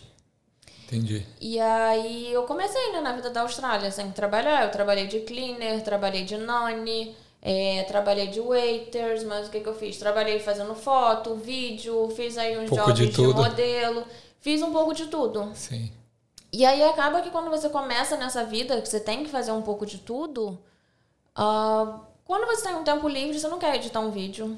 [0.85, 1.25] Entendi.
[1.39, 4.65] E aí eu comecei né, na vida da Austrália, sem trabalhar.
[4.65, 9.67] Eu trabalhei de cleaner, trabalhei de nanny, é, trabalhei de waiters, mas o que, que
[9.67, 9.97] eu fiz?
[9.97, 13.41] Trabalhei fazendo foto, vídeo, fiz aí uns Pouco de jobs de, tudo.
[13.41, 14.05] modelo,
[14.41, 15.51] fiz um pouco de tudo.
[15.55, 15.91] Sim.
[16.53, 19.61] E aí acaba que quando você começa nessa vida, que você tem que fazer um
[19.61, 20.59] pouco de tudo,
[21.33, 24.57] ah, quando você tem um tempo livre, você não quer editar um vídeo.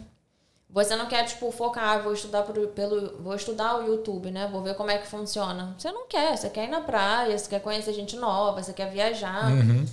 [0.73, 3.21] Você não quer, tipo, focar, vou estudar pro- pelo.
[3.21, 4.49] Vou estudar o YouTube, né?
[4.51, 5.75] Vou ver como é que funciona.
[5.77, 8.89] Você não quer, você quer ir na praia, você quer conhecer gente nova, você quer
[8.89, 9.51] viajar.
[9.51, 9.85] Uhum.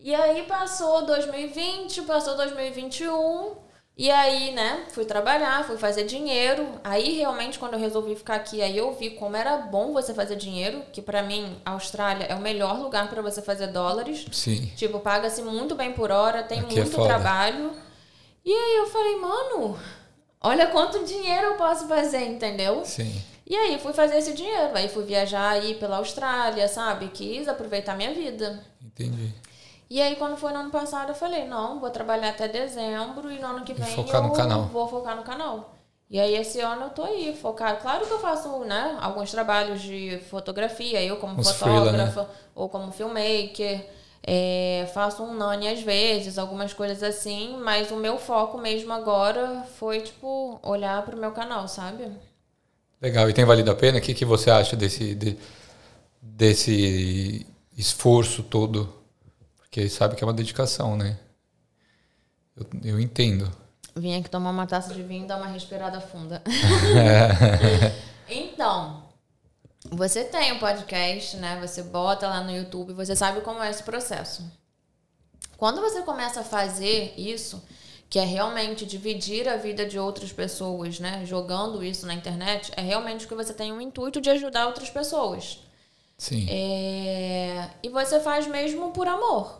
[0.00, 3.56] E aí passou 2020, passou 2021,
[3.96, 6.68] e aí, né, fui trabalhar, fui fazer dinheiro.
[6.84, 10.36] Aí realmente quando eu resolvi ficar aqui, aí eu vi como era bom você fazer
[10.36, 14.26] dinheiro, que pra mim a Austrália é o melhor lugar pra você fazer dólares.
[14.30, 14.66] Sim.
[14.76, 17.08] Tipo, paga-se muito bem por hora, tem Aqui é muito foda.
[17.08, 17.72] trabalho.
[18.44, 19.78] E aí eu falei, mano,
[20.40, 22.84] olha quanto dinheiro eu posso fazer, entendeu?
[22.84, 23.22] Sim.
[23.46, 24.70] E aí fui fazer esse dinheiro.
[24.74, 27.08] Aí fui viajar aí pela Austrália, sabe?
[27.08, 28.62] Quis aproveitar minha vida.
[28.84, 29.34] Entendi.
[29.90, 33.38] E aí, quando foi no ano passado, eu falei, não, vou trabalhar até dezembro e
[33.38, 34.64] no ano que vem focar eu no canal.
[34.64, 35.74] vou focar no canal.
[36.10, 37.80] E aí, esse ano eu tô aí, focado.
[37.80, 42.92] Claro que eu faço, né, alguns trabalhos de fotografia, eu como freela, fotógrafa, ou como
[42.92, 43.86] filmmaker.
[44.22, 49.64] É, faço um nani às vezes, algumas coisas assim, mas o meu foco mesmo agora
[49.78, 52.10] foi, tipo, olhar pro meu canal, sabe?
[53.00, 53.28] Legal.
[53.30, 53.98] E tem valido a pena?
[53.98, 55.38] O que, que você acha desse, de-
[56.20, 57.46] desse
[57.76, 58.92] esforço todo?
[59.56, 61.18] Porque sabe que é uma dedicação, né?
[62.56, 63.50] Eu, eu entendo.
[63.94, 66.42] Vim aqui tomar uma taça de vinho e dar uma respirada funda.
[68.28, 69.07] então,
[69.90, 71.58] você tem um podcast, né?
[71.60, 74.42] Você bota lá no YouTube, você sabe como é esse processo.
[75.56, 77.62] Quando você começa a fazer isso,
[78.08, 81.24] que é realmente dividir a vida de outras pessoas, né?
[81.26, 85.58] Jogando isso na internet, é realmente que você tem um intuito de ajudar outras pessoas.
[86.16, 86.46] Sim.
[86.50, 89.58] É, E você faz mesmo por amor.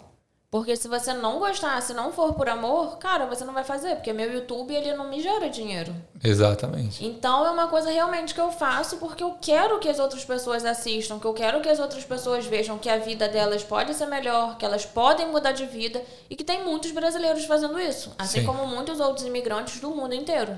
[0.51, 3.97] Porque se você não gostar, se não for por amor, cara, você não vai fazer.
[3.97, 5.95] Porque meu YouTube, ele não me gera dinheiro.
[6.25, 7.05] Exatamente.
[7.05, 10.65] Então é uma coisa realmente que eu faço porque eu quero que as outras pessoas
[10.65, 14.07] assistam, que eu quero que as outras pessoas vejam que a vida delas pode ser
[14.07, 18.41] melhor, que elas podem mudar de vida e que tem muitos brasileiros fazendo isso, assim
[18.41, 18.47] Sim.
[18.47, 20.57] como muitos outros imigrantes do mundo inteiro.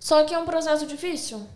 [0.00, 1.46] Só que é um processo difícil.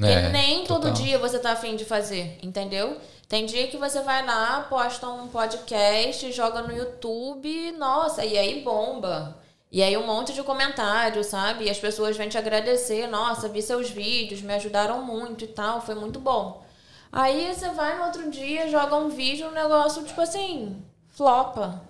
[0.00, 0.92] É, nem todo total.
[0.92, 2.98] dia você tá afim de fazer, entendeu?
[3.28, 8.62] Tem dia que você vai lá, posta um podcast, joga no YouTube, nossa, e aí
[8.62, 9.36] bomba.
[9.70, 11.64] E aí um monte de comentário, sabe?
[11.64, 15.80] E as pessoas vêm te agradecer, nossa, vi seus vídeos, me ajudaram muito e tal,
[15.80, 16.64] foi muito bom.
[17.10, 21.82] Aí você vai no outro dia, joga um vídeo, um negócio, tipo assim, flopa.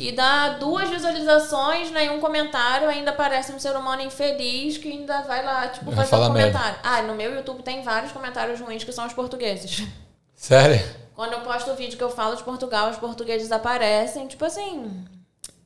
[0.00, 5.44] E dá duas visualizações, nenhum comentário, ainda parece um ser humano infeliz que ainda vai
[5.44, 6.32] lá, tipo, fazer um merda.
[6.32, 6.78] comentário.
[6.82, 9.86] Ah, no meu YouTube tem vários comentários ruins que são os portugueses.
[10.36, 10.84] Sério?
[11.14, 15.04] Quando eu posto o vídeo que eu falo de Portugal, os portugueses aparecem, tipo assim,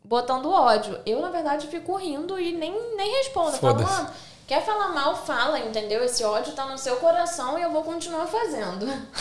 [0.05, 0.99] botando ódio.
[1.05, 3.51] Eu, na verdade, fico rindo e nem, nem respondo.
[3.51, 4.11] Eu falo, mano,
[4.47, 6.05] quer falar mal, fala, entendeu?
[6.05, 8.87] Esse ódio tá no seu coração e eu vou continuar fazendo.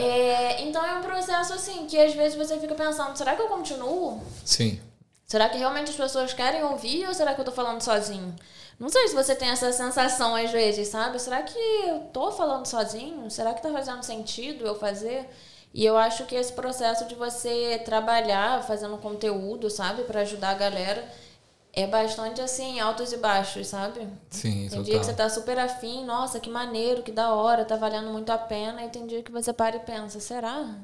[0.00, 3.48] É, então é um processo assim, que às vezes você fica pensando, será que eu
[3.48, 4.22] continuo?
[4.44, 4.80] Sim.
[5.28, 8.34] Será que realmente as pessoas querem ouvir ou será que eu tô falando sozinho?
[8.80, 11.18] Não sei se você tem essa sensação às vezes, sabe?
[11.18, 13.30] Será que eu tô falando sozinho?
[13.30, 15.28] Será que tá fazendo sentido eu fazer?
[15.74, 20.54] E eu acho que esse processo de você trabalhar fazendo conteúdo, sabe, Pra ajudar a
[20.54, 21.06] galera,
[21.74, 24.08] é bastante assim, altos e baixos, sabe?
[24.30, 24.84] Sim, Tem total.
[24.84, 28.30] dia que você tá super afim, nossa, que maneiro, que da hora, tá valendo muito
[28.30, 28.82] a pena.
[28.82, 30.74] E tem dia que você para e pensa, será?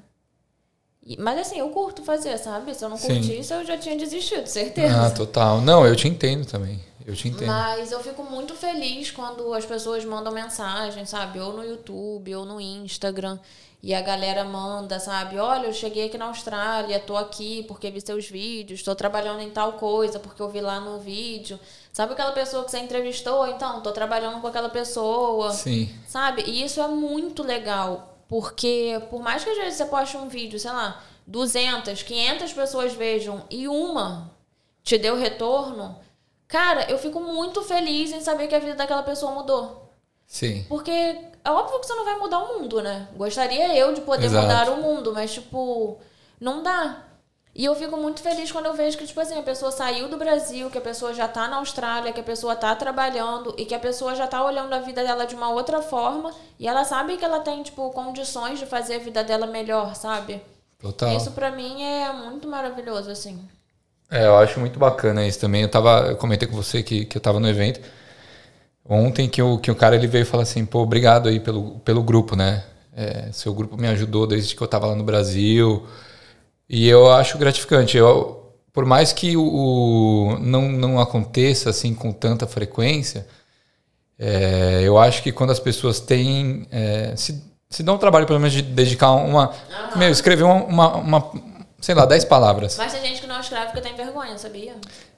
[1.19, 2.75] Mas assim, eu curto fazer, sabe?
[2.75, 3.09] Se eu não Sim.
[3.09, 5.07] curtisse, eu já tinha desistido, certeza.
[5.07, 5.61] Ah, total.
[5.61, 6.81] Não, eu te entendo também.
[7.07, 7.49] Eu te entendo.
[7.49, 11.39] Mas eu fico muito feliz quando as pessoas mandam mensagem, sabe?
[11.39, 13.39] Ou no YouTube, ou no Instagram.
[13.83, 15.37] E a galera manda, sabe?
[15.39, 19.51] Olha, eu cheguei aqui na Austrália, tô aqui porque vi seus vídeos, tô trabalhando em
[19.51, 21.61] tal coisa porque eu vi lá no vídeo.
[21.93, 23.47] Sabe aquela pessoa que você entrevistou?
[23.47, 25.53] Então, tô trabalhando com aquela pessoa.
[25.53, 25.91] Sim.
[26.09, 26.45] Sabe?
[26.47, 30.59] E isso é muito legal, porque por mais que às vezes você poste um vídeo,
[30.59, 34.31] sei lá, 200, 500 pessoas vejam e uma
[34.83, 35.99] te deu retorno,
[36.47, 39.91] cara, eu fico muito feliz em saber que a vida daquela pessoa mudou.
[40.27, 40.65] Sim.
[40.69, 43.09] Porque é óbvio que você não vai mudar o mundo, né?
[43.17, 44.47] Gostaria eu de poder Exato.
[44.47, 45.99] mudar o mundo, mas tipo,
[46.41, 47.05] não dá.
[47.55, 50.17] E eu fico muito feliz quando eu vejo que, tipo assim, a pessoa saiu do
[50.17, 53.75] Brasil, que a pessoa já tá na Austrália, que a pessoa tá trabalhando e que
[53.75, 57.17] a pessoa já tá olhando a vida dela de uma outra forma e ela sabe
[57.17, 60.43] que ela tem, tipo, condições de fazer a vida dela melhor, sabe?
[60.81, 61.17] Total.
[61.17, 63.39] Isso pra mim é muito maravilhoso, assim.
[64.11, 65.63] É, eu acho muito bacana isso também.
[65.63, 67.81] Eu tava, eu comentei com você que, que eu tava no evento.
[68.85, 72.03] Ontem que o, que o cara ele veio falar assim, pô, obrigado aí pelo, pelo
[72.03, 72.65] grupo, né?
[72.97, 75.87] É, seu grupo me ajudou desde que eu estava lá no Brasil.
[76.69, 77.97] E eu acho gratificante.
[77.97, 83.27] Eu, por mais que o, o não, não aconteça assim com tanta frequência,
[84.19, 86.67] é, eu acho que quando as pessoas têm.
[86.71, 89.51] É, se, se dão um trabalho, pelo menos, de dedicar uma.
[89.51, 89.99] Uhum.
[89.99, 91.33] Meu, escrever uma, uma, uma,
[91.81, 92.77] sei lá, dez palavras.
[92.77, 94.75] Mas tem gente que não escreve porque tem vergonha, sabia?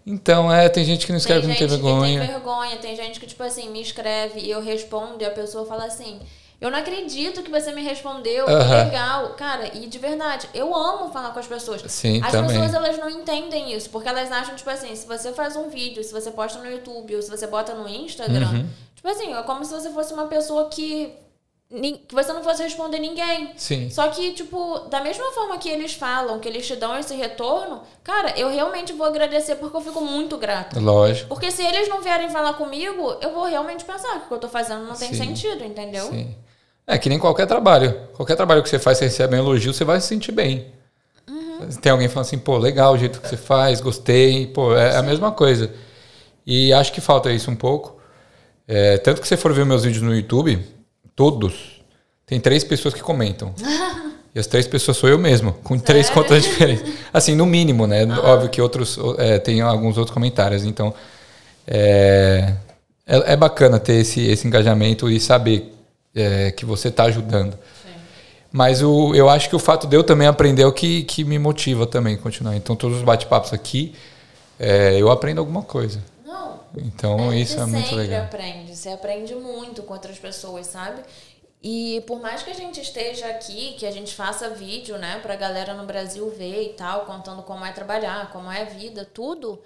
[0.06, 2.20] Então, é, tem gente que não escreve porque não tem vergonha.
[2.20, 5.66] Tem vergonha, tem gente que, tipo assim, me escreve e eu respondo e a pessoa
[5.66, 6.20] fala assim.
[6.66, 8.46] Eu não acredito que você me respondeu.
[8.46, 8.58] Uhum.
[8.58, 9.28] Que legal.
[9.30, 11.82] Cara, e de verdade, eu amo falar com as pessoas.
[11.86, 12.50] Sim, as também.
[12.50, 13.88] pessoas, elas não entendem isso.
[13.90, 17.14] Porque elas acham, tipo assim, se você faz um vídeo, se você posta no YouTube
[17.14, 18.66] ou se você bota no Instagram, uhum.
[18.94, 21.14] tipo assim, é como se você fosse uma pessoa que
[22.08, 23.52] que você não fosse responder ninguém.
[23.56, 23.90] Sim.
[23.90, 27.82] Só que, tipo, da mesma forma que eles falam, que eles te dão esse retorno,
[28.04, 30.78] cara, eu realmente vou agradecer porque eu fico muito grata.
[30.78, 31.28] Lógico.
[31.28, 34.38] Porque se eles não vierem falar comigo, eu vou realmente pensar que o que eu
[34.38, 35.26] tô fazendo não tem Sim.
[35.26, 36.06] sentido, entendeu?
[36.06, 36.36] Sim.
[36.86, 37.94] É que nem qualquer trabalho.
[38.14, 40.66] Qualquer trabalho que você faz, você recebe um elogio, você vai se sentir bem.
[41.28, 41.68] Uhum.
[41.80, 44.46] Tem alguém falando assim, pô, legal o jeito que você faz, gostei.
[44.46, 44.98] Pô, é Sim.
[44.98, 45.72] a mesma coisa.
[46.46, 47.96] E acho que falta isso um pouco.
[48.68, 50.64] É, tanto que você for ver meus vídeos no YouTube,
[51.14, 51.82] todos,
[52.24, 53.52] tem três pessoas que comentam.
[54.34, 55.84] e as três pessoas sou eu mesmo, com Sério?
[55.84, 56.92] três contas diferentes.
[57.12, 58.06] Assim, no mínimo, né?
[58.08, 58.32] Ah.
[58.32, 60.64] Óbvio que outros é, tem alguns outros comentários.
[60.64, 60.94] Então,
[61.66, 62.54] é,
[63.06, 65.72] é, é, bacana ter esse, esse engajamento e saber
[66.16, 67.52] é, que você está ajudando.
[67.52, 67.94] Sim.
[68.50, 71.22] Mas o, eu acho que o fato de eu também aprender é o que, que
[71.22, 72.56] me motiva também a continuar.
[72.56, 73.94] Então, todos os bate-papos aqui,
[74.58, 76.00] é, eu aprendo alguma coisa.
[76.76, 78.20] Então é, isso é muito legal.
[78.20, 81.02] Você aprende, você aprende muito com outras pessoas, sabe?
[81.62, 85.34] E por mais que a gente esteja aqui, que a gente faça vídeo, né, pra
[85.36, 89.60] galera no Brasil ver e tal, contando como é trabalhar, como é a vida, tudo,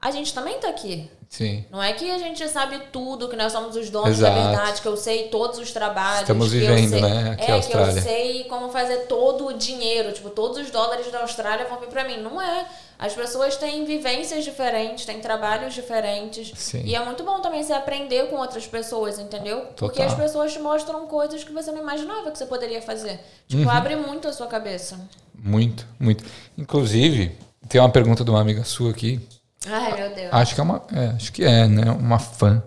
[0.00, 1.10] a gente também tá aqui.
[1.30, 1.64] Sim.
[1.70, 4.34] Não é que a gente sabe tudo, que nós somos os donos Exato.
[4.34, 6.22] da verdade, que eu sei todos os trabalhos.
[6.22, 7.30] Estamos vivendo, sei, né?
[7.30, 7.92] Aqui é, Austrália.
[7.92, 10.10] que eu sei como fazer todo o dinheiro.
[10.10, 12.16] Tipo, todos os dólares da Austrália vão vir pra mim.
[12.16, 12.66] Não é.
[12.98, 16.52] As pessoas têm vivências diferentes, têm trabalhos diferentes.
[16.56, 16.82] Sim.
[16.84, 19.60] E é muito bom também você aprender com outras pessoas, entendeu?
[19.60, 19.88] Total.
[19.88, 23.20] Porque as pessoas te mostram coisas que você não imaginava que você poderia fazer.
[23.46, 23.70] Tipo, uhum.
[23.70, 24.98] abre muito a sua cabeça.
[25.32, 26.24] Muito, muito.
[26.58, 29.20] Inclusive, tem uma pergunta de uma amiga sua aqui.
[29.66, 30.32] Ai, meu Deus.
[30.32, 31.90] Acho que é uma, é, acho que é, né?
[31.90, 32.62] Uma fã.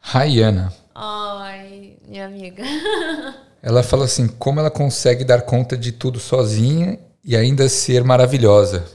[0.00, 0.72] Rayana.
[0.94, 2.62] Ai, minha amiga.
[3.62, 8.86] ela fala assim: como ela consegue dar conta de tudo sozinha e ainda ser maravilhosa?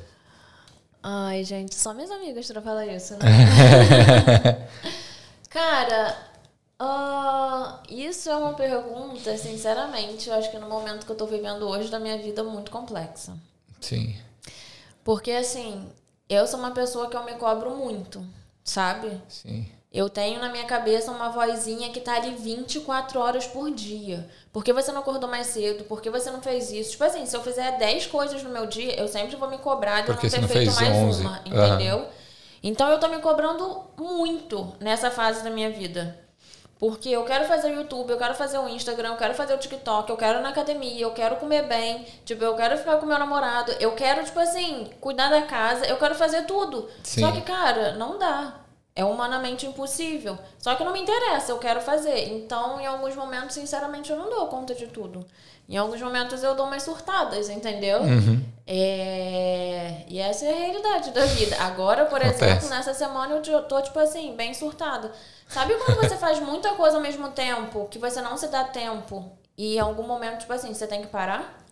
[1.04, 4.68] Ai, gente, só minhas amigas pra falar isso, né?
[5.50, 6.16] Cara,
[6.82, 11.68] uh, isso é uma pergunta, sinceramente, eu acho que no momento que eu tô vivendo
[11.68, 13.34] hoje da minha vida muito complexa.
[13.82, 14.16] Sim.
[15.04, 15.90] Porque, assim,
[16.34, 18.26] eu sou uma pessoa que eu me cobro muito,
[18.64, 19.22] sabe?
[19.28, 19.68] Sim.
[19.92, 24.26] Eu tenho na minha cabeça uma vozinha que tá ali 24 horas por dia.
[24.54, 25.84] Por que você não acordou mais cedo?
[25.84, 26.92] Por que você não fez isso?
[26.92, 30.02] Tipo assim, se eu fizer 10 coisas no meu dia, eu sempre vou me cobrar
[30.02, 31.22] de Porque não ter não feito mais 11.
[31.22, 31.98] uma, entendeu?
[31.98, 32.06] Uhum.
[32.64, 36.18] Então eu tô me cobrando muito nessa fase da minha vida.
[36.82, 39.58] Porque eu quero fazer o YouTube, eu quero fazer o Instagram, eu quero fazer o
[39.60, 43.06] TikTok, eu quero ir na academia, eu quero comer bem, tipo, eu quero ficar com
[43.06, 46.90] meu namorado, eu quero, tipo assim, cuidar da casa, eu quero fazer tudo.
[47.04, 47.22] Sim.
[47.22, 48.56] Só que, cara, não dá.
[48.96, 50.40] É humanamente impossível.
[50.58, 52.30] Só que não me interessa, eu quero fazer.
[52.30, 55.24] Então, em alguns momentos, sinceramente, eu não dou conta de tudo.
[55.72, 58.02] Em alguns momentos eu dou umas surtadas, entendeu?
[58.02, 58.44] Uhum.
[58.68, 60.04] É...
[60.10, 61.56] E essa é a realidade da vida.
[61.62, 62.44] Agora, por Acontece.
[62.44, 65.14] exemplo, nessa semana eu tô, tipo assim, bem surtada.
[65.48, 69.32] Sabe quando você faz muita coisa ao mesmo tempo, que você não se dá tempo,
[69.58, 71.66] e em algum momento, tipo assim, você tem que parar?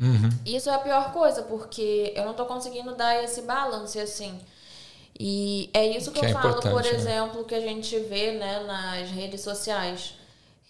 [0.00, 0.30] Uhum.
[0.46, 4.40] Isso é a pior coisa, porque eu não tô conseguindo dar esse balance, assim.
[5.20, 6.90] E é isso que, que eu é falo, por né?
[6.92, 10.14] exemplo, que a gente vê né, nas redes sociais.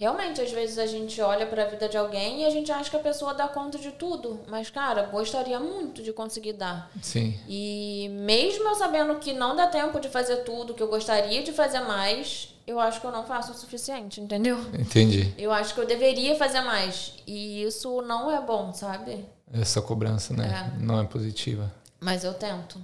[0.05, 2.91] Realmente, às vezes a gente olha para a vida de alguém e a gente acha
[2.91, 4.39] que a pessoa dá conta de tudo.
[4.47, 6.91] Mas, cara, gostaria muito de conseguir dar.
[7.01, 7.41] Sim.
[7.49, 11.53] E mesmo eu sabendo que não dá tempo de fazer tudo, que eu gostaria de
[11.53, 14.59] fazer mais, eu acho que eu não faço o suficiente, entendeu?
[14.79, 15.33] Entendi.
[15.39, 17.15] Eu acho que eu deveria fazer mais.
[17.27, 19.25] E isso não é bom, sabe?
[19.51, 20.71] Essa cobrança, né?
[20.77, 20.85] É.
[20.85, 21.73] Não é positiva.
[21.99, 22.79] Mas eu tento.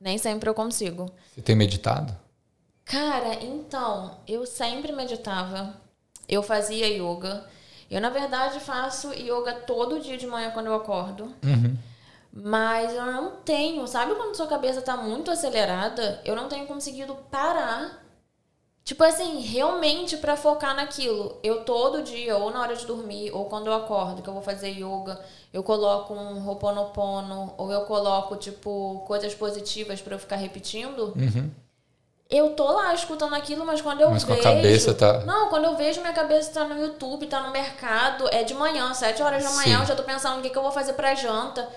[0.00, 1.10] Nem sempre eu consigo.
[1.34, 2.16] Você tem meditado?
[2.84, 5.89] Cara, então, eu sempre meditava.
[6.30, 7.44] Eu fazia yoga.
[7.90, 11.24] Eu, na verdade, faço yoga todo dia de manhã quando eu acordo.
[11.42, 11.76] Uhum.
[12.32, 16.20] Mas eu não tenho, sabe quando sua cabeça tá muito acelerada?
[16.24, 18.00] Eu não tenho conseguido parar.
[18.84, 21.38] Tipo assim, realmente para focar naquilo.
[21.42, 24.42] Eu todo dia, ou na hora de dormir, ou quando eu acordo, que eu vou
[24.42, 25.20] fazer yoga,
[25.52, 31.12] eu coloco um Ho'oponopono, ou eu coloco, tipo, coisas positivas para eu ficar repetindo.
[31.16, 31.50] Uhum.
[32.30, 34.48] Eu tô lá escutando aquilo, mas quando eu Mas com a vejo.
[34.48, 38.44] cabeça tá- Não, quando eu vejo minha cabeça tá no YouTube, tá no mercado, é
[38.44, 39.80] de manhã, 7 horas da manhã, Sim.
[39.82, 41.68] eu já tô pensando o que, que eu vou fazer pra janta.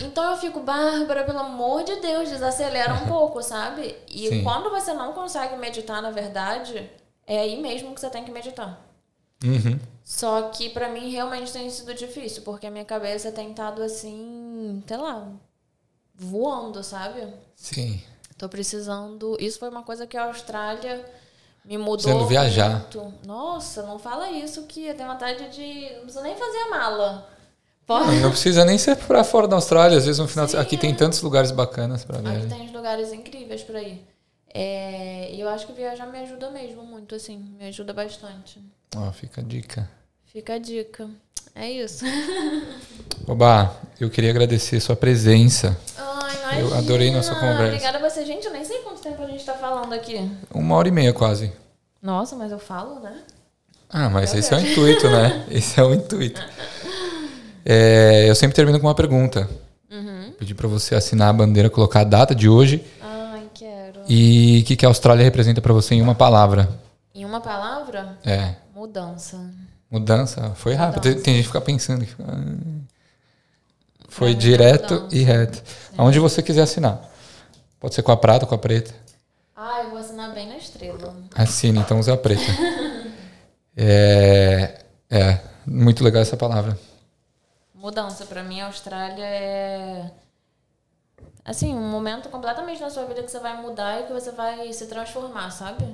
[0.00, 3.96] Então eu fico, Bárbara, pelo amor de Deus, desacelera um pouco, sabe?
[4.08, 4.42] E Sim.
[4.44, 6.90] quando você não consegue meditar, na verdade,
[7.26, 8.80] é aí mesmo que você tem que meditar.
[9.44, 9.78] Uhum.
[10.04, 14.82] Só que pra mim realmente tem sido difícil, porque a minha cabeça tem estado assim,
[14.86, 15.26] sei lá,
[16.14, 17.26] voando, sabe?
[17.56, 18.02] Sim.
[18.42, 19.36] Tô precisando.
[19.38, 21.04] Isso foi uma coisa que a Austrália
[21.64, 21.94] me mudou.
[21.98, 22.70] Precisando viajar.
[22.80, 23.14] Muito.
[23.24, 25.92] Nossa, não fala isso que eu tenho vontade de.
[25.94, 27.12] Não preciso nem fazer a mala.
[27.12, 27.24] Não,
[27.86, 28.16] Pode.
[28.20, 29.96] não precisa nem ser pra fora da Austrália.
[29.96, 30.48] Às vezes no final.
[30.48, 30.78] Sim, aqui é.
[30.78, 32.48] tem tantos lugares bacanas pra Aqui ver.
[32.48, 34.04] tem lugares incríveis pra ir.
[34.52, 37.38] É, E eu acho que viajar me ajuda mesmo muito, assim.
[37.56, 38.60] Me ajuda bastante.
[38.96, 39.88] Ó, fica a dica.
[40.24, 41.08] Fica a dica.
[41.54, 42.04] É isso.
[43.28, 45.78] Oba, eu queria agradecer sua presença.
[46.40, 46.60] Imagina.
[46.60, 47.64] Eu adorei nossa conversa.
[47.66, 48.24] Obrigada a você.
[48.24, 50.30] Gente, eu nem sei quanto tempo a gente tá falando aqui.
[50.52, 51.52] Uma hora e meia quase.
[52.00, 53.14] Nossa, mas eu falo, né?
[53.88, 55.44] Ah, mas Meu esse é o intuito, né?
[55.50, 56.40] Esse é o intuito.
[57.64, 59.48] É, eu sempre termino com uma pergunta.
[59.90, 60.32] Uhum.
[60.38, 64.00] Pedir pra você assinar a bandeira, colocar a data de hoje Ai, quero.
[64.08, 66.68] e o que, que a Austrália representa pra você em uma palavra.
[67.14, 68.54] Em uma palavra, É.
[68.74, 69.38] mudança.
[69.90, 70.52] Mudança.
[70.56, 71.02] Foi rápido.
[71.02, 71.24] Tem, Mudança.
[71.24, 72.06] tem gente que fica pensando.
[72.26, 72.81] ah,
[74.12, 75.16] Foi é direto mudança.
[75.16, 75.62] e reto.
[75.96, 77.00] Aonde você quiser assinar.
[77.80, 78.94] Pode ser com a prata, com a preta.
[79.56, 81.16] Ah, eu vou assinar bem na estrela.
[81.34, 82.42] Assine, então usa a preta.
[83.74, 86.78] é, é, muito legal essa palavra.
[87.74, 88.26] Mudança.
[88.26, 90.10] Pra mim, a Austrália é.
[91.42, 94.70] Assim, um momento completamente na sua vida que você vai mudar e que você vai
[94.74, 95.84] se transformar, sabe?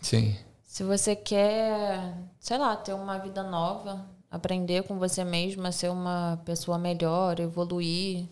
[0.00, 4.04] Sim, Se você quer, sei lá, ter uma vida nova,
[4.34, 8.26] aprender com você mesma, ser uma pessoa melhor, evoluir,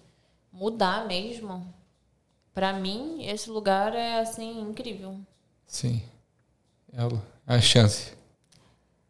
[0.53, 1.67] mudar mesmo.
[2.55, 5.17] Pra mim, esse lugar é assim incrível.
[5.67, 6.03] sim.
[6.95, 8.13] É o- a chance.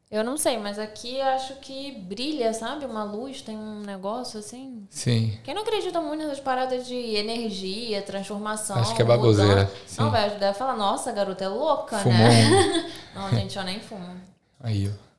[0.09, 2.85] Eu não sei, mas aqui acho que brilha, sabe?
[2.85, 4.86] Uma luz, tem um negócio assim.
[4.90, 5.36] Sim.
[5.43, 8.77] Quem não acredita muito nessas paradas de energia, transformação.
[8.77, 9.69] Acho que é baboseira.
[9.98, 12.93] Não, velho, deve falar, nossa, a garota é louca, Fumou né?
[13.16, 14.14] Não, gente, eu nem fumo.
[14.60, 15.11] Aí, ó.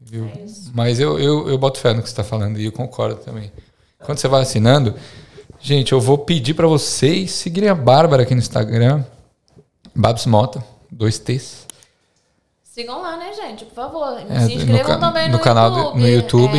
[0.00, 0.26] Viu?
[0.26, 0.44] É.
[0.72, 3.50] Mas eu, eu, eu boto fé no que você está falando e eu concordo também.
[4.04, 4.94] Quando você vai assinando,
[5.60, 9.04] gente, eu vou pedir para vocês seguirem a Bárbara aqui no Instagram.
[9.94, 11.66] Babs Mota, dois T's.
[12.62, 13.64] Sigam lá, né, gente?
[13.64, 14.18] Por favor.
[14.28, 15.98] É, Se no inscrevam ca- também no no, canal do- YouTube.
[16.00, 16.58] no YouTube.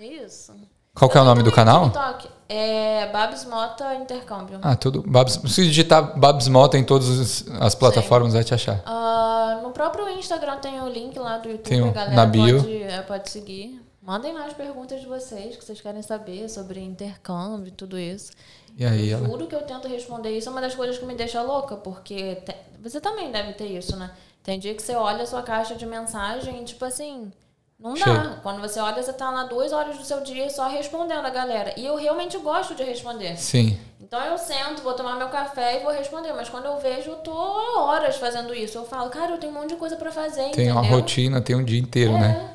[0.00, 0.52] É, isso.
[0.92, 1.84] Qual que é o nome do no canal?
[1.90, 2.28] TikTok.
[2.54, 4.58] É Babs Mota Intercâmbio.
[4.60, 5.02] Ah, tudo.
[5.06, 8.82] Babs, se digitar Babs Mota em todas as- as plataformas, vai te achar.
[8.84, 12.58] Ah, no próprio Instagram tem o link lá do YouTube, Tem a galera na bio.
[12.62, 13.80] Pode, é, pode seguir.
[14.02, 18.32] Mandem lá as perguntas de vocês, que vocês querem saber sobre intercâmbio e tudo isso.
[18.76, 19.28] E aí, eu ela.
[19.28, 22.34] juro que eu tento responder isso, é uma das coisas que me deixa louca, porque
[22.36, 24.10] te- você também deve ter isso, né?
[24.42, 27.32] Tem dia que você olha a sua caixa de mensagem e, tipo assim,
[27.82, 28.36] não dá.
[28.42, 31.72] Quando você olha, você tá lá duas horas do seu dia só respondendo a galera.
[31.76, 33.36] E eu realmente gosto de responder.
[33.36, 36.32] Sim, Então eu sento, vou tomar meu café e vou responder.
[36.32, 37.32] Mas quando eu vejo, eu tô
[37.80, 38.78] horas fazendo isso.
[38.78, 40.74] Eu falo, cara, eu tenho um monte de coisa pra fazer, tem entendeu?
[40.76, 42.18] uma rotina, tem um dia inteiro, É.
[42.18, 42.50] né?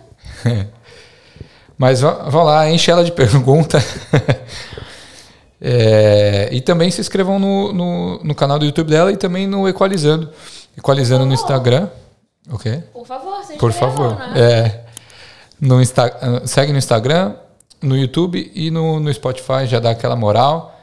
[1.78, 3.78] Mas vá vá lá, enche ela de pergunta.
[5.60, 9.68] É, e também se inscrevam no, no, no canal do YouTube dela e também no
[9.68, 10.30] Equalizando.
[10.78, 11.42] Equalizando no Por.
[11.42, 11.90] Instagram.
[12.52, 12.84] Ok?
[12.94, 14.20] Por favor, se Por inscrevam, favor.
[14.30, 14.40] né?
[14.40, 14.84] É,
[15.60, 17.36] no Insta, ah, segue no Instagram,
[17.82, 20.78] no YouTube e no, no Spotify, já dá aquela moral.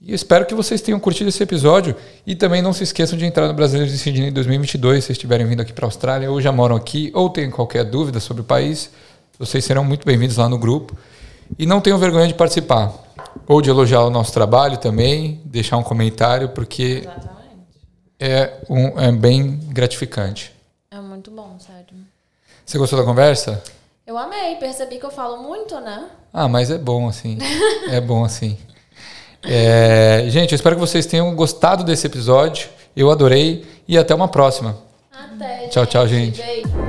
[0.00, 1.96] E espero que vocês tenham curtido esse episódio.
[2.26, 5.62] E também não se esqueçam de entrar no Brasileiros de Sydney 2022, se estiverem vindo
[5.62, 8.90] aqui para a Austrália ou já moram aqui ou têm qualquer dúvida sobre o país.
[9.38, 10.96] Vocês serão muito bem-vindos lá no grupo.
[11.58, 12.92] E não tenham vergonha de participar.
[13.46, 17.08] Ou de elogiar o nosso trabalho também, deixar um comentário, porque
[18.20, 20.52] é, um, é bem gratificante.
[20.90, 21.84] É muito bom, sério.
[22.64, 23.62] Você gostou da conversa?
[24.06, 26.10] Eu amei, percebi que eu falo muito, né?
[26.30, 27.38] Ah, mas é bom assim.
[27.88, 28.58] é bom assim.
[29.42, 32.68] É, gente, eu espero que vocês tenham gostado desse episódio.
[32.94, 34.76] Eu adorei e até uma próxima.
[35.10, 35.68] Até.
[35.68, 36.40] Tchau, tchau, gente.
[36.42, 36.83] Beijo.